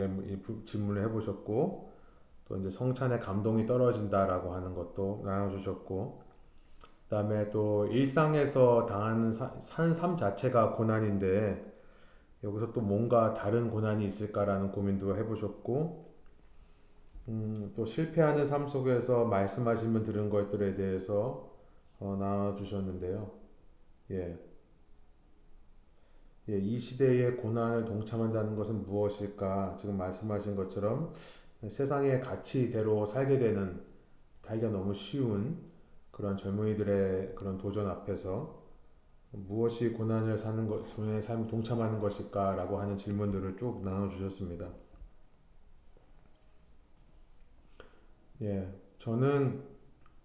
질문을 0.67 1.05
해보셨고, 1.05 1.90
또 2.51 2.59
이제 2.59 2.69
성찬에 2.69 3.21
감동이 3.21 3.65
떨어진다라고 3.65 4.53
하는 4.53 4.75
것도 4.75 5.23
나눠주셨고, 5.25 6.21
그 6.83 7.09
다음에 7.09 7.49
또 7.51 7.87
일상에서 7.87 8.87
당하는 8.87 9.33
사, 9.33 9.55
사는 9.61 9.95
삶 9.95 10.17
자체가 10.17 10.75
고난인데, 10.75 11.65
여기서 12.43 12.73
또 12.73 12.81
뭔가 12.81 13.35
다른 13.35 13.71
고난이 13.71 14.05
있을까라는 14.05 14.73
고민도 14.73 15.17
해보셨고, 15.17 16.11
음, 17.29 17.73
또 17.77 17.87
실패하는 17.87 18.47
삶 18.47 18.67
속에서 18.67 19.27
말씀하시면 19.27 20.03
들은 20.03 20.29
것들에 20.29 20.75
대해서 20.75 21.49
어, 22.01 22.17
나눠주셨는데요. 22.19 23.31
예. 24.11 24.37
예, 26.49 26.59
이 26.59 26.81
시대의 26.81 27.37
고난을 27.37 27.85
동참한다는 27.85 28.57
것은 28.57 28.83
무엇일까? 28.83 29.77
지금 29.79 29.97
말씀하신 29.99 30.57
것처럼 30.57 31.13
세상의 31.69 32.21
가치대로 32.21 33.05
살게 33.05 33.39
되는 33.39 33.81
살기가 34.43 34.71
너무 34.71 34.95
쉬운 34.95 35.59
그런 36.11 36.37
젊은이들의 36.37 37.35
그런 37.35 37.59
도전 37.59 37.87
앞에서 37.89 38.61
무엇이 39.33 39.91
고난을 39.91 40.39
사는 40.39 40.67
것, 40.67 40.83
삶의 40.83 41.23
삶 41.23 41.47
동참하는 41.47 42.01
것일까라고 42.01 42.81
하는 42.81 42.99
질문들을 42.99 43.57
쭉 43.57 43.81
나눠주셨습니다. 43.85 44.69
예, 48.43 48.69
저는 48.99 49.63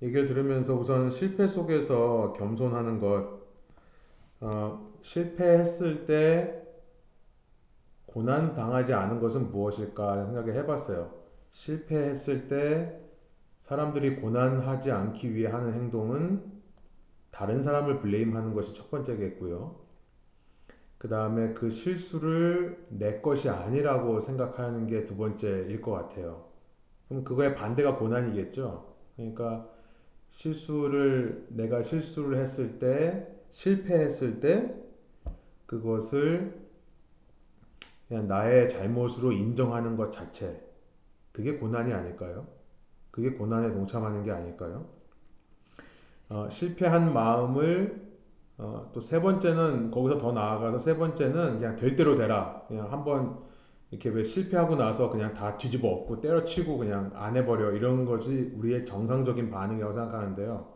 얘기를 0.01 0.25
들으면서 0.25 0.73
우선 0.73 1.11
실패 1.11 1.47
속에서 1.47 2.33
겸손하는 2.33 2.99
것, 2.99 3.41
어, 4.39 4.91
실패했을 5.01 6.05
때 6.05 6.61
고난 8.05 8.55
당하지 8.55 8.93
않은 8.93 9.19
것은 9.19 9.51
무엇일까 9.51 10.25
생각을 10.25 10.55
해봤어요. 10.55 11.24
실패했을 11.55 12.47
때 12.47 13.01
사람들이 13.61 14.17
고난하지 14.17 14.91
않기 14.91 15.33
위해 15.33 15.49
하는 15.49 15.73
행동은 15.73 16.43
다른 17.31 17.63
사람을 17.63 17.99
블레임하는 18.01 18.53
것이 18.53 18.73
첫 18.75 18.91
번째겠고요. 18.91 19.75
그 20.97 21.07
다음에 21.07 21.53
그 21.53 21.69
실수를 21.69 22.85
내 22.89 23.21
것이 23.21 23.49
아니라고 23.49 24.19
생각하는 24.21 24.87
게 24.87 25.03
두 25.05 25.15
번째일 25.15 25.81
것 25.81 25.91
같아요. 25.91 26.45
그럼 27.07 27.23
그거의 27.23 27.55
반대가 27.55 27.97
고난이겠죠. 27.97 28.95
그러니까 29.15 29.69
실수를 30.31 31.47
내가 31.49 31.83
실수를 31.83 32.37
했을 32.39 32.79
때 32.79 33.27
실패했을 33.51 34.39
때 34.41 34.75
그것을 35.67 36.59
그냥 38.07 38.27
나의 38.27 38.69
잘못으로 38.69 39.31
인정하는 39.31 39.95
것 39.97 40.11
자체 40.11 40.61
그게 41.35 41.53
고난이 41.57 41.93
아닐까요? 41.93 42.47
그게 43.11 43.31
고난에 43.31 43.73
동참하는 43.73 44.23
게 44.23 44.31
아닐까요? 44.31 44.85
어, 46.29 46.47
실패한 46.49 47.13
마음을 47.13 48.03
어, 48.57 48.89
또 48.93 49.01
세 49.01 49.21
번째는 49.21 49.91
거기서 49.91 50.17
더 50.19 50.31
나아가서 50.31 50.77
세 50.79 50.97
번째는 50.97 51.59
그냥 51.59 51.75
될 51.75 51.95
대로 51.97 52.15
되라. 52.15 52.63
그냥 52.67 52.91
한번 52.91 53.37
이렇게 53.91 54.09
왜 54.09 54.23
실패하고 54.23 54.75
나서 54.77 55.09
그냥 55.09 55.33
다 55.33 55.57
뒤집어 55.57 55.89
엎고 55.89 56.21
때려치고 56.21 56.77
그냥 56.77 57.11
안 57.15 57.35
해버려 57.35 57.73
이런 57.73 58.05
것이 58.05 58.53
우리의 58.57 58.85
정상적인 58.85 59.51
반응이라고 59.51 59.93
생각하는데요. 59.93 60.73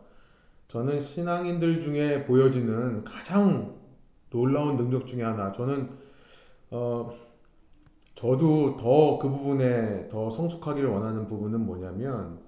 저는 0.68 1.00
신앙인들 1.00 1.80
중에 1.80 2.24
보여지는 2.26 3.04
가장 3.04 3.76
놀라운 4.30 4.76
능력 4.76 5.06
중에 5.06 5.22
하나. 5.22 5.52
저는 5.52 5.90
어, 6.70 7.12
저도 8.20 8.76
더 8.76 9.18
그 9.18 9.28
부분에 9.30 10.08
더 10.08 10.28
성숙하기를 10.30 10.88
원하는 10.90 11.26
부분은 11.26 11.64
뭐냐면 11.64 12.38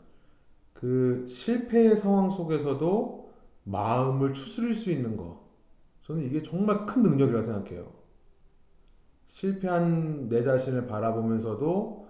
그 0.74 1.26
실패의 1.28 1.96
상황 1.96 2.30
속에서도 2.30 3.30
마음을 3.64 4.34
추스릴 4.34 4.74
수 4.74 4.90
있는 4.90 5.16
거. 5.16 5.42
저는 6.02 6.24
이게 6.24 6.42
정말 6.42 6.86
큰 6.86 7.02
능력이라고 7.02 7.42
생각해요. 7.46 7.92
실패한 9.28 10.28
내 10.28 10.42
자신을 10.44 10.86
바라보면서도 10.86 12.06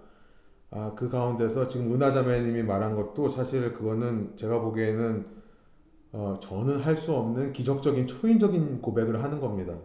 아, 0.71 0.93
그 0.95 1.09
가운데서 1.09 1.67
지금 1.69 1.93
은하자매님이 1.93 2.63
말한 2.63 2.95
것도 2.95 3.29
사실 3.29 3.73
그거는 3.73 4.35
제가 4.37 4.59
보기에는 4.61 5.27
어, 6.13 6.37
저는 6.41 6.79
할 6.81 6.97
수 6.97 7.13
없는 7.13 7.53
기적적인 7.53 8.07
초인적인 8.07 8.81
고백을 8.81 9.23
하는 9.23 9.39
겁니다. 9.41 9.77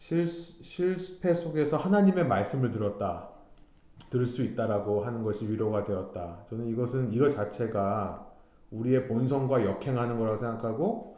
실, 0.00 0.26
실패 0.26 1.34
속에서 1.34 1.76
하나님의 1.76 2.26
말씀을 2.26 2.70
들었다. 2.70 3.28
들을 4.08 4.26
수 4.26 4.42
있다라고 4.42 5.04
하는 5.04 5.22
것이 5.22 5.46
위로가 5.46 5.84
되었다. 5.84 6.46
저는 6.48 6.66
이것은 6.68 7.12
이것 7.12 7.30
자체가 7.30 8.26
우리의 8.72 9.06
본성과 9.06 9.64
역행하는 9.64 10.18
거라고 10.18 10.36
생각하고 10.38 11.16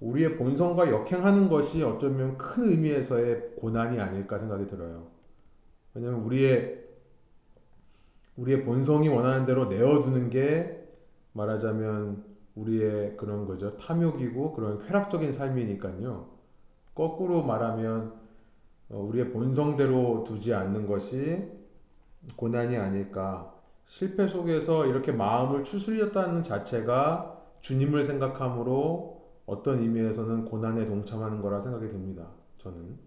우리의 0.00 0.36
본성과 0.36 0.90
역행하는 0.90 1.48
것이 1.48 1.82
어쩌면 1.82 2.36
큰 2.36 2.68
의미에서의 2.70 3.54
고난이 3.56 4.00
아닐까 4.00 4.38
생각이 4.38 4.66
들어요. 4.66 5.06
왜냐하면 5.94 6.22
우리의 6.24 6.84
우리의 8.36 8.64
본성이 8.64 9.08
원하는 9.08 9.46
대로 9.46 9.66
내어두는 9.66 10.30
게 10.30 10.84
말하자면 11.32 12.24
우리의 12.56 13.16
그런 13.16 13.46
거죠. 13.46 13.76
탐욕이고 13.76 14.54
그런 14.54 14.84
쾌락적인 14.86 15.30
삶이니까요. 15.30 16.26
거꾸로 16.94 17.42
말하면 17.44 18.08
어, 18.08 18.23
우리의 19.00 19.30
본성대로 19.30 20.24
두지 20.24 20.54
않는 20.54 20.86
것이 20.86 21.42
고난이 22.36 22.76
아닐까. 22.76 23.52
실패 23.86 24.26
속에서 24.28 24.86
이렇게 24.86 25.12
마음을 25.12 25.64
추스렸다는 25.64 26.42
자체가 26.44 27.42
주님을 27.60 28.04
생각함으로 28.04 29.22
어떤 29.46 29.80
의미에서는 29.80 30.46
고난에 30.46 30.86
동참하는 30.86 31.42
거라 31.42 31.60
생각이 31.60 31.88
듭니다. 31.88 32.28
저는. 32.58 32.98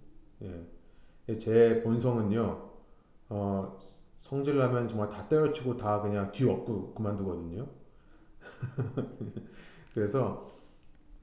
예. 0.44 1.38
제 1.40 1.82
본성은요, 1.84 2.70
어, 3.30 3.78
성질나면 4.20 4.88
정말 4.88 5.10
다 5.10 5.28
때려치고 5.28 5.78
다 5.78 6.02
그냥 6.02 6.32
뒤엎고 6.32 6.94
그만두거든요. 6.94 7.68
그래서, 9.94 10.52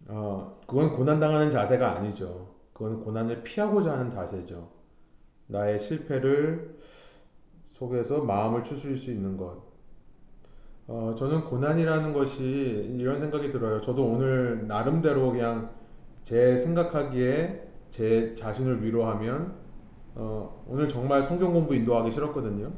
어, 0.09 0.61
그건 0.67 0.95
고난당하는 0.97 1.51
자세가 1.51 1.93
아니죠. 1.93 2.54
그건 2.75 3.03
고난을 3.03 3.45
피하고자 3.45 3.93
하는 3.93 4.11
자세죠. 4.11 4.68
나의 5.47 5.79
실패를 5.79 6.77
속에서 7.70 8.22
마음을 8.22 8.64
추스릴 8.64 8.97
수 8.97 9.11
있는 9.11 9.37
것. 9.37 9.62
어, 10.87 11.14
저는 11.16 11.45
고난이라는 11.45 12.12
것이 12.12 12.95
이런 12.99 13.20
생각이 13.20 13.51
들어요. 13.53 13.81
저도 13.81 14.05
오늘 14.05 14.66
나름대로 14.66 15.31
그냥 15.31 15.70
제 16.25 16.57
생각하기에 16.57 17.68
제 17.91 18.35
자신을 18.35 18.85
위로하면 18.85 19.55
어, 20.16 20.64
오늘 20.68 20.89
정말 20.89 21.22
성경 21.22 21.53
공부 21.53 21.75
인도하기 21.75 22.11
싫었거든요. 22.11 22.72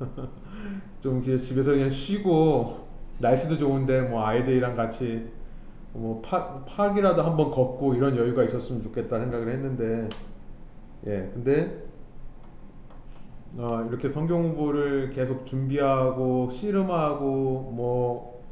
좀 1.00 1.22
집에서 1.22 1.72
그냥 1.72 1.90
쉬고 1.90 2.88
날씨도 3.18 3.58
좋은데 3.58 4.02
뭐 4.02 4.24
아이들이랑 4.24 4.74
같이 4.74 5.31
뭐 5.94 6.22
파, 6.22 6.64
파기라도 6.64 7.22
한번 7.22 7.50
걷고 7.50 7.94
이런 7.94 8.16
여유가 8.16 8.44
있었으면 8.44 8.82
좋겠다 8.82 9.18
생각을 9.18 9.48
했는데 9.48 10.08
예 11.06 11.30
근데 11.34 11.84
어, 13.56 13.84
이렇게 13.88 14.08
성경 14.08 14.42
공부를 14.42 15.10
계속 15.10 15.44
준비하고 15.46 16.50
씨름하고 16.50 17.72
뭐 17.74 18.42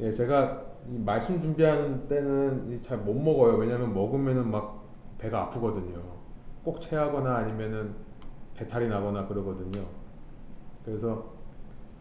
예, 0.00 0.12
제가 0.12 0.62
이 0.90 0.98
말씀 0.98 1.40
준비하는 1.40 2.08
때는 2.08 2.80
잘 2.82 2.98
못 2.98 3.14
먹어요. 3.14 3.56
왜냐면 3.56 3.92
먹으면은 3.94 4.50
막 4.50 4.84
배가 5.18 5.42
아프거든요. 5.42 6.00
꼭 6.64 6.80
체하거나 6.80 7.36
아니면은 7.36 7.94
배탈이 8.54 8.88
나거나 8.88 9.26
그러거든요. 9.26 9.86
그래서 10.84 11.32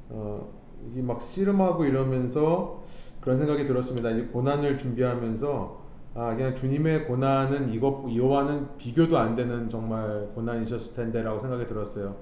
어, 0.09 0.49
이게 0.89 1.01
막 1.01 1.21
씨름하고 1.21 1.85
이러면서 1.85 2.76
그런 3.21 3.37
생각이 3.39 3.65
들었습니다. 3.65 4.09
이 4.11 4.27
고난을 4.27 4.77
준비하면서 4.77 5.87
아 6.15 6.35
그냥 6.35 6.55
주님의 6.55 7.05
고난은 7.05 7.69
이것 7.73 8.05
이와는 8.09 8.77
비교도 8.77 9.17
안 9.17 9.35
되는 9.35 9.69
정말 9.69 10.27
고난이셨을 10.35 10.95
텐데라고 10.95 11.39
생각이 11.39 11.67
들었어요. 11.67 12.15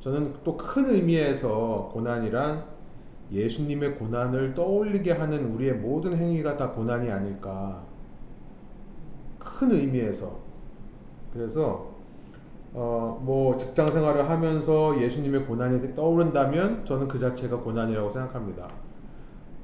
저는 0.00 0.34
또 0.44 0.56
큰 0.56 0.86
의미에서 0.94 1.90
고난이란 1.92 2.64
예수님의 3.32 3.96
고난을 3.96 4.54
떠올리게 4.54 5.12
하는 5.12 5.52
우리의 5.54 5.74
모든 5.74 6.16
행위가 6.16 6.56
다 6.56 6.70
고난이 6.70 7.10
아닐까. 7.10 7.82
큰 9.38 9.70
의미에서. 9.72 10.38
그래서 11.32 11.92
어, 12.74 13.20
뭐 13.24 13.56
직장 13.58 13.88
생활을 13.88 14.28
하면서 14.30 15.00
예수님의 15.00 15.46
고난이 15.46 15.94
떠오른다면 15.94 16.84
저는 16.86 17.08
그 17.08 17.18
자체가 17.18 17.58
고난이라고 17.58 18.10
생각합니다. 18.10 18.68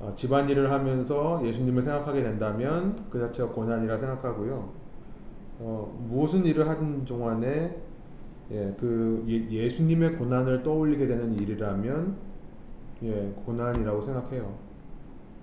어, 0.00 0.14
집안일을 0.16 0.70
하면서 0.70 1.40
예수님을 1.44 1.82
생각하게 1.82 2.22
된다면 2.22 3.06
그 3.10 3.18
자체가 3.18 3.50
고난이라 3.50 3.98
생각하고요. 3.98 4.72
어, 5.60 6.06
무슨 6.08 6.44
일을 6.46 6.68
하는 6.68 7.04
동안에 7.04 7.76
예, 8.50 8.76
그 8.80 9.24
예, 9.28 9.68
수님의 9.68 10.16
고난을 10.16 10.62
떠올리게 10.62 11.06
되는 11.06 11.34
일이라면 11.38 12.16
예, 13.02 13.32
고난이라고 13.44 14.00
생각해요. 14.02 14.58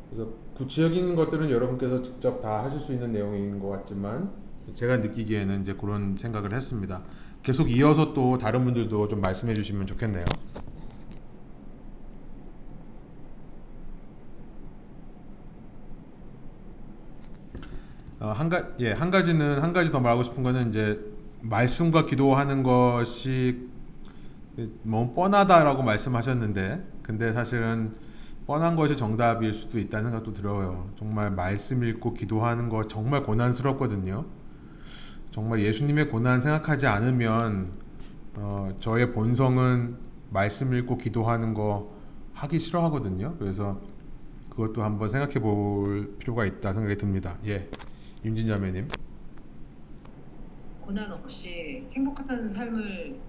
그래서 0.10 0.32
구체적인 0.56 1.16
것들은 1.16 1.49
여러분께서 1.51 2.01
직접 2.01 2.41
다 2.41 2.64
하실 2.64 2.80
수 2.80 2.93
있는 2.93 3.12
내용인 3.12 3.60
것 3.60 3.70
같지만 3.70 4.32
제가 4.74 4.97
느끼기에는 4.97 5.62
이제 5.62 5.74
그런 5.76 6.16
생각을 6.18 6.53
했습니다. 6.53 7.03
계속 7.43 7.70
이어서 7.70 8.14
또 8.14 8.38
다른 8.38 8.64
분들도 8.66 9.08
좀 9.08 9.22
말씀해 9.22 9.53
주시면 9.53 9.86
좋겠네요. 9.88 10.39
어, 18.20 18.30
한, 18.30 18.49
가, 18.49 18.70
예, 18.80 18.91
한 18.91 19.11
가지는 19.11 19.61
한 19.61 19.74
가지 19.74 19.91
더 19.91 19.99
말하고 19.99 20.24
싶은 20.24 20.43
거는 20.43 20.70
이제 20.70 20.99
말씀과 21.41 22.05
기도하는 22.05 22.63
것이 22.63 23.68
뭐 24.84 25.13
뻔하다라고 25.13 25.84
말씀하셨는데 25.84 26.88
근데 27.03 27.34
사실은 27.34 27.93
뻔한 28.47 28.76
것이 28.76 28.95
정답일 28.95 29.53
수도 29.53 29.80
있다는 29.80 30.11
생각도 30.11 30.34
들어요. 30.34 30.89
정말 30.97 31.32
말씀 31.32 31.84
읽고 31.84 32.13
기도하는 32.13 32.70
거 32.70 32.88
정말 32.88 33.24
고난스럽거든요. 33.24 34.26
정말 35.32 35.61
예수님의 35.61 36.09
고난 36.09 36.41
생각하지 36.41 36.88
않으면 36.88 37.72
어, 38.36 38.70
저의 38.80 39.11
본성은 39.11 39.97
말씀 40.30 40.74
읽고 40.74 40.97
기도하는 40.97 41.53
거 41.53 41.93
하기 42.34 42.59
싫어하거든요. 42.59 43.36
그래서 43.39 43.82
그것도 44.51 44.84
한번 44.84 45.09
생각해 45.09 45.39
볼 45.39 46.16
필요가 46.20 46.45
있다 46.45 46.74
생각이 46.74 46.97
듭니다. 46.97 47.38
예. 47.45 47.70
윤진자매님. 48.26 48.99
고난 50.80 51.11
없이 51.11 51.89
행복한 51.95 52.49
삶을 52.49 53.26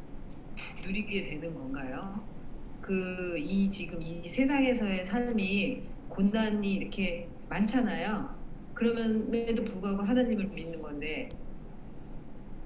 누리게 0.85 1.25
되는 1.31 1.55
건가요? 1.55 2.35
그 2.81 3.39
이 3.39 3.71
지금 3.71 4.03
이 4.03 4.27
세상에서의 4.29 5.05
삶이 5.07 5.91
고난이 6.09 6.75
이렇게 6.75 7.39
많잖아요. 7.49 8.45
그러면에도 8.75 9.65
불구하고 9.65 10.03
하나님을 10.05 10.49
믿는 10.51 10.83
건데 10.83 11.41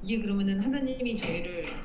이게 0.02 0.20
그러면은 0.22 0.60
하나님이 0.60 1.16
저희를 1.16 1.84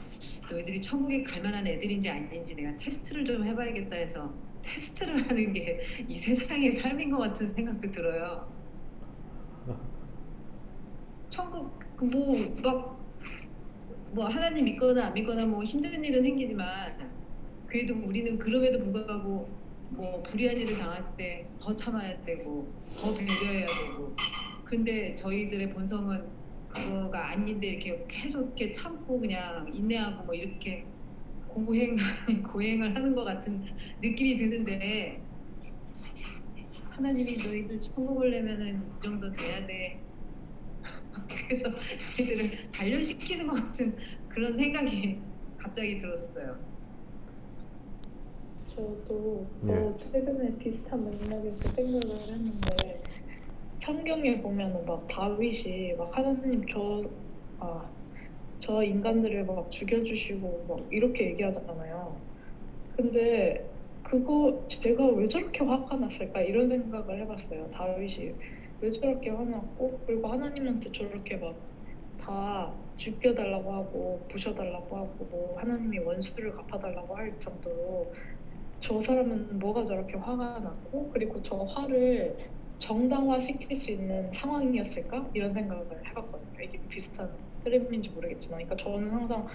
너희들이 0.50 0.82
천국에 0.82 1.24
갈 1.24 1.42
만한 1.42 1.68
애들인지 1.68 2.10
아닌지 2.10 2.56
내가 2.56 2.78
테스트를 2.78 3.26
좀 3.26 3.46
해봐야겠다 3.46 3.96
해서 3.98 4.42
테스트를 4.64 5.30
하는 5.30 5.54
게 5.54 5.80
이 6.08 6.16
세상의 6.18 6.72
삶인 6.74 7.12
것 7.12 7.18
같은 7.20 7.54
생각도 7.54 7.92
들어요. 7.92 8.55
천국 11.36 11.78
뭐막뭐 12.00 13.06
뭐 14.14 14.28
하나님 14.28 14.66
믿거나 14.66 15.08
안 15.08 15.14
믿거나 15.14 15.46
뭐 15.46 15.64
힘든 15.64 16.04
일은 16.04 16.22
생기지만 16.24 17.14
그래도 17.68 17.96
우리는 17.96 18.38
그럼에도 18.40 18.80
불구하고 18.80 19.62
뭐 19.90 20.24
불의한 20.24 20.58
일을 20.58 20.78
당할 20.78 21.16
때 21.18 21.56
더 21.60 21.76
참아야 21.76 22.24
되고 22.24 22.80
더 22.96 23.14
배려해야 23.14 23.68
되고. 23.68 24.16
근데 24.64 25.16
저희들의 25.16 25.74
본성은 25.74 26.38
그거가 26.70 27.32
아닌데 27.32 27.68
이렇게 27.68 28.06
계속 28.10 28.42
이렇게 28.60 28.72
참고 28.72 29.20
그냥 29.20 29.72
인내하고 29.74 30.26
뭐 30.26 30.36
이렇게 30.36 30.94
고행 31.48 31.96
고행을 32.54 32.96
하는 32.96 33.16
것 33.16 33.26
같은 33.26 33.66
느낌이 34.02 34.38
드는데 34.38 35.30
하나님이 36.90 37.38
너희들 37.38 37.80
천국을 37.82 38.32
내면은 38.32 38.86
이 38.96 39.00
정도 39.00 39.32
돼야 39.34 39.66
돼 39.68 40.05
그래서 41.48 41.70
저희들을 42.18 42.72
단련시키는 42.72 43.48
것 43.48 43.56
같은 43.56 43.98
그런 44.30 44.58
생각이 44.58 45.34
갑자기 45.58 45.98
들었어요. 45.98 46.70
저도 48.68 49.64
예. 49.64 49.68
더 49.68 49.96
최근에 49.96 50.58
비슷한 50.58 51.04
맥락에서 51.06 51.70
생각을 51.70 52.34
했는데 52.34 53.04
성경에 53.80 54.42
보면은 54.42 54.86
막 54.86 55.08
다윗이 55.08 55.96
막 55.98 56.18
하나님 56.18 56.64
저 56.74 57.04
아, 57.60 57.96
저 58.60 58.84
인간들을 58.84 59.46
막 59.46 59.72
죽여주시고 59.72 60.68
막 60.68 60.88
이렇게 60.94 61.32
얘기하잖아요. 61.32 62.28
근데 62.92 63.72
그거 64.04 64.68
제가 64.70 65.08
왜 65.14 65.28
저렇게 65.28 65.64
화가 65.66 65.98
났을까 65.98 66.42
이런 66.44 66.70
생각을 66.70 67.22
해봤어요. 67.24 67.72
다윗이 67.72 68.38
왜 68.82 68.92
저렇게 68.92 69.30
화났고? 69.32 70.04
그리고 70.06 70.28
하나님한테 70.28 70.92
저렇게 70.92 71.38
막 71.38 71.56
다 72.18 72.74
죽여달라고 72.96 73.74
하고 73.74 74.28
부셔달라고 74.30 74.98
하고 74.98 75.26
뭐 75.26 75.60
하나님이 75.60 76.00
원수를 76.00 76.54
갚아달라고 76.54 77.16
할 77.18 77.38
정도로 77.42 78.14
저 78.82 79.02
사람은 79.02 79.60
뭐가 79.60 79.86
저렇게 79.86 80.18
화가 80.18 80.60
났고? 80.62 81.12
그리고 81.12 81.42
저 81.44 81.58
화를 81.64 82.38
정당화시킬 82.80 83.76
수 83.76 83.92
있는 83.92 84.32
상황이었을까? 84.34 85.32
이런 85.34 85.50
생각을 85.52 85.86
해봤거든요. 86.10 86.62
이게 86.64 86.82
비슷한 86.90 87.38
흐름인지 87.66 88.12
모르겠지만, 88.12 88.60
그러니까 88.66 88.76
저는 88.78 89.12
항상 89.12 89.48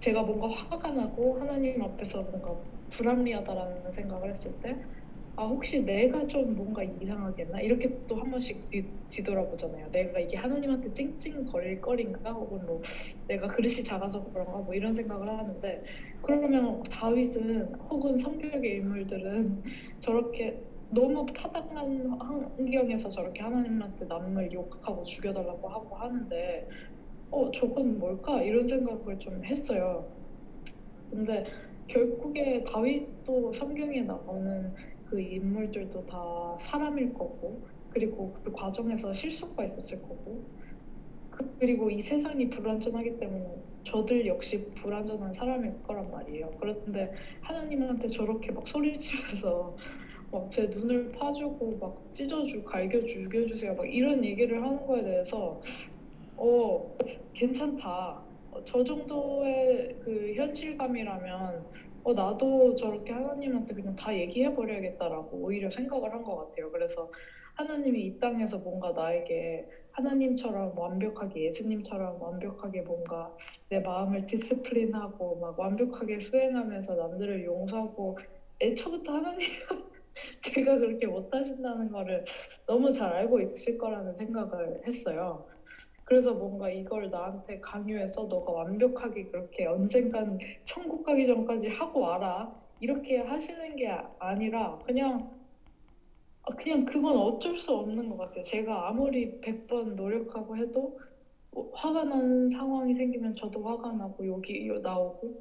제가 0.00 0.22
뭔가 0.24 0.48
화가 0.48 0.92
나고 0.92 1.40
하나님 1.40 1.82
앞에서 1.82 2.22
뭔가 2.24 2.62
불합리하다라는 2.90 3.90
생각을 3.90 4.30
했을 4.30 4.60
때 4.60 4.76
아, 5.36 5.46
혹시 5.46 5.82
내가 5.84 6.26
좀 6.26 6.54
뭔가 6.54 6.82
이상하겠나? 6.84 7.60
이렇게 7.62 8.06
또 8.06 8.16
한 8.16 8.30
번씩 8.30 8.68
뒤, 8.68 9.00
뒤돌아보잖아요. 9.10 9.90
내가 9.90 10.20
이게 10.20 10.36
하나님한테 10.36 10.92
찡찡거릴 10.92 11.80
거리인가? 11.80 12.32
혹은 12.32 12.66
뭐 12.66 12.82
내가 13.28 13.46
그릇이 13.48 13.82
작아서 13.84 14.30
그런가? 14.30 14.58
뭐 14.58 14.74
이런 14.74 14.92
생각을 14.94 15.28
하는데 15.28 15.82
그러면 16.22 16.82
다윗은 16.90 17.72
혹은 17.90 18.16
성격의 18.16 18.76
인물들은 18.76 19.62
저렇게 20.00 20.60
너무 20.90 21.24
타당한 21.34 22.06
환경에서 22.20 23.08
저렇게 23.08 23.42
하나님한테 23.42 24.04
남을 24.06 24.52
욕하고 24.52 25.04
죽여달라고 25.04 25.68
하고 25.70 25.96
하는데 25.96 26.68
어 27.30 27.50
저건 27.52 27.98
뭘까? 27.98 28.42
이런 28.42 28.66
생각을 28.66 29.18
좀 29.20 29.44
했어요. 29.44 30.12
근데 31.10 31.44
결국에 31.88 32.64
다윗도 32.64 33.52
성경에 33.54 34.02
나오는 34.02 34.74
그 35.12 35.20
인물들도 35.20 36.06
다 36.06 36.56
사람일 36.58 37.12
거고 37.12 37.68
그리고 37.90 38.34
그 38.42 38.50
과정에서 38.52 39.12
실수가 39.12 39.62
있었을 39.66 40.00
거고 40.00 40.42
그, 41.30 41.54
그리고 41.60 41.90
이 41.90 42.00
세상이 42.00 42.48
불완전하기 42.50 43.18
때문에 43.20 43.46
저들 43.84 44.26
역시 44.26 44.66
불완전한 44.76 45.34
사람일 45.34 45.82
거란 45.82 46.10
말이에요. 46.10 46.56
그런데 46.60 47.12
하나님한테 47.42 48.08
저렇게 48.08 48.52
막 48.52 48.66
소리치면서 48.66 49.76
막 50.32 50.50
제 50.50 50.66
눈을 50.68 51.12
파주고 51.12 51.78
막 51.78 52.14
찢어주, 52.14 52.64
갈겨 52.64 53.04
죽여주세요. 53.06 53.74
막 53.74 53.86
이런 53.86 54.24
얘기를 54.24 54.62
하는 54.64 54.86
거에 54.86 55.04
대해서 55.04 55.60
어 56.36 56.96
괜찮다. 57.34 58.26
어, 58.52 58.64
저 58.64 58.84
정도의 58.84 60.00
그 60.04 60.34
현실감이라면 60.36 61.66
어, 62.04 62.12
나도 62.14 62.74
저렇게 62.76 63.12
하나님한테 63.12 63.74
그냥 63.74 63.94
다 63.96 64.14
얘기해 64.16 64.54
버려야겠다라고 64.54 65.36
오히려 65.38 65.70
생각을 65.70 66.12
한 66.12 66.22
것 66.24 66.36
같아요. 66.36 66.70
그래서 66.70 67.08
하나님이 67.56 68.06
이 68.06 68.18
땅에서 68.18 68.58
뭔가 68.58 68.92
나에게 68.92 69.64
하나님처럼 69.92 70.76
완벽하게 70.78 71.44
예수님처럼 71.46 72.20
완벽하게 72.20 72.82
뭔가 72.82 73.30
내 73.68 73.78
마음을 73.80 74.24
디스플린하고 74.26 75.36
막 75.36 75.58
완벽하게 75.58 76.18
수행하면서 76.20 76.94
남들을 76.94 77.44
용서하고 77.44 78.16
애초부터 78.60 79.12
하나님 79.14 79.38
제가 80.42 80.78
그렇게 80.78 81.06
못하신다는 81.06 81.90
거를 81.90 82.24
너무 82.66 82.92
잘 82.92 83.12
알고 83.12 83.40
있을 83.40 83.76
거라는 83.78 84.16
생각을 84.16 84.80
했어요. 84.86 85.42
그래서 86.12 86.34
뭔가 86.34 86.68
이걸 86.70 87.10
나한테 87.10 87.60
강요해서 87.60 88.26
너가 88.26 88.52
완벽하게 88.52 89.30
그렇게 89.30 89.64
언젠간 89.64 90.38
천국 90.64 91.04
가기 91.04 91.26
전까지 91.26 91.68
하고 91.68 92.00
와라 92.00 92.54
이렇게 92.80 93.18
하시는 93.18 93.76
게 93.76 93.88
아니라 94.18 94.78
그냥 94.84 95.30
아, 96.42 96.54
그냥 96.56 96.84
그건 96.84 97.16
어쩔 97.16 97.58
수 97.58 97.72
없는 97.72 98.08
것 98.10 98.16
같아요. 98.18 98.42
제가 98.44 98.88
아무리 98.88 99.40
100번 99.40 99.94
노력하고 99.96 100.56
해도 100.58 100.98
뭐 101.52 101.70
화가 101.74 102.04
나는 102.04 102.50
상황이 102.50 102.94
생기면 102.94 103.36
저도 103.36 103.62
화가 103.62 103.92
나고 103.92 104.26
여기 104.28 104.68
나오고 104.82 105.34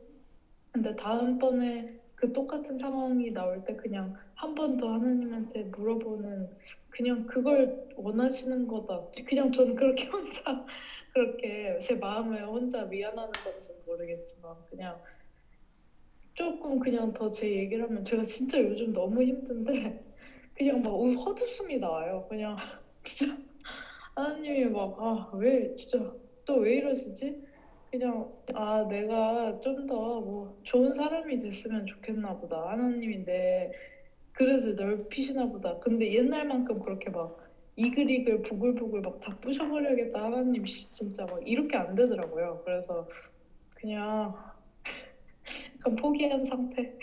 근데 0.72 0.96
다음번에 0.96 1.88
그 2.16 2.32
똑같은 2.34 2.78
상황이 2.78 3.32
나올 3.32 3.64
때 3.66 3.76
그냥 3.76 4.14
한 4.36 4.56
번 4.56 4.78
더 4.78 4.94
하나님한테 4.94 5.64
물어보는 5.66 6.50
그냥 6.92 7.26
그걸 7.28 7.72
원하시는 7.96 8.68
거다. 8.68 9.04
그냥 9.28 9.52
저는 9.52 9.76
그렇게 9.76 10.06
혼자 10.12 10.66
그렇게 11.14 11.80
제 11.82 11.96
마음을 11.96 12.46
혼자 12.48 12.86
미안하는 12.86 13.32
건지 13.44 13.70
모르겠지만 13.86 14.58
그냥 14.70 15.00
조금 16.36 16.80
그냥 16.80 17.14
더 17.14 17.30
제 17.32 17.50
얘기를 17.52 17.84
하면 17.86 18.04
제가 18.04 18.24
진짜 18.24 18.60
요즘 18.62 18.94
너무 18.94 19.24
힘든데 19.24 19.72
그냥 20.56 20.82
막 20.82 20.92
우- 20.94 21.14
헛웃음이 21.14 21.78
나와요. 21.80 22.26
그냥 22.30 22.58
진짜 23.04 23.38
하나님이 24.16 24.66
막 24.70 25.00
아 25.00 25.30
왜 25.34 25.76
진짜 25.76 26.14
또 26.46 26.58
왜 26.60 26.78
이러시지? 26.78 27.36
그냥 27.92 28.30
아 28.54 28.86
내가 28.90 29.60
좀 29.62 29.88
더 29.88 30.22
뭐 30.22 30.54
좋은 30.66 30.94
사람이 30.96 31.38
됐으면 31.40 31.86
좋겠나 31.88 32.36
보다. 32.36 32.70
하나님이 32.72 33.26
내 33.26 33.70
그릇을 34.42 34.76
넓히시나 34.76 35.48
보다. 35.48 35.80
근데 35.80 36.14
옛날만큼 36.14 36.80
그렇게 36.80 37.10
막 37.12 37.38
이글이글 37.78 38.42
부글부글 38.44 39.02
막 39.02 39.20
다 39.22 39.38
부셔버려야겠다. 39.42 40.24
하나님 40.26 40.66
씨, 40.66 40.92
진짜 40.92 41.26
막 41.26 41.40
이렇게 41.48 41.78
안 41.78 41.96
되더라고요. 41.96 42.62
그래서 42.66 43.08
그냥 43.76 44.34
약간 45.76 45.96
포기한 45.96 46.46
상태, 46.46 46.98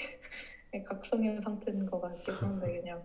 각성의 0.85 1.41
상태인 1.43 1.87
것 1.87 2.01
같긴 2.01 2.35
한데 2.43 2.81
그냥 2.81 3.05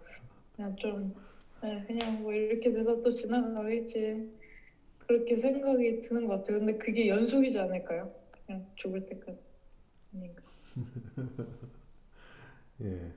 그냥 0.55 0.75
좀 0.77 1.13
네, 1.61 1.83
그냥 1.87 2.21
뭐 2.21 2.33
이렇게 2.33 2.71
되다 2.71 3.01
또 3.03 3.11
지나가겠지. 3.11 4.29
그렇게 5.07 5.37
생각이 5.37 6.01
드는 6.01 6.27
것 6.27 6.37
같아요. 6.41 6.59
근데 6.59 6.77
그게 6.77 7.07
연속이지 7.09 7.59
않을까요? 7.59 8.11
그냥 8.45 8.65
죽을 8.75 9.05
때까지 9.05 9.39
아닌가. 10.13 10.43
예. 12.81 13.13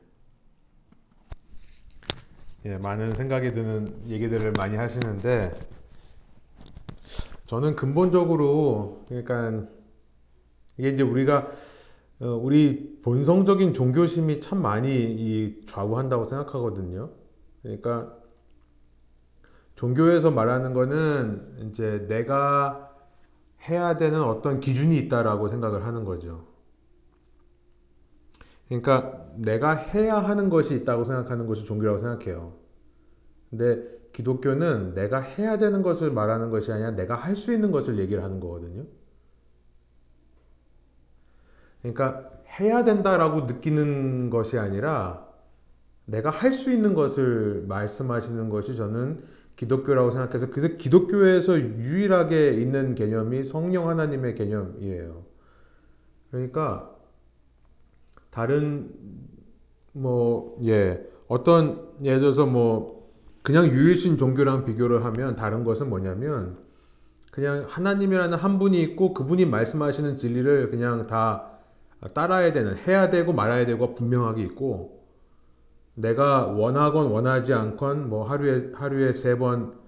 예, 2.67 2.79
많은 2.79 3.15
생각이 3.15 3.53
드는 3.55 4.09
얘기들을 4.09 4.51
많이 4.51 4.77
하시는데 4.77 5.57
저는 7.47 7.77
근본적으로 7.77 9.05
그러니까 9.07 9.69
이게 10.77 10.91
이제 10.91 11.05
우리가 11.05 11.49
어, 12.19 12.27
우리 12.27 12.99
본성적인 13.03 13.73
종교심이 13.73 14.41
참 14.41 14.61
많이 14.61 14.91
이 14.91 15.65
좌우한다고 15.69 16.25
생각하거든요. 16.25 17.11
그러니까 17.63 18.13
종교에서 19.77 20.33
말하는 20.33 20.73
거는 20.73 21.71
이제 21.71 22.05
내가 22.09 22.91
해야 23.69 23.97
되는 23.97 24.21
어떤 24.25 24.59
기준이 24.59 24.97
있다라고 24.97 25.47
생각을 25.47 25.85
하는 25.85 26.05
거죠. 26.05 26.47
그러니까 28.67 29.26
내가 29.39 29.75
해야 29.75 30.19
하는 30.19 30.49
것이 30.51 30.75
있다고 30.77 31.05
생각하는 31.05 31.47
것이 31.47 31.65
종교라고 31.65 31.99
생각해요. 31.99 32.55
근데 33.51 33.83
기독교는 34.13 34.95
내가 34.95 35.21
해야 35.21 35.59
되는 35.59 35.83
것을 35.83 36.11
말하는 36.11 36.51
것이 36.51 36.73
아니라 36.73 36.93
내가 36.93 37.15
할 37.17 37.37
수 37.37 37.53
있는 37.53 37.71
것을 37.71 37.99
얘기를 37.99 38.23
하는 38.25 38.41
거거든요. 38.41 38.85
그러니까 41.83 42.31
해야 42.59 42.85
된다라고 42.85 43.43
느끼는 43.43 44.31
것이 44.31 44.59
아니라 44.59 45.27
내가 46.07 46.31
할 46.31 46.53
수 46.53 46.71
있는 46.73 46.95
것을 46.95 47.65
말씀하시는 47.69 48.49
것이 48.49 48.77
저는 48.77 49.23
기독교라고 49.57 50.11
생각해서 50.11 50.51
그래서 50.51 50.77
기독교에서 50.77 51.59
유일하게 51.59 52.55
있는 52.55 52.95
개념이 52.95 53.45
성령 53.45 53.89
하나님의 53.89 54.35
개념이에요. 54.35 55.25
그러니까 56.31 56.95
다른 58.31 58.91
뭐 59.97 60.59
예, 60.65 61.05
어떤 61.29 61.89
예를 62.05 62.21
들어서 62.21 62.47
뭐 62.47 63.11
그냥 63.43 63.67
유일신 63.69 64.19
종교랑 64.19 64.65
비교를 64.65 65.05
하면 65.05 65.37
다른 65.37 65.65
것은 65.65 65.89
뭐냐면 65.89 66.57
그냥 67.33 67.65
하나님이라는 67.69 68.37
한 68.39 68.59
분이 68.59 68.81
있고 68.83 69.15
그분이 69.15 69.47
말씀하시는 69.47 70.17
진리를 70.17 70.71
그냥 70.71 71.07
다 71.07 71.51
따라야 72.15 72.53
되는 72.53 72.77
해야 72.77 73.11
되고 73.11 73.33
말아야 73.33 73.67
되고 73.67 73.95
분명하게 73.95 74.43
있고 74.43 75.05
내가 75.95 76.47
원하건 76.49 77.09
원하지 77.09 77.55
않건 77.55 78.09
뭐 78.09 78.25
하루에 78.25 78.73
하루에 78.75 79.13
세 79.13 79.37
번 79.37 79.87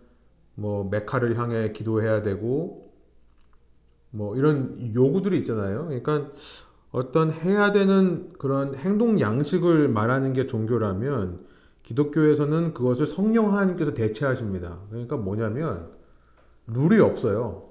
뭐 0.54 0.84
메카를 0.90 1.38
향해 1.38 1.72
기도해야 1.72 2.22
되고 2.22 2.90
뭐 4.10 4.36
이런 4.36 4.94
요구들이 4.94 5.38
있잖아요. 5.38 5.86
그러니까 5.86 6.30
어떤 6.90 7.30
해야 7.30 7.72
되는 7.72 8.32
그런 8.38 8.74
행동 8.74 9.20
양식을 9.20 9.88
말하는 9.88 10.32
게 10.32 10.46
종교라면 10.46 11.46
기독교에서는 11.82 12.74
그것을 12.74 13.06
성령 13.06 13.52
하나님께서 13.52 13.94
대체하십니다. 13.94 14.78
그러니까 14.90 15.16
뭐냐면 15.16 15.90
룰이 16.66 17.00
없어요. 17.00 17.68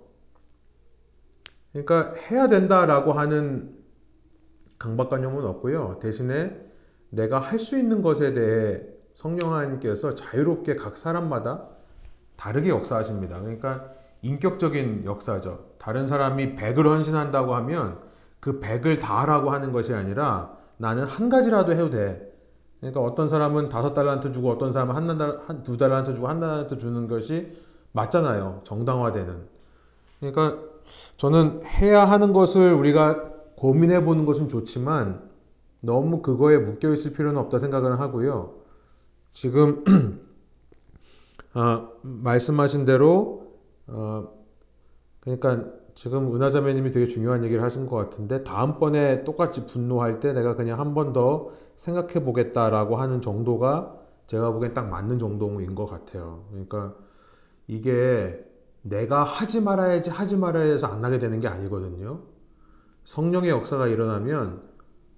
그러니까 1.71 2.13
해야 2.29 2.47
된다라고 2.47 3.13
하는 3.13 3.75
강박관념은 4.79 5.45
없고요. 5.45 5.99
대신에 6.01 6.59
내가 7.09 7.39
할 7.39 7.59
수 7.59 7.77
있는 7.77 8.01
것에 8.01 8.33
대해 8.33 8.81
성령 9.13 9.53
하나님께서 9.53 10.13
자유롭게 10.15 10.75
각 10.75 10.97
사람마다 10.97 11.69
다르게 12.35 12.69
역사하십니다. 12.69 13.39
그러니까 13.39 13.91
인격적인 14.21 15.05
역사죠. 15.05 15.73
다른 15.79 16.05
사람이 16.05 16.55
100을 16.55 16.85
헌신한다고 16.85 17.55
하면 17.55 17.99
그 18.39 18.59
100을 18.59 18.99
다 18.99 19.21
하라고 19.21 19.51
하는 19.51 19.71
것이 19.71 19.93
아니라 19.93 20.55
나는 20.77 21.05
한 21.05 21.29
가지라도 21.29 21.73
해도 21.73 21.89
돼. 21.89 22.33
그러니까 22.79 23.01
어떤 23.01 23.27
사람은 23.27 23.69
다섯 23.69 23.93
달란트 23.93 24.31
주고 24.31 24.51
어떤 24.51 24.71
사람은 24.71 24.95
한, 24.95 25.17
달, 25.17 25.41
한, 25.47 25.63
두 25.63 25.77
달란트 25.77 26.13
주고 26.13 26.27
한 26.27 26.39
달란트 26.39 26.77
주는 26.77 27.07
것이 27.07 27.57
맞잖아요. 27.91 28.61
정당화되는. 28.63 29.47
그러니까 30.19 30.57
저는 31.17 31.63
해야 31.65 32.05
하는 32.05 32.33
것을 32.33 32.73
우리가 32.73 33.31
고민해 33.55 34.03
보는 34.03 34.25
것은 34.25 34.49
좋지만 34.49 35.27
너무 35.79 36.21
그거에 36.21 36.57
묶여 36.57 36.93
있을 36.93 37.13
필요는 37.13 37.39
없다 37.41 37.57
생각을 37.57 37.99
하고요. 37.99 38.53
지금 39.33 39.83
어, 41.53 41.89
말씀하신 42.01 42.85
대로 42.85 43.53
어, 43.87 44.27
그러니까 45.21 45.65
지금 45.97 46.33
은하자매님이 46.35 46.91
되게 46.91 47.07
중요한 47.07 47.43
얘기를 47.43 47.63
하신 47.63 47.87
것 47.87 47.95
같은데 47.95 48.43
다음번에 48.43 49.23
똑같이 49.23 49.65
분노할 49.65 50.19
때 50.19 50.31
내가 50.31 50.55
그냥 50.55 50.79
한 50.79 50.93
번 50.93 51.11
더 51.11 51.49
생각해 51.75 52.23
보겠다라고 52.23 52.97
하는 52.97 53.19
정도가 53.21 53.95
제가 54.27 54.51
보기엔 54.51 54.75
딱 54.75 54.89
맞는 54.89 55.17
정도인 55.17 55.73
것 55.73 55.87
같아요. 55.87 56.43
그러니까 56.51 56.93
이게 57.67 58.45
내가 58.83 59.23
하지 59.23 59.59
말아야지 59.61 60.11
하지 60.11 60.37
말아야 60.37 60.65
해서 60.71 60.85
안 60.87 61.03
하게 61.03 61.17
되는 61.17 61.39
게 61.39 61.47
아니거든요. 61.47 62.19
성령의 63.05 63.49
역사가 63.49 63.87
일어나면 63.87 64.61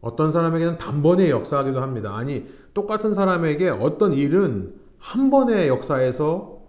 어떤 0.02 0.32
사람에게는 0.32 0.78
단번에 0.78 1.30
역사하기도 1.30 1.82
합니다. 1.82 2.16
아니, 2.16 2.48
똑같은 2.74 3.14
사람에게 3.14 3.68
어떤 3.70 4.14
일은 4.14 4.76
한 4.98 5.30
번의 5.30 5.68
역사에서 5.68 6.62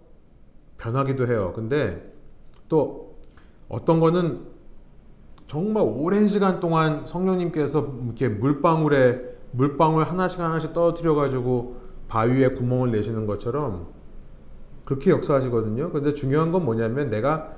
변하기도 0.79 1.27
해요. 1.27 1.53
근데 1.55 2.13
또 2.67 3.10
어떤 3.71 4.01
거는 4.01 4.41
정말 5.47 5.83
오랜 5.83 6.27
시간 6.27 6.59
동안 6.59 7.05
성령님께서 7.05 7.93
이렇게 8.05 8.27
물방울에 8.27 9.21
물방울 9.51 10.03
하나씩 10.03 10.41
하나씩 10.41 10.73
떨어뜨려 10.73 11.15
가지고 11.15 11.77
바위에 12.09 12.49
구멍을 12.49 12.91
내시는 12.91 13.25
것처럼 13.25 13.87
그렇게 14.83 15.09
역사하시거든요. 15.11 15.91
근데 15.91 16.13
중요한 16.13 16.51
건 16.51 16.65
뭐냐면 16.65 17.09
내가 17.09 17.53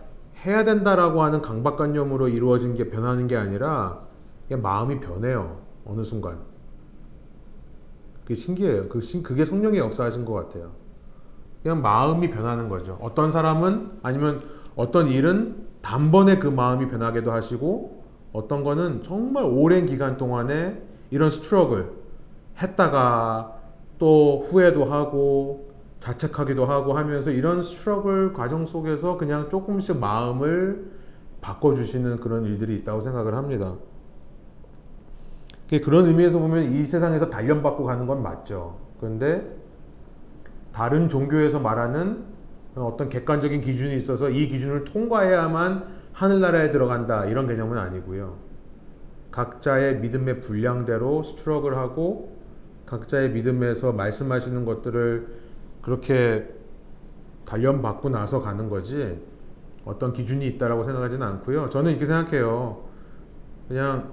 해야 0.45 0.63
된다라고 0.63 1.23
하는 1.23 1.41
강박관념으로 1.41 2.27
이루어진 2.27 2.75
게 2.75 2.89
변하는 2.89 3.25
게 3.27 3.35
아니라 3.35 4.03
마음이 4.49 4.99
변해요. 4.99 5.61
어느 5.85 6.03
순간. 6.03 6.37
그게 8.21 8.35
신기해요. 8.35 8.87
그 8.87 8.99
그게 9.23 9.45
성령의 9.45 9.79
역사하신 9.79 10.25
것 10.25 10.33
같아요. 10.33 10.71
그냥 11.63 11.81
마음이 11.81 12.29
변하는 12.29 12.69
거죠. 12.69 12.99
어떤 13.01 13.31
사람은 13.31 13.99
아니면 14.03 14.43
어떤 14.75 15.07
일은 15.07 15.72
단번에 15.83 16.39
그 16.39 16.47
마음이 16.47 16.87
변하기도 16.87 17.31
하시고 17.31 18.03
어떤 18.31 18.63
거는 18.63 19.03
정말 19.03 19.43
오랜 19.43 19.85
기간 19.85 20.17
동안에 20.17 20.81
이런 21.11 21.29
스트럭을 21.29 21.91
했다가 22.59 23.59
또 23.99 24.41
후회도 24.45 24.85
하고 24.85 25.71
자책하기도 25.99 26.65
하고 26.65 26.93
하면서 26.93 27.31
이런 27.31 27.61
스트러글 27.61 28.33
과정 28.33 28.65
속에서 28.65 29.17
그냥 29.17 29.49
조금씩 29.49 29.99
마음을 29.99 30.91
바꿔주시는 31.41 32.19
그런 32.19 32.45
일들이 32.45 32.75
있다고 32.77 33.01
생각을 33.01 33.35
합니다. 33.35 33.75
그런 35.83 36.05
의미에서 36.05 36.39
보면 36.39 36.73
이 36.73 36.85
세상에서 36.85 37.29
단련받고 37.29 37.83
가는 37.83 38.05
건 38.05 38.21
맞죠. 38.21 38.77
그런데 38.99 39.57
다른 40.71 41.09
종교에서 41.09 41.59
말하는 41.59 42.32
어떤 42.75 43.09
객관적인 43.09 43.61
기준이 43.61 43.95
있어서 43.95 44.29
이 44.29 44.47
기준을 44.47 44.85
통과해야만 44.85 45.85
하늘나라에 46.13 46.71
들어간다 46.71 47.25
이런 47.25 47.47
개념은 47.47 47.77
아니고요. 47.77 48.37
각자의 49.31 49.99
믿음의 49.99 50.41
분량대로 50.41 51.23
스트럭을 51.23 51.77
하고 51.77 52.37
각자의 52.85 53.31
믿음에서 53.31 53.91
말씀하시는 53.93 54.65
것들을 54.65 55.27
그렇게 55.81 56.47
단련받고 57.45 58.09
나서 58.09 58.41
가는 58.41 58.69
거지 58.69 59.19
어떤 59.85 60.13
기준이 60.13 60.45
있다라고 60.47 60.83
생각하지는 60.83 61.25
않고요. 61.25 61.69
저는 61.69 61.91
이렇게 61.91 62.05
생각해요. 62.05 62.83
그냥 63.67 64.11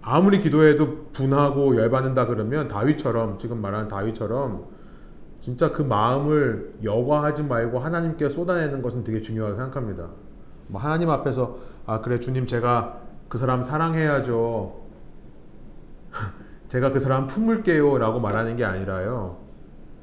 아무리 0.00 0.40
기도해도 0.40 1.06
분하고 1.12 1.76
열받는다 1.76 2.26
그러면 2.26 2.68
다윗처럼 2.68 3.38
지금 3.38 3.60
말하는 3.60 3.88
다윗처럼 3.88 4.66
진짜 5.42 5.72
그 5.72 5.82
마음을 5.82 6.72
여과하지 6.82 7.42
말고 7.42 7.78
하나님께 7.78 8.30
쏟아내는 8.30 8.80
것은 8.80 9.04
되게 9.04 9.20
중요하다고 9.20 9.60
생각합니다. 9.60 10.08
뭐 10.68 10.80
하나님 10.80 11.10
앞에서 11.10 11.58
아 11.84 12.00
그래 12.00 12.18
주님 12.18 12.46
제가 12.46 13.00
그 13.28 13.36
사람 13.36 13.62
사랑해야죠. 13.62 14.80
제가 16.68 16.92
그 16.92 16.98
사람 16.98 17.26
품을게요 17.26 17.98
라고 17.98 18.20
말하는 18.20 18.56
게 18.56 18.64
아니라요. 18.64 19.36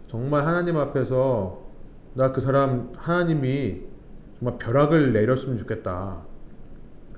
정말 0.07 0.45
하나님 0.45 0.77
앞에서 0.77 1.67
나 2.13 2.31
그 2.31 2.41
사람 2.41 2.91
하나님이 2.97 3.81
정말 4.37 4.59
벼락을 4.59 5.13
내렸으면 5.13 5.57
좋겠다. 5.57 6.17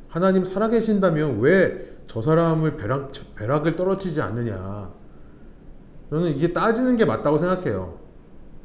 하나님 0.08 0.46
살아계신다면 0.46 1.40
왜 1.42 1.92
저 2.12 2.22
사람을 2.22 2.76
벼락, 2.76 3.12
벼락을 3.36 3.78
떨어지지 3.78 4.20
않느냐. 4.22 4.92
저는 6.10 6.32
이게 6.32 6.52
따지는 6.52 6.98
게 6.98 7.06
맞다고 7.06 7.38
생각해요. 7.38 8.01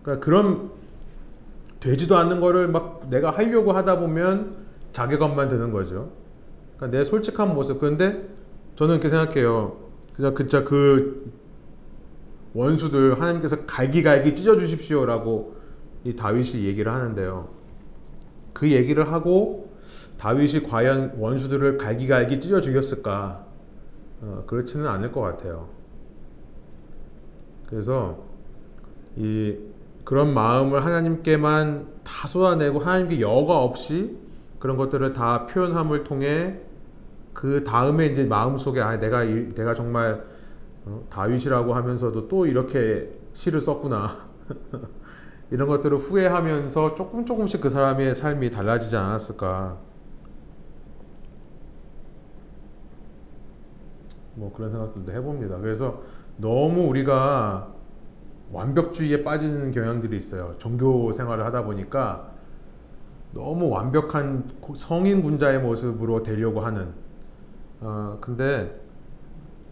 그러니까 0.06 0.24
그런 0.24 0.70
되지도 1.80 2.16
않는 2.16 2.40
거를 2.40 2.68
막 2.68 3.08
내가 3.10 3.32
하려고 3.32 3.72
하다 3.72 3.98
보면 3.98 4.54
자괴감만 4.92 5.48
드는 5.48 5.72
거죠. 5.72 6.12
그러니까 6.76 6.96
내 6.96 7.04
솔직한 7.04 7.52
모습. 7.54 7.80
그런데 7.80 8.28
저는 8.76 8.94
이렇게 8.94 9.08
생각해요. 9.08 9.76
그냥 10.14 10.34
진짜 10.36 10.62
그 10.62 11.32
원수들 12.54 13.20
하나님께서 13.20 13.66
갈기갈기 13.66 14.36
찢어 14.36 14.56
주십시오라고 14.58 15.56
이 16.04 16.14
다윗이 16.14 16.64
얘기를 16.64 16.92
하는데요. 16.92 17.48
그 18.52 18.70
얘기를 18.70 19.12
하고 19.12 19.72
다윗이 20.18 20.62
과연 20.62 21.16
원수들을 21.18 21.78
갈기갈기 21.78 22.40
찢어 22.40 22.60
죽였을까? 22.60 23.44
어, 24.22 24.44
그렇지는 24.46 24.86
않을 24.86 25.10
것 25.10 25.20
같아요. 25.20 25.68
그래서 27.66 28.24
이 29.16 29.56
그런 30.06 30.34
마음을 30.34 30.84
하나님께만 30.84 31.88
다 32.04 32.28
쏟아내고 32.28 32.78
하나님께 32.78 33.20
여과 33.20 33.60
없이 33.60 34.16
그런 34.60 34.76
것들을 34.76 35.12
다 35.14 35.48
표현함을 35.48 36.04
통해 36.04 36.60
그 37.34 37.64
다음에 37.64 38.06
이제 38.06 38.24
마음속에 38.24 38.80
아 38.80 38.96
내가 39.00 39.24
내가 39.24 39.74
정말 39.74 40.24
어, 40.84 41.04
다윗이라고 41.10 41.74
하면서도 41.74 42.28
또 42.28 42.46
이렇게 42.46 43.10
시를 43.32 43.60
썼구나 43.60 44.28
이런 45.50 45.66
것들을 45.66 45.98
후회하면서 45.98 46.94
조금 46.94 47.26
조금씩 47.26 47.60
그 47.60 47.68
사람의 47.68 48.14
삶이 48.14 48.50
달라지지 48.52 48.96
않았을까 48.96 49.76
뭐 54.36 54.52
그런 54.54 54.70
생각도 54.70 55.12
해봅니다. 55.12 55.58
그래서 55.58 56.00
너무 56.36 56.82
우리가 56.82 57.74
완벽주의에 58.52 59.24
빠지는 59.24 59.72
경향들이 59.72 60.16
있어요. 60.16 60.54
종교 60.58 61.12
생활을 61.12 61.44
하다 61.44 61.64
보니까 61.64 62.30
너무 63.32 63.68
완벽한 63.68 64.50
성인 64.76 65.22
군자의 65.22 65.60
모습으로 65.60 66.22
되려고 66.22 66.60
하는. 66.60 66.88
어, 67.80 68.18
근데 68.20 68.80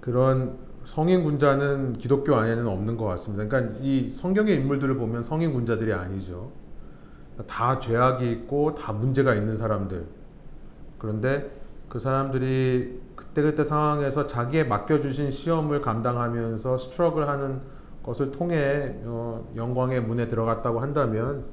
그런 0.00 0.58
성인 0.84 1.22
군자는 1.22 1.94
기독교 1.94 2.34
안에는 2.34 2.66
없는 2.66 2.96
것 2.96 3.06
같습니다. 3.06 3.48
그러니까 3.48 3.78
이 3.80 4.08
성경의 4.10 4.56
인물들을 4.56 4.96
보면 4.96 5.22
성인 5.22 5.52
군자들이 5.52 5.92
아니죠. 5.92 6.50
다 7.46 7.80
죄악이 7.80 8.30
있고 8.30 8.74
다 8.74 8.92
문제가 8.92 9.34
있는 9.34 9.56
사람들. 9.56 10.04
그런데 10.98 11.50
그 11.88 11.98
사람들이 11.98 13.00
그때그때 13.16 13.64
상황에서 13.64 14.26
자기의 14.26 14.68
맡겨주신 14.68 15.30
시험을 15.30 15.80
감당하면서 15.80 16.78
스트럭을 16.78 17.28
하는 17.28 17.60
것을 18.04 18.30
통해 18.30 18.94
어, 19.04 19.50
영광의 19.56 20.02
문에 20.02 20.28
들어갔다고 20.28 20.80
한다면 20.80 21.44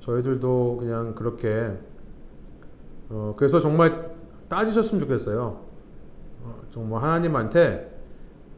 저희들도 0.00 0.76
그냥 0.78 1.14
그렇게 1.14 1.72
어, 3.10 3.34
그래서 3.36 3.60
정말 3.60 4.16
따지셨으면 4.48 5.02
좋겠어요. 5.02 5.60
어, 6.44 6.60
정말 6.70 7.02
하나님한테 7.02 7.98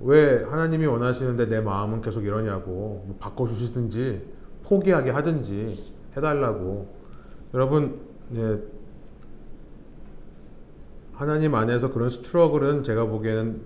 왜 0.01 0.45
하나님이 0.45 0.87
원하시는데 0.87 1.47
내 1.47 1.61
마음은 1.61 2.01
계속 2.01 2.25
이러냐고 2.25 3.05
뭐 3.07 3.17
바꿔주시든지 3.19 4.27
포기하게 4.65 5.11
하든지 5.11 5.95
해달라고 6.17 6.89
여러분 7.55 8.01
예, 8.35 8.59
하나님 11.15 11.55
안에서 11.55 11.93
그런 11.93 12.09
스트러글은 12.09 12.83
제가 12.83 13.07
보기에는 13.07 13.61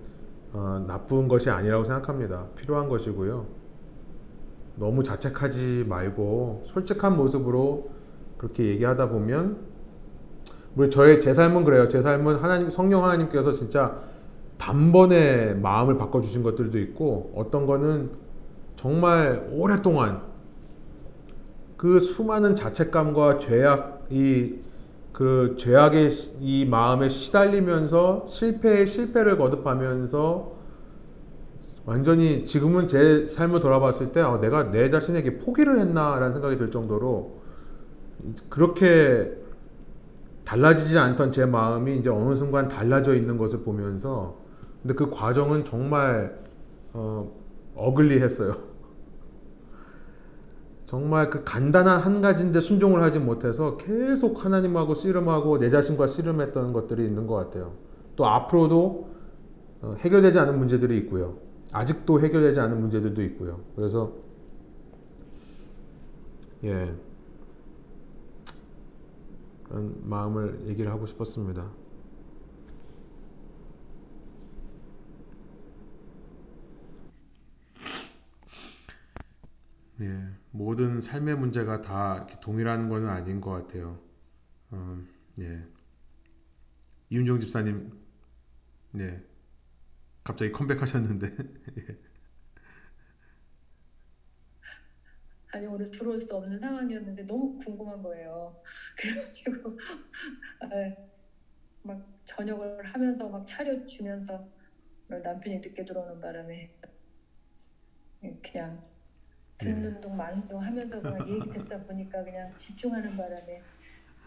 어, 0.53 0.85
나쁜 0.87 1.27
것이 1.27 1.49
아니라고 1.49 1.83
생각합니다. 1.83 2.45
필요한 2.55 2.89
것이고요. 2.89 3.64
너무 4.77 5.03
자책하지 5.03 5.85
말고 5.87 6.63
솔직한 6.65 7.15
모습으로 7.15 7.89
그렇게 8.37 8.65
얘기하다 8.65 9.09
보면 9.09 9.57
우리 10.75 10.89
저의 10.89 11.21
제 11.21 11.33
삶은 11.33 11.63
그래요. 11.63 11.87
제 11.87 12.01
삶은 12.01 12.35
하나님 12.35 12.69
성령 12.69 13.03
하나님께서 13.03 13.51
진짜 13.51 14.01
단번에 14.57 15.53
마음을 15.53 15.97
바꿔 15.97 16.21
주신 16.21 16.43
것들도 16.43 16.79
있고 16.79 17.31
어떤 17.35 17.65
거는 17.65 18.11
정말 18.75 19.47
오랫동안 19.51 20.21
그 21.77 21.99
수많은 21.99 22.55
자책감과 22.55 23.39
죄악 23.39 24.05
이 24.09 24.65
그 25.15 25.55
죄악의 25.57 26.11
이 26.41 26.65
마음에 26.65 27.07
시달리면서 27.07 28.25
실패에 28.27 28.85
실패를 28.85 29.37
거듭하면서 29.37 30.54
완전히 31.85 32.45
지금은 32.45 32.87
제 32.87 33.27
삶을 33.27 33.59
돌아봤을 33.59 34.11
때 34.11 34.21
어, 34.21 34.39
내가 34.39 34.71
내 34.71 34.89
자신에게 34.89 35.37
포기를 35.37 35.79
했나라는 35.79 36.31
생각이 36.31 36.57
들 36.57 36.71
정도로 36.71 37.41
그렇게 38.49 39.31
달라지지 40.45 40.97
않던 40.97 41.31
제 41.31 41.45
마음이 41.45 41.97
이제 41.97 42.09
어느 42.09 42.33
순간 42.35 42.67
달라져 42.67 43.13
있는 43.13 43.37
것을 43.37 43.59
보면서 43.59 44.37
근데 44.81 44.95
그 44.95 45.11
과정은 45.11 45.65
정말 45.65 46.39
어, 46.93 47.31
어글리했어요. 47.75 48.55
정말 50.87 51.29
그 51.29 51.43
간단한 51.43 52.01
한 52.01 52.21
가지인데 52.21 52.61
순종을 52.61 53.01
하지 53.01 53.19
못해서 53.19 53.77
계속 53.77 54.43
하나님하고 54.43 54.95
씨름하고 54.95 55.59
내 55.59 55.69
자신과 55.69 56.07
씨름했던 56.07 56.73
것들이 56.73 57.05
있는 57.05 57.27
것 57.27 57.35
같아요. 57.35 57.73
또 58.15 58.25
앞으로도 58.25 59.09
어, 59.81 59.95
해결되지 59.99 60.39
않은 60.39 60.57
문제들이 60.57 60.97
있고요. 60.99 61.44
아직도 61.75 62.21
해결되지 62.21 62.57
않은 62.61 62.79
문제들도 62.79 63.21
있고요. 63.23 63.61
그래서 63.75 64.13
예 66.63 66.95
그런 69.63 70.07
마음을 70.07 70.67
얘기를 70.67 70.89
하고 70.89 71.05
싶었습니다. 71.05 71.69
예, 79.99 80.29
모든 80.51 81.01
삶의 81.01 81.37
문제가 81.37 81.81
다 81.81 82.25
동일한 82.41 82.87
것은 82.87 83.09
아닌 83.09 83.41
것 83.41 83.51
같아요. 83.51 83.99
어, 84.71 84.97
예. 85.39 85.61
이윤정 87.09 87.41
집사님, 87.41 87.91
네. 88.91 89.21
갑자기 90.25 90.51
컴백하셨는데. 90.51 91.29
예. 91.79 91.95
아니 95.53 95.67
오늘 95.67 95.85
들어올 95.91 96.19
수 96.19 96.35
없는 96.35 96.59
상황이었는데 96.59 97.25
너무 97.25 97.55
궁금한 97.57 98.01
거예요. 98.01 98.55
그래가지고 98.97 99.75
네, 100.71 100.95
막 101.83 102.01
저녁을 102.25 102.83
하면서 102.85 103.29
막 103.29 103.45
차려주면서 103.45 104.45
남편이 105.23 105.57
늦게 105.63 105.85
들어오는 105.85 106.19
바람에 106.21 106.69
그냥 108.41 108.81
듣는 109.59 109.99
둥 110.01 110.17
마는 110.17 110.47
둥 110.47 110.61
하면서 110.61 111.01
그냥 111.01 111.27
얘기 111.27 111.49
듣다 111.49 111.79
보니까 111.79 112.23
그냥 112.23 112.49
집중하는 112.57 113.15
바람에 113.17 113.65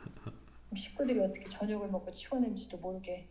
식구들이 0.76 1.20
어떻게 1.20 1.48
저녁을 1.50 1.88
먹고 1.90 2.10
치웠는지도 2.12 2.78
모르게 2.78 3.26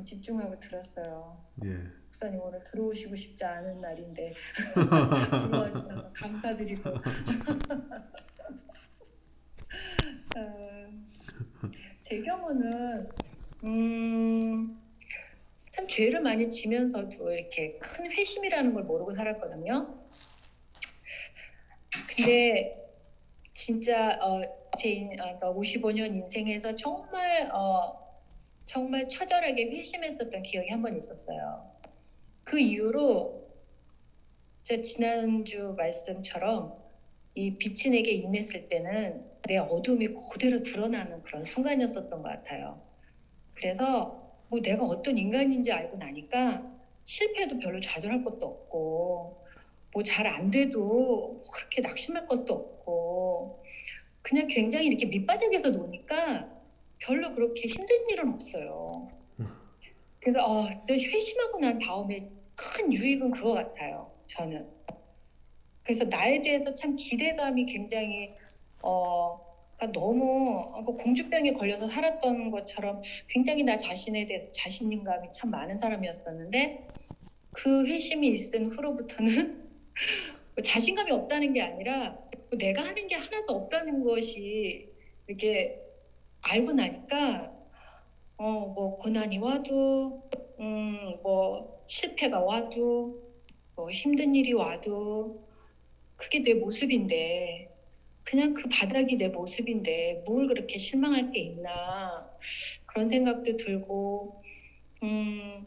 집중하고 0.00 0.58
들었어요. 0.58 1.44
예. 1.64 1.68
목사님 2.08 2.40
오늘 2.40 2.64
들어오시고 2.64 3.14
싶지 3.16 3.44
않은 3.44 3.80
날인데 3.80 4.34
들어와주셔서 4.74 6.12
감사드리고 6.14 6.90
어, 10.34 10.88
제 12.00 12.22
경우는 12.22 13.10
음, 13.64 14.80
참 15.70 15.86
죄를 15.88 16.20
많이 16.20 16.48
지면서도 16.48 17.32
이렇게 17.32 17.78
큰 17.78 18.10
회심이라는 18.10 18.74
걸 18.74 18.84
모르고 18.84 19.14
살았거든요. 19.14 20.02
근데 22.14 22.78
진짜 23.54 24.18
어, 24.22 24.42
제 24.78 24.90
인, 24.90 25.12
아, 25.20 25.24
그러니까 25.24 25.52
55년 25.52 26.14
인생에서 26.14 26.74
정말 26.76 27.50
어, 27.52 28.01
정말 28.72 29.06
처절하게 29.08 29.66
회심했었던 29.66 30.42
기억이 30.44 30.70
한 30.70 30.80
번 30.82 30.96
있었어요. 30.96 31.70
그 32.44 32.58
이후로 32.58 33.50
제 34.62 34.80
지난주 34.80 35.74
말씀처럼 35.76 36.74
이 37.34 37.58
빛이 37.58 37.92
내게 37.96 38.12
임했을 38.12 38.68
때는 38.68 39.24
내 39.48 39.58
어둠이 39.58 40.08
그대로 40.32 40.62
드러나는 40.62 41.22
그런 41.22 41.44
순간이었었던 41.44 42.10
것 42.10 42.22
같아요. 42.22 42.82
그래서 43.54 44.32
뭐 44.48 44.60
내가 44.60 44.84
어떤 44.84 45.18
인간인지 45.18 45.72
알고 45.72 45.98
나니까 45.98 46.64
실패도 47.04 47.58
별로 47.58 47.80
좌절할 47.80 48.24
것도 48.24 48.46
없고 48.46 49.44
뭐 49.92 50.02
잘 50.04 50.26
안 50.26 50.50
돼도 50.50 50.78
뭐 50.80 51.42
그렇게 51.52 51.82
낙심할 51.82 52.26
것도 52.26 52.54
없고 52.54 53.64
그냥 54.22 54.46
굉장히 54.48 54.86
이렇게 54.86 55.06
밑바닥에서 55.06 55.70
노니까 55.70 56.51
별로 57.02 57.34
그렇게 57.34 57.68
힘든 57.68 58.08
일은 58.10 58.32
없어요. 58.32 59.08
그래서 60.20 60.44
어, 60.44 60.70
저 60.86 60.94
회심하고 60.94 61.58
난 61.58 61.78
다음에 61.78 62.30
큰 62.54 62.92
유익은 62.92 63.32
그거 63.32 63.54
같아요. 63.54 64.12
저는. 64.28 64.70
그래서 65.82 66.04
나에 66.04 66.42
대해서 66.42 66.74
참 66.74 66.94
기대감이 66.94 67.66
굉장히 67.66 68.30
어 68.82 69.40
그러니까 69.76 69.98
너무 69.98 70.84
그 70.86 70.92
공주병에 70.94 71.54
걸려서 71.54 71.88
살았던 71.88 72.52
것처럼 72.52 73.00
굉장히 73.28 73.64
나 73.64 73.76
자신에 73.76 74.26
대해서 74.26 74.48
자신감이 74.52 75.28
참 75.32 75.50
많은 75.50 75.78
사람이었었는데 75.78 76.88
그 77.50 77.86
회심이 77.86 78.28
있은 78.28 78.70
후로부터는 78.72 79.70
뭐 80.54 80.62
자신감이 80.62 81.10
없다는 81.10 81.52
게 81.52 81.62
아니라 81.62 82.16
뭐 82.48 82.58
내가 82.58 82.82
하는 82.82 83.08
게 83.08 83.16
하나도 83.16 83.54
없다는 83.54 84.04
것이 84.04 84.88
이렇게 85.26 85.81
알고 86.42 86.72
나니까 86.72 87.50
어 88.38 88.66
뭐 88.74 88.98
고난이 88.98 89.38
와도 89.38 90.28
음 90.60 91.20
뭐 91.22 91.84
실패가 91.88 92.40
와도 92.40 93.22
뭐 93.76 93.90
힘든 93.92 94.34
일이 94.34 94.52
와도 94.52 95.48
그게 96.16 96.40
내 96.40 96.54
모습인데 96.54 97.68
그냥 98.24 98.54
그 98.54 98.68
바닥이 98.70 99.16
내 99.16 99.28
모습인데 99.28 100.22
뭘 100.26 100.48
그렇게 100.48 100.78
실망할 100.78 101.32
게 101.32 101.40
있나 101.40 102.30
그런 102.86 103.08
생각도 103.08 103.56
들고 103.58 104.42
음 105.04 105.66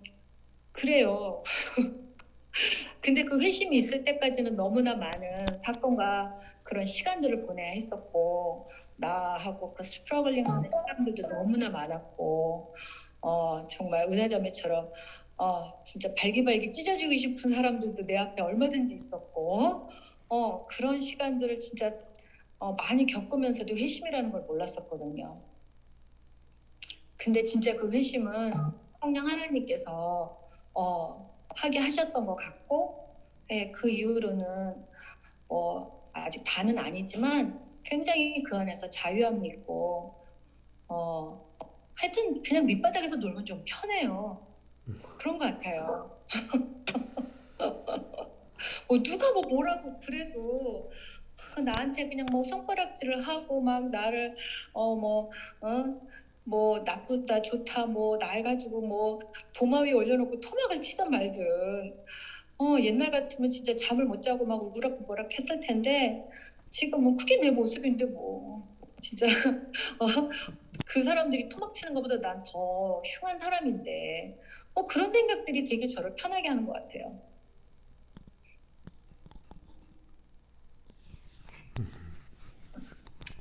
그래요. 0.74 1.44
근데 3.02 3.24
그 3.24 3.40
회심이 3.42 3.76
있을 3.78 4.04
때까지는 4.04 4.56
너무나 4.56 4.96
많은 4.96 5.58
사건과 5.60 6.32
그런 6.64 6.86
시간들을 6.86 7.46
보내야 7.46 7.72
했었고 7.72 8.70
나하고 8.98 9.74
그 9.74 9.84
스트러글링 9.84 10.46
하는 10.48 10.70
시간들도 10.70 11.28
너무나 11.30 11.70
많았고 11.70 12.66
어 13.24 13.68
정말 13.68 14.06
은하자매처럼 14.12 14.90
어 15.40 15.84
진짜 15.84 16.10
발기발기 16.16 16.72
찢어지고 16.72 17.16
싶은 17.16 17.50
사람들도 17.52 18.06
내 18.06 18.18
앞에 18.18 18.42
얼마든지 18.42 18.96
있었고 18.96 19.90
어 20.30 20.66
그런 20.68 21.00
시간들을 21.00 21.60
진짜 21.60 21.92
어, 22.60 22.74
많이 22.74 23.06
겪으면서도 23.06 23.76
회심이라는 23.76 24.32
걸 24.32 24.42
몰랐었거든요. 24.48 25.42
근데 27.18 27.44
진짜 27.44 27.76
그 27.76 27.92
회심은 27.92 28.52
성령 29.02 29.28
하나님께서 29.28 30.34
어, 30.74 31.16
하게 31.56 31.80
하셨던 31.80 32.26
것 32.26 32.36
같고 32.36 32.96
네, 33.50 33.72
그 33.72 33.90
이후로는 33.90 34.84
뭐 35.48 35.92
아직 36.14 36.44
다는 36.46 36.78
아니지만 36.80 37.65
굉장히 37.86 38.44
그 38.44 38.56
안에서 38.58 38.90
자유함이 38.90 39.48
있고 39.48 40.16
어, 40.88 41.46
하여튼 41.96 42.42
그냥 42.44 42.66
밑바닥에서 42.66 43.18
놀면 43.18 43.46
좀 43.46 43.64
편해요. 43.68 44.46
그런 45.18 45.38
것 45.38 45.46
같아요. 45.46 45.78
뭐 48.88 49.02
누가 49.04 49.32
뭐 49.34 49.42
뭐라고 49.44 50.00
그래도 50.00 50.90
어, 51.58 51.62
나한테 51.62 52.08
그냥 52.10 52.28
뭐 52.32 52.44
손가락질을 52.44 53.22
하고 53.22 53.62
막 53.62 53.90
나를 53.90 54.36
어뭐 54.74 55.32
어? 55.62 55.84
뭐 56.44 56.80
나쁘다 56.80 57.42
좋다 57.42 57.88
뭐 57.88 58.18
날 58.20 58.44
가지고 58.44 58.82
뭐 58.82 59.20
도마 59.54 59.82
위에 59.82 59.94
올려놓고 59.94 60.40
토막을 60.40 60.82
치던 60.82 61.10
말든 61.12 61.44
어 62.60 62.78
옛날 62.82 63.12
같으면 63.12 63.50
진짜 63.50 63.76
잠을 63.76 64.06
못 64.06 64.22
자고 64.22 64.46
막 64.46 64.62
우락부락 64.76 65.30
했을 65.38 65.60
텐데 65.62 66.26
지금은 66.76 67.16
그게 67.18 67.38
내 67.40 67.52
모습인데 67.52 68.06
뭐 68.06 68.68
진짜 69.02 69.26
어, 70.00 70.06
그 70.86 71.02
사람들이 71.04 71.50
토막 71.50 71.74
치는 71.74 71.94
것보다 71.94 72.20
난 72.22 72.44
더 72.44 73.02
흉한 73.06 73.40
사람인데 73.40 74.38
뭐 74.74 74.88
그런 74.88 75.12
생각들이 75.14 75.66
되게 75.66 75.88
저를 75.88 76.16
편하게 76.16 76.50
하는 76.50 76.66
것 76.66 76.74
같아요. 76.74 77.22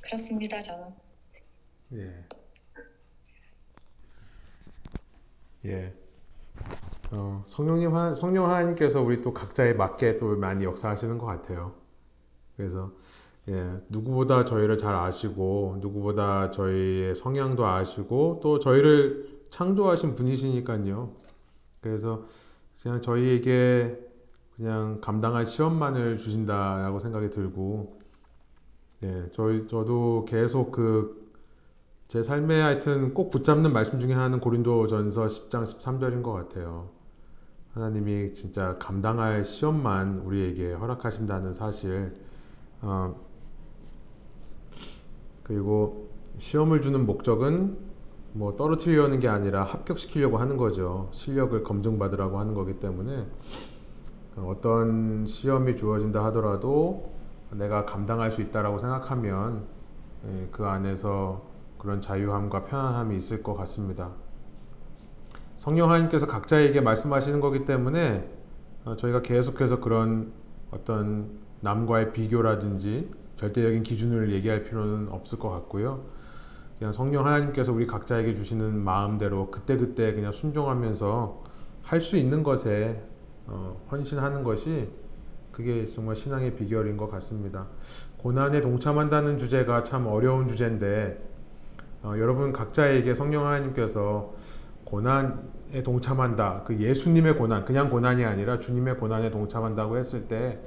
그렇습니다, 0.01 0.61
저는. 0.61 0.95
예. 1.91 2.25
예. 5.65 5.93
어, 7.11 7.43
성령님, 7.47 7.93
하, 7.95 8.13
성령 8.15 8.45
하나님께서 8.49 9.01
우리 9.01 9.21
또 9.21 9.33
각자에 9.33 9.73
맞게 9.73 10.17
또 10.17 10.35
많이 10.37 10.63
역사하시는 10.65 11.17
것 11.17 11.25
같아요. 11.25 11.75
그래서, 12.57 12.93
예, 13.49 13.79
누구보다 13.89 14.43
저희를 14.45 14.77
잘 14.77 14.95
아시고, 14.95 15.77
누구보다 15.81 16.49
저희의 16.49 17.15
성향도 17.15 17.65
아시고, 17.65 18.39
또 18.41 18.57
저희를 18.59 19.39
창조하신 19.51 20.15
분이시니까요. 20.15 21.11
그래서 21.81 22.25
그냥 22.81 23.01
저희에게 23.01 23.99
그냥 24.55 24.99
감당할 25.01 25.45
시험만을 25.45 26.17
주신다라고 26.17 26.99
생각이 26.99 27.29
들고, 27.29 27.99
예, 29.03 29.29
저희, 29.31 29.67
저도 29.67 30.25
계속 30.27 30.71
그, 30.71 31.25
제 32.07 32.23
삶에 32.23 32.61
하여튼 32.61 33.13
꼭 33.13 33.29
붙잡는 33.29 33.73
말씀 33.73 33.99
중에 33.99 34.13
하나는 34.13 34.39
고린도 34.39 34.87
전서 34.87 35.27
10장 35.27 35.65
13절인 35.65 36.23
것 36.23 36.33
같아요. 36.33 36.89
하나님이 37.73 38.33
진짜 38.33 38.77
감당할 38.77 39.43
시험만 39.45 40.19
우리에게 40.19 40.73
허락하신다는 40.73 41.53
사실, 41.53 42.15
어, 42.81 43.24
그리고 45.45 46.09
시험을 46.39 46.81
주는 46.81 47.05
목적은 47.05 47.77
뭐 48.33 48.55
떨어뜨리려는 48.55 49.19
게 49.19 49.29
아니라 49.29 49.63
합격시키려고 49.63 50.37
하는 50.37 50.57
거죠. 50.57 51.07
실력을 51.11 51.63
검증받으라고 51.63 52.39
하는 52.39 52.53
거기 52.53 52.79
때문에 52.79 53.25
어떤 54.37 55.25
시험이 55.25 55.77
주어진다 55.77 56.25
하더라도 56.25 57.13
내가 57.51 57.85
감당할 57.85 58.31
수 58.31 58.41
있다라고 58.41 58.79
생각하면 58.79 59.63
예, 60.27 60.47
그 60.51 60.65
안에서 60.65 61.43
그런 61.77 62.01
자유함과 62.01 62.65
편안함이 62.65 63.15
있을 63.15 63.43
것 63.43 63.55
같습니다. 63.55 64.09
성령 65.57 65.89
하나님께서 65.91 66.25
각자에게 66.27 66.81
말씀하시는 66.81 67.39
거기 67.39 67.63
때문에 67.63 68.29
어, 68.83 68.95
저희가 68.95 69.21
계속해서 69.21 69.79
그런 69.79 70.33
어떤 70.71 71.29
남과의 71.61 72.11
비교라든지 72.11 73.09
절대적인 73.37 73.83
기준을 73.83 74.31
얘기할 74.33 74.63
필요는 74.63 75.09
없을 75.09 75.39
것 75.39 75.49
같고요. 75.49 76.03
그냥 76.79 76.91
성령 76.93 77.25
하나님께서 77.25 77.71
우리 77.71 77.87
각자에게 77.87 78.35
주시는 78.35 78.77
마음대로 78.83 79.49
그때그때 79.51 80.13
그냥 80.13 80.31
순종하면서 80.31 81.43
할 81.83 82.01
수 82.01 82.17
있는 82.17 82.43
것에 82.43 83.01
어, 83.47 83.79
헌신하는 83.91 84.43
것이 84.43 84.89
그게 85.51 85.85
정말 85.85 86.15
신앙의 86.15 86.55
비결인 86.55 86.97
것 86.97 87.09
같습니다. 87.11 87.67
고난에 88.17 88.59
동참한다는 88.59 89.37
주제가 89.37 89.83
참 89.83 90.07
어려운 90.07 90.47
주제인데 90.47 91.23
어, 92.03 92.15
여러분 92.17 92.51
각자에게 92.51 93.13
성령 93.13 93.45
하나님께서 93.45 94.33
고난에 94.83 95.83
동참한다. 95.83 96.63
그 96.65 96.77
예수님의 96.79 97.37
고난, 97.37 97.65
그냥 97.65 97.89
고난이 97.89 98.25
아니라 98.25 98.59
주님의 98.59 98.97
고난에 98.97 99.31
동참한다고 99.31 99.97
했을 99.97 100.27
때 100.27 100.59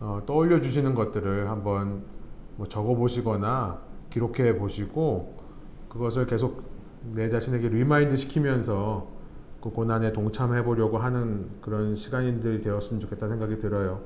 어, 0.00 0.22
떠올려 0.26 0.60
주시는 0.60 0.94
것들을 0.94 1.50
한번 1.50 2.02
뭐 2.56 2.68
적어 2.68 2.94
보시거나 2.94 3.80
기록해 4.10 4.56
보시고 4.56 5.36
그것을 5.88 6.26
계속 6.26 6.62
내 7.14 7.28
자신에게 7.28 7.68
remind 7.68 8.16
시키면서 8.16 9.08
그 9.60 9.70
고난에 9.70 10.12
동참해 10.12 10.62
보려고 10.62 10.98
하는 10.98 11.48
그런 11.60 11.96
시간들이 11.96 12.60
되었으면 12.60 13.00
좋겠다 13.00 13.28
생각이 13.28 13.58
들어요. 13.58 14.00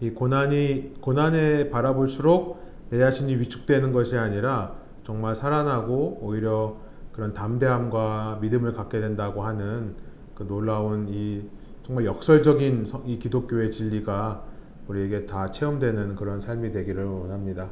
이 0.00 0.10
고난이 0.10 0.94
고난에 1.00 1.70
바라볼수록 1.70 2.62
내 2.90 2.98
자신이 2.98 3.36
위축되는 3.36 3.92
것이 3.92 4.16
아니라 4.16 4.74
정말 5.04 5.34
살아나고 5.34 6.20
오히려 6.22 6.76
그런 7.12 7.34
담대함과 7.34 8.38
믿음을 8.40 8.72
갖게 8.72 9.00
된다고 9.00 9.44
하는 9.44 9.94
그 10.34 10.46
놀라운 10.46 11.08
이 11.08 11.42
정말 11.82 12.04
역설적인 12.06 12.84
이 13.06 13.18
기독교의 13.18 13.70
진리가 13.70 14.44
우리에게 14.88 15.26
다 15.26 15.50
체험되는 15.50 16.16
그런 16.16 16.40
삶이 16.40 16.72
되기를 16.72 17.04
원합니다. 17.04 17.70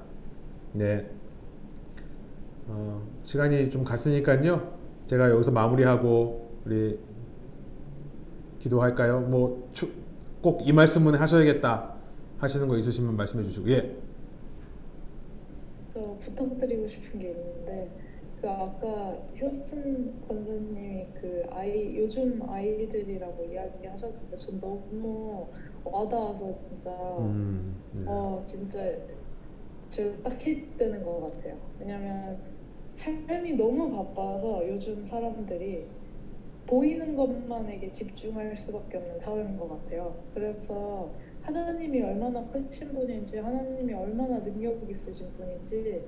네. 0.73 1.11
어, 2.67 3.03
시간이 3.25 3.71
좀 3.71 3.85
갔으니까요. 3.85 4.79
제가 5.07 5.31
여기서 5.31 5.51
마무리하고 5.53 6.61
우리 6.65 6.99
기도할까요? 8.59 9.21
뭐 9.21 9.71
꼭 10.43 10.63
이 10.67 10.73
말씀은 10.73 11.15
하셔야겠다 11.17 11.97
하시는 12.39 12.67
거 12.69 12.79
있으시면 12.79 13.17
말씀해 13.17 13.45
주시고 13.45 13.69
예. 13.71 13.97
저 15.93 16.17
부탁드리고 16.21 16.89
싶은 16.89 17.19
게 17.21 17.31
있는데 17.31 18.00
그 18.41 18.49
아까 18.49 19.19
효순 19.41 20.27
권사님이 20.27 21.07
그 21.21 21.45
아이 21.51 21.97
요즘 21.99 22.41
아이들이라고 22.49 23.45
이야기하셨는데 23.45 24.37
전 24.37 24.61
너무 24.61 25.47
와닿아서 25.85 26.55
진짜 26.69 26.91
음, 27.19 27.77
네. 27.93 28.05
어 28.07 28.43
진짜 28.47 28.97
제가 29.91 30.23
딱 30.23 30.41
hit되는 30.41 31.03
것 31.05 31.21
같아요. 31.21 31.59
왜냐면 31.79 32.39
삶이 32.97 33.55
너무 33.57 33.91
바빠서 33.91 34.67
요즘 34.69 35.05
사람들이 35.05 35.87
보이는 36.67 37.17
것만에게 37.17 37.93
집중할 37.93 38.57
수밖에 38.57 38.99
없는 38.99 39.19
사회인 39.21 39.57
것 39.59 39.69
같아요. 39.69 40.15
그래서 40.33 41.11
하나님이 41.43 42.03
얼마나 42.03 42.47
크신 42.51 42.93
분인지 42.95 43.39
하나님이 43.39 43.93
얼마나 43.95 44.43
능력 44.43 44.89
있으신 44.89 45.33
분인지 45.37 46.05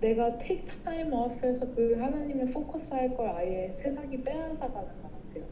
내가 0.00 0.38
take 0.38 0.66
time 0.84 1.12
off해서 1.12 1.66
그 1.74 1.94
하나님의 1.98 2.50
포커스 2.52 2.94
할 2.94 3.14
걸 3.16 3.28
아예 3.28 3.70
세상이 3.72 4.22
빼앗아가는 4.22 5.02
것 5.02 5.10
같아요. 5.10 5.44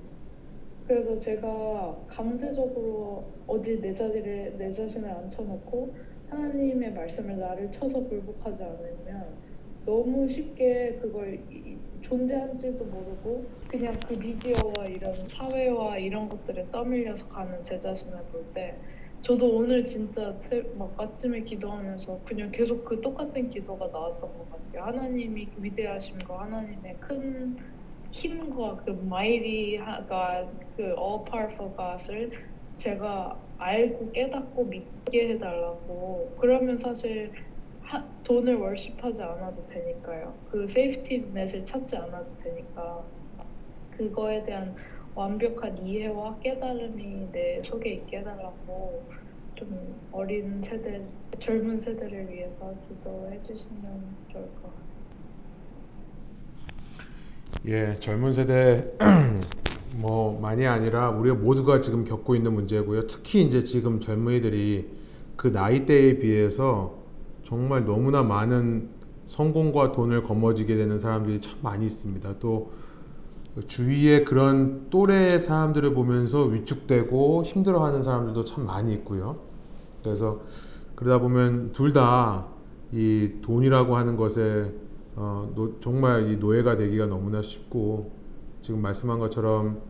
그래서 0.87 1.19
제가 1.19 2.05
강제적으로 2.07 3.25
어딜 3.47 3.81
내 3.81 3.95
자리를 3.95 4.57
내 4.59 4.71
자신을 4.71 5.09
앉혀놓고 5.11 5.95
하나님의 6.29 6.93
말씀을 6.93 7.39
나를 7.39 7.73
쳐서 7.73 8.05
굴복하지 8.05 8.63
않으면 8.63 9.41
너무 9.85 10.29
쉽게 10.29 10.99
그걸 11.01 11.45
존재한지도 12.03 12.85
모르고 12.85 13.47
그냥 13.69 14.01
그 14.07 14.15
미디어와 14.15 14.87
이런 14.87 15.27
사회와 15.27 15.99
이런 15.99 16.29
것들에 16.29 16.71
떠밀려서 16.71 17.29
가는 17.29 17.63
제 17.65 17.79
자신을 17.81 18.25
볼때 18.31 18.77
저도 19.23 19.57
오늘 19.57 19.85
진짜 19.85 20.39
막 20.77 20.95
아침에 21.01 21.43
기도하면서 21.43 22.23
그냥 22.25 22.51
계속 22.53 22.85
그 22.85 23.01
똑같은 23.01 23.51
기도가 23.51 23.89
나왔던 23.89 24.21
것 24.21 24.51
같아요. 24.51 24.85
하나님이 24.85 25.51
그 25.51 25.63
위대하심과 25.63 26.43
하나님의 26.43 26.99
큰 27.01 27.57
힘과 28.13 28.85
그 28.85 28.91
mighty 28.91 29.79
God, 30.09 30.59
그 30.77 30.83
all 30.97 31.25
powerful 31.29 31.75
God을 31.77 32.31
제가 32.79 33.43
알고 33.59 34.13
깨닫고 34.13 34.65
믿게 34.67 35.31
해달라고 35.31 36.37
그러면 36.39 36.79
사실 36.79 37.33
하, 37.81 38.23
돈을 38.23 38.57
worship하지 38.57 39.23
않아도 39.23 39.67
되니까요. 39.67 40.39
그 40.51 40.67
safety 40.67 41.31
net을 41.33 41.65
찾지 41.65 41.97
않아도 41.97 42.37
되니까 42.37 43.05
그거에 43.91 44.45
대한 44.45 44.77
완벽한 45.17 45.79
이해와 45.79 46.39
깨달음이 46.41 47.33
내 47.33 47.63
속에 47.65 47.91
있게 47.95 48.19
해달라고 48.19 49.09
좀 49.55 49.97
어린 50.13 50.61
세대, 50.63 51.09
젊은 51.41 51.81
세대를 51.81 52.29
위해서 52.31 52.75
기도해 52.87 53.43
주시면 53.43 54.17
좋을 54.29 54.45
것 54.57 54.63
같아요. 54.65 54.87
예, 57.67 57.99
젊은 57.99 58.35
세대 58.35 58.93
뭐만이 59.97 60.67
아니라 60.67 61.11
우리가 61.11 61.35
모두가 61.37 61.81
지금 61.81 62.05
겪고 62.05 62.37
있는 62.37 62.53
문제고요. 62.53 63.07
특히 63.07 63.43
이제 63.43 63.65
지금 63.65 64.01
젊은이들이 64.01 64.91
그 65.37 65.49
나이대에 65.49 66.19
비해서 66.19 67.03
정말 67.43 67.87
너무나 67.87 68.23
많은 68.23 68.91
성공과 69.25 69.93
돈을 69.93 70.23
거머쥐게 70.23 70.77
되는 70.77 70.99
사람들이 70.99 71.41
참 71.41 71.59
많이 71.63 71.87
있습니다. 71.87 72.39
또 72.39 72.73
주위에 73.67 74.25
그런 74.25 74.91
또래의 74.91 75.41
사람들을 75.41 75.95
보면서 75.95 76.43
위축되고 76.43 77.45
힘들어하는 77.45 78.03
사람들도 78.03 78.45
참 78.45 78.67
많이 78.67 78.93
있고요. 78.95 79.39
그래서 80.03 80.41
그러다 80.95 81.21
보면 81.21 81.73
둘 81.73 81.93
다 81.93 82.57
이 82.93 83.33
돈이라고 83.43 83.97
하는 83.97 84.17
것에 84.17 84.73
어, 85.17 85.51
노, 85.55 85.81
정말 85.81 86.31
이 86.31 86.37
노예가 86.37 86.77
되기가 86.77 87.07
너무나 87.07 87.43
쉽고 87.43 88.13
지금 88.61 88.81
말씀한 88.83 89.19
것처럼 89.19 89.81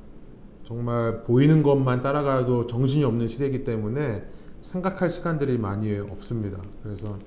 정말 0.64 1.22
보이는 1.24 1.62
것만 1.62 2.01
따라가도 2.01 2.66
정신이 2.66 3.05
없는 3.05 3.28
시대이기 3.28 3.64
때문에 3.64 4.24
생각할 4.62 5.10
시간들이 5.10 5.59
많이 5.59 5.97
없습니다. 5.98 6.59
그래서 6.82 7.18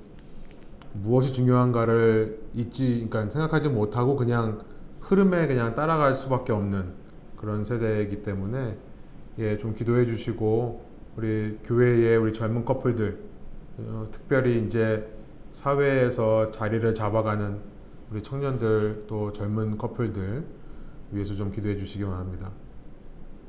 무엇이 0.93 1.33
중요한가를 1.33 2.41
잊지, 2.55 3.07
그러니까 3.09 3.31
생각하지 3.31 3.69
못하고 3.69 4.15
그냥 4.15 4.59
흐름에 5.09 5.47
그냥 5.47 5.73
따라갈 5.73 6.13
수밖에 6.13 6.53
없는 6.53 6.93
그런 7.35 7.63
세대이기 7.63 8.21
때문에 8.21 8.77
예, 9.39 9.57
좀 9.57 9.73
기도해 9.73 10.05
주시고 10.05 10.85
우리 11.17 11.57
교회의 11.63 12.15
우리 12.17 12.31
젊은 12.31 12.63
커플들 12.63 13.17
어, 13.79 14.07
특별히 14.11 14.63
이제 14.63 15.11
사회에서 15.51 16.51
자리를 16.51 16.93
잡아가는 16.93 17.59
우리 18.11 18.21
청년들 18.21 19.05
또 19.07 19.33
젊은 19.33 19.79
커플들 19.79 20.45
위해서 21.11 21.33
좀 21.33 21.51
기도해 21.51 21.75
주시기 21.75 22.05
바랍니다. 22.05 22.51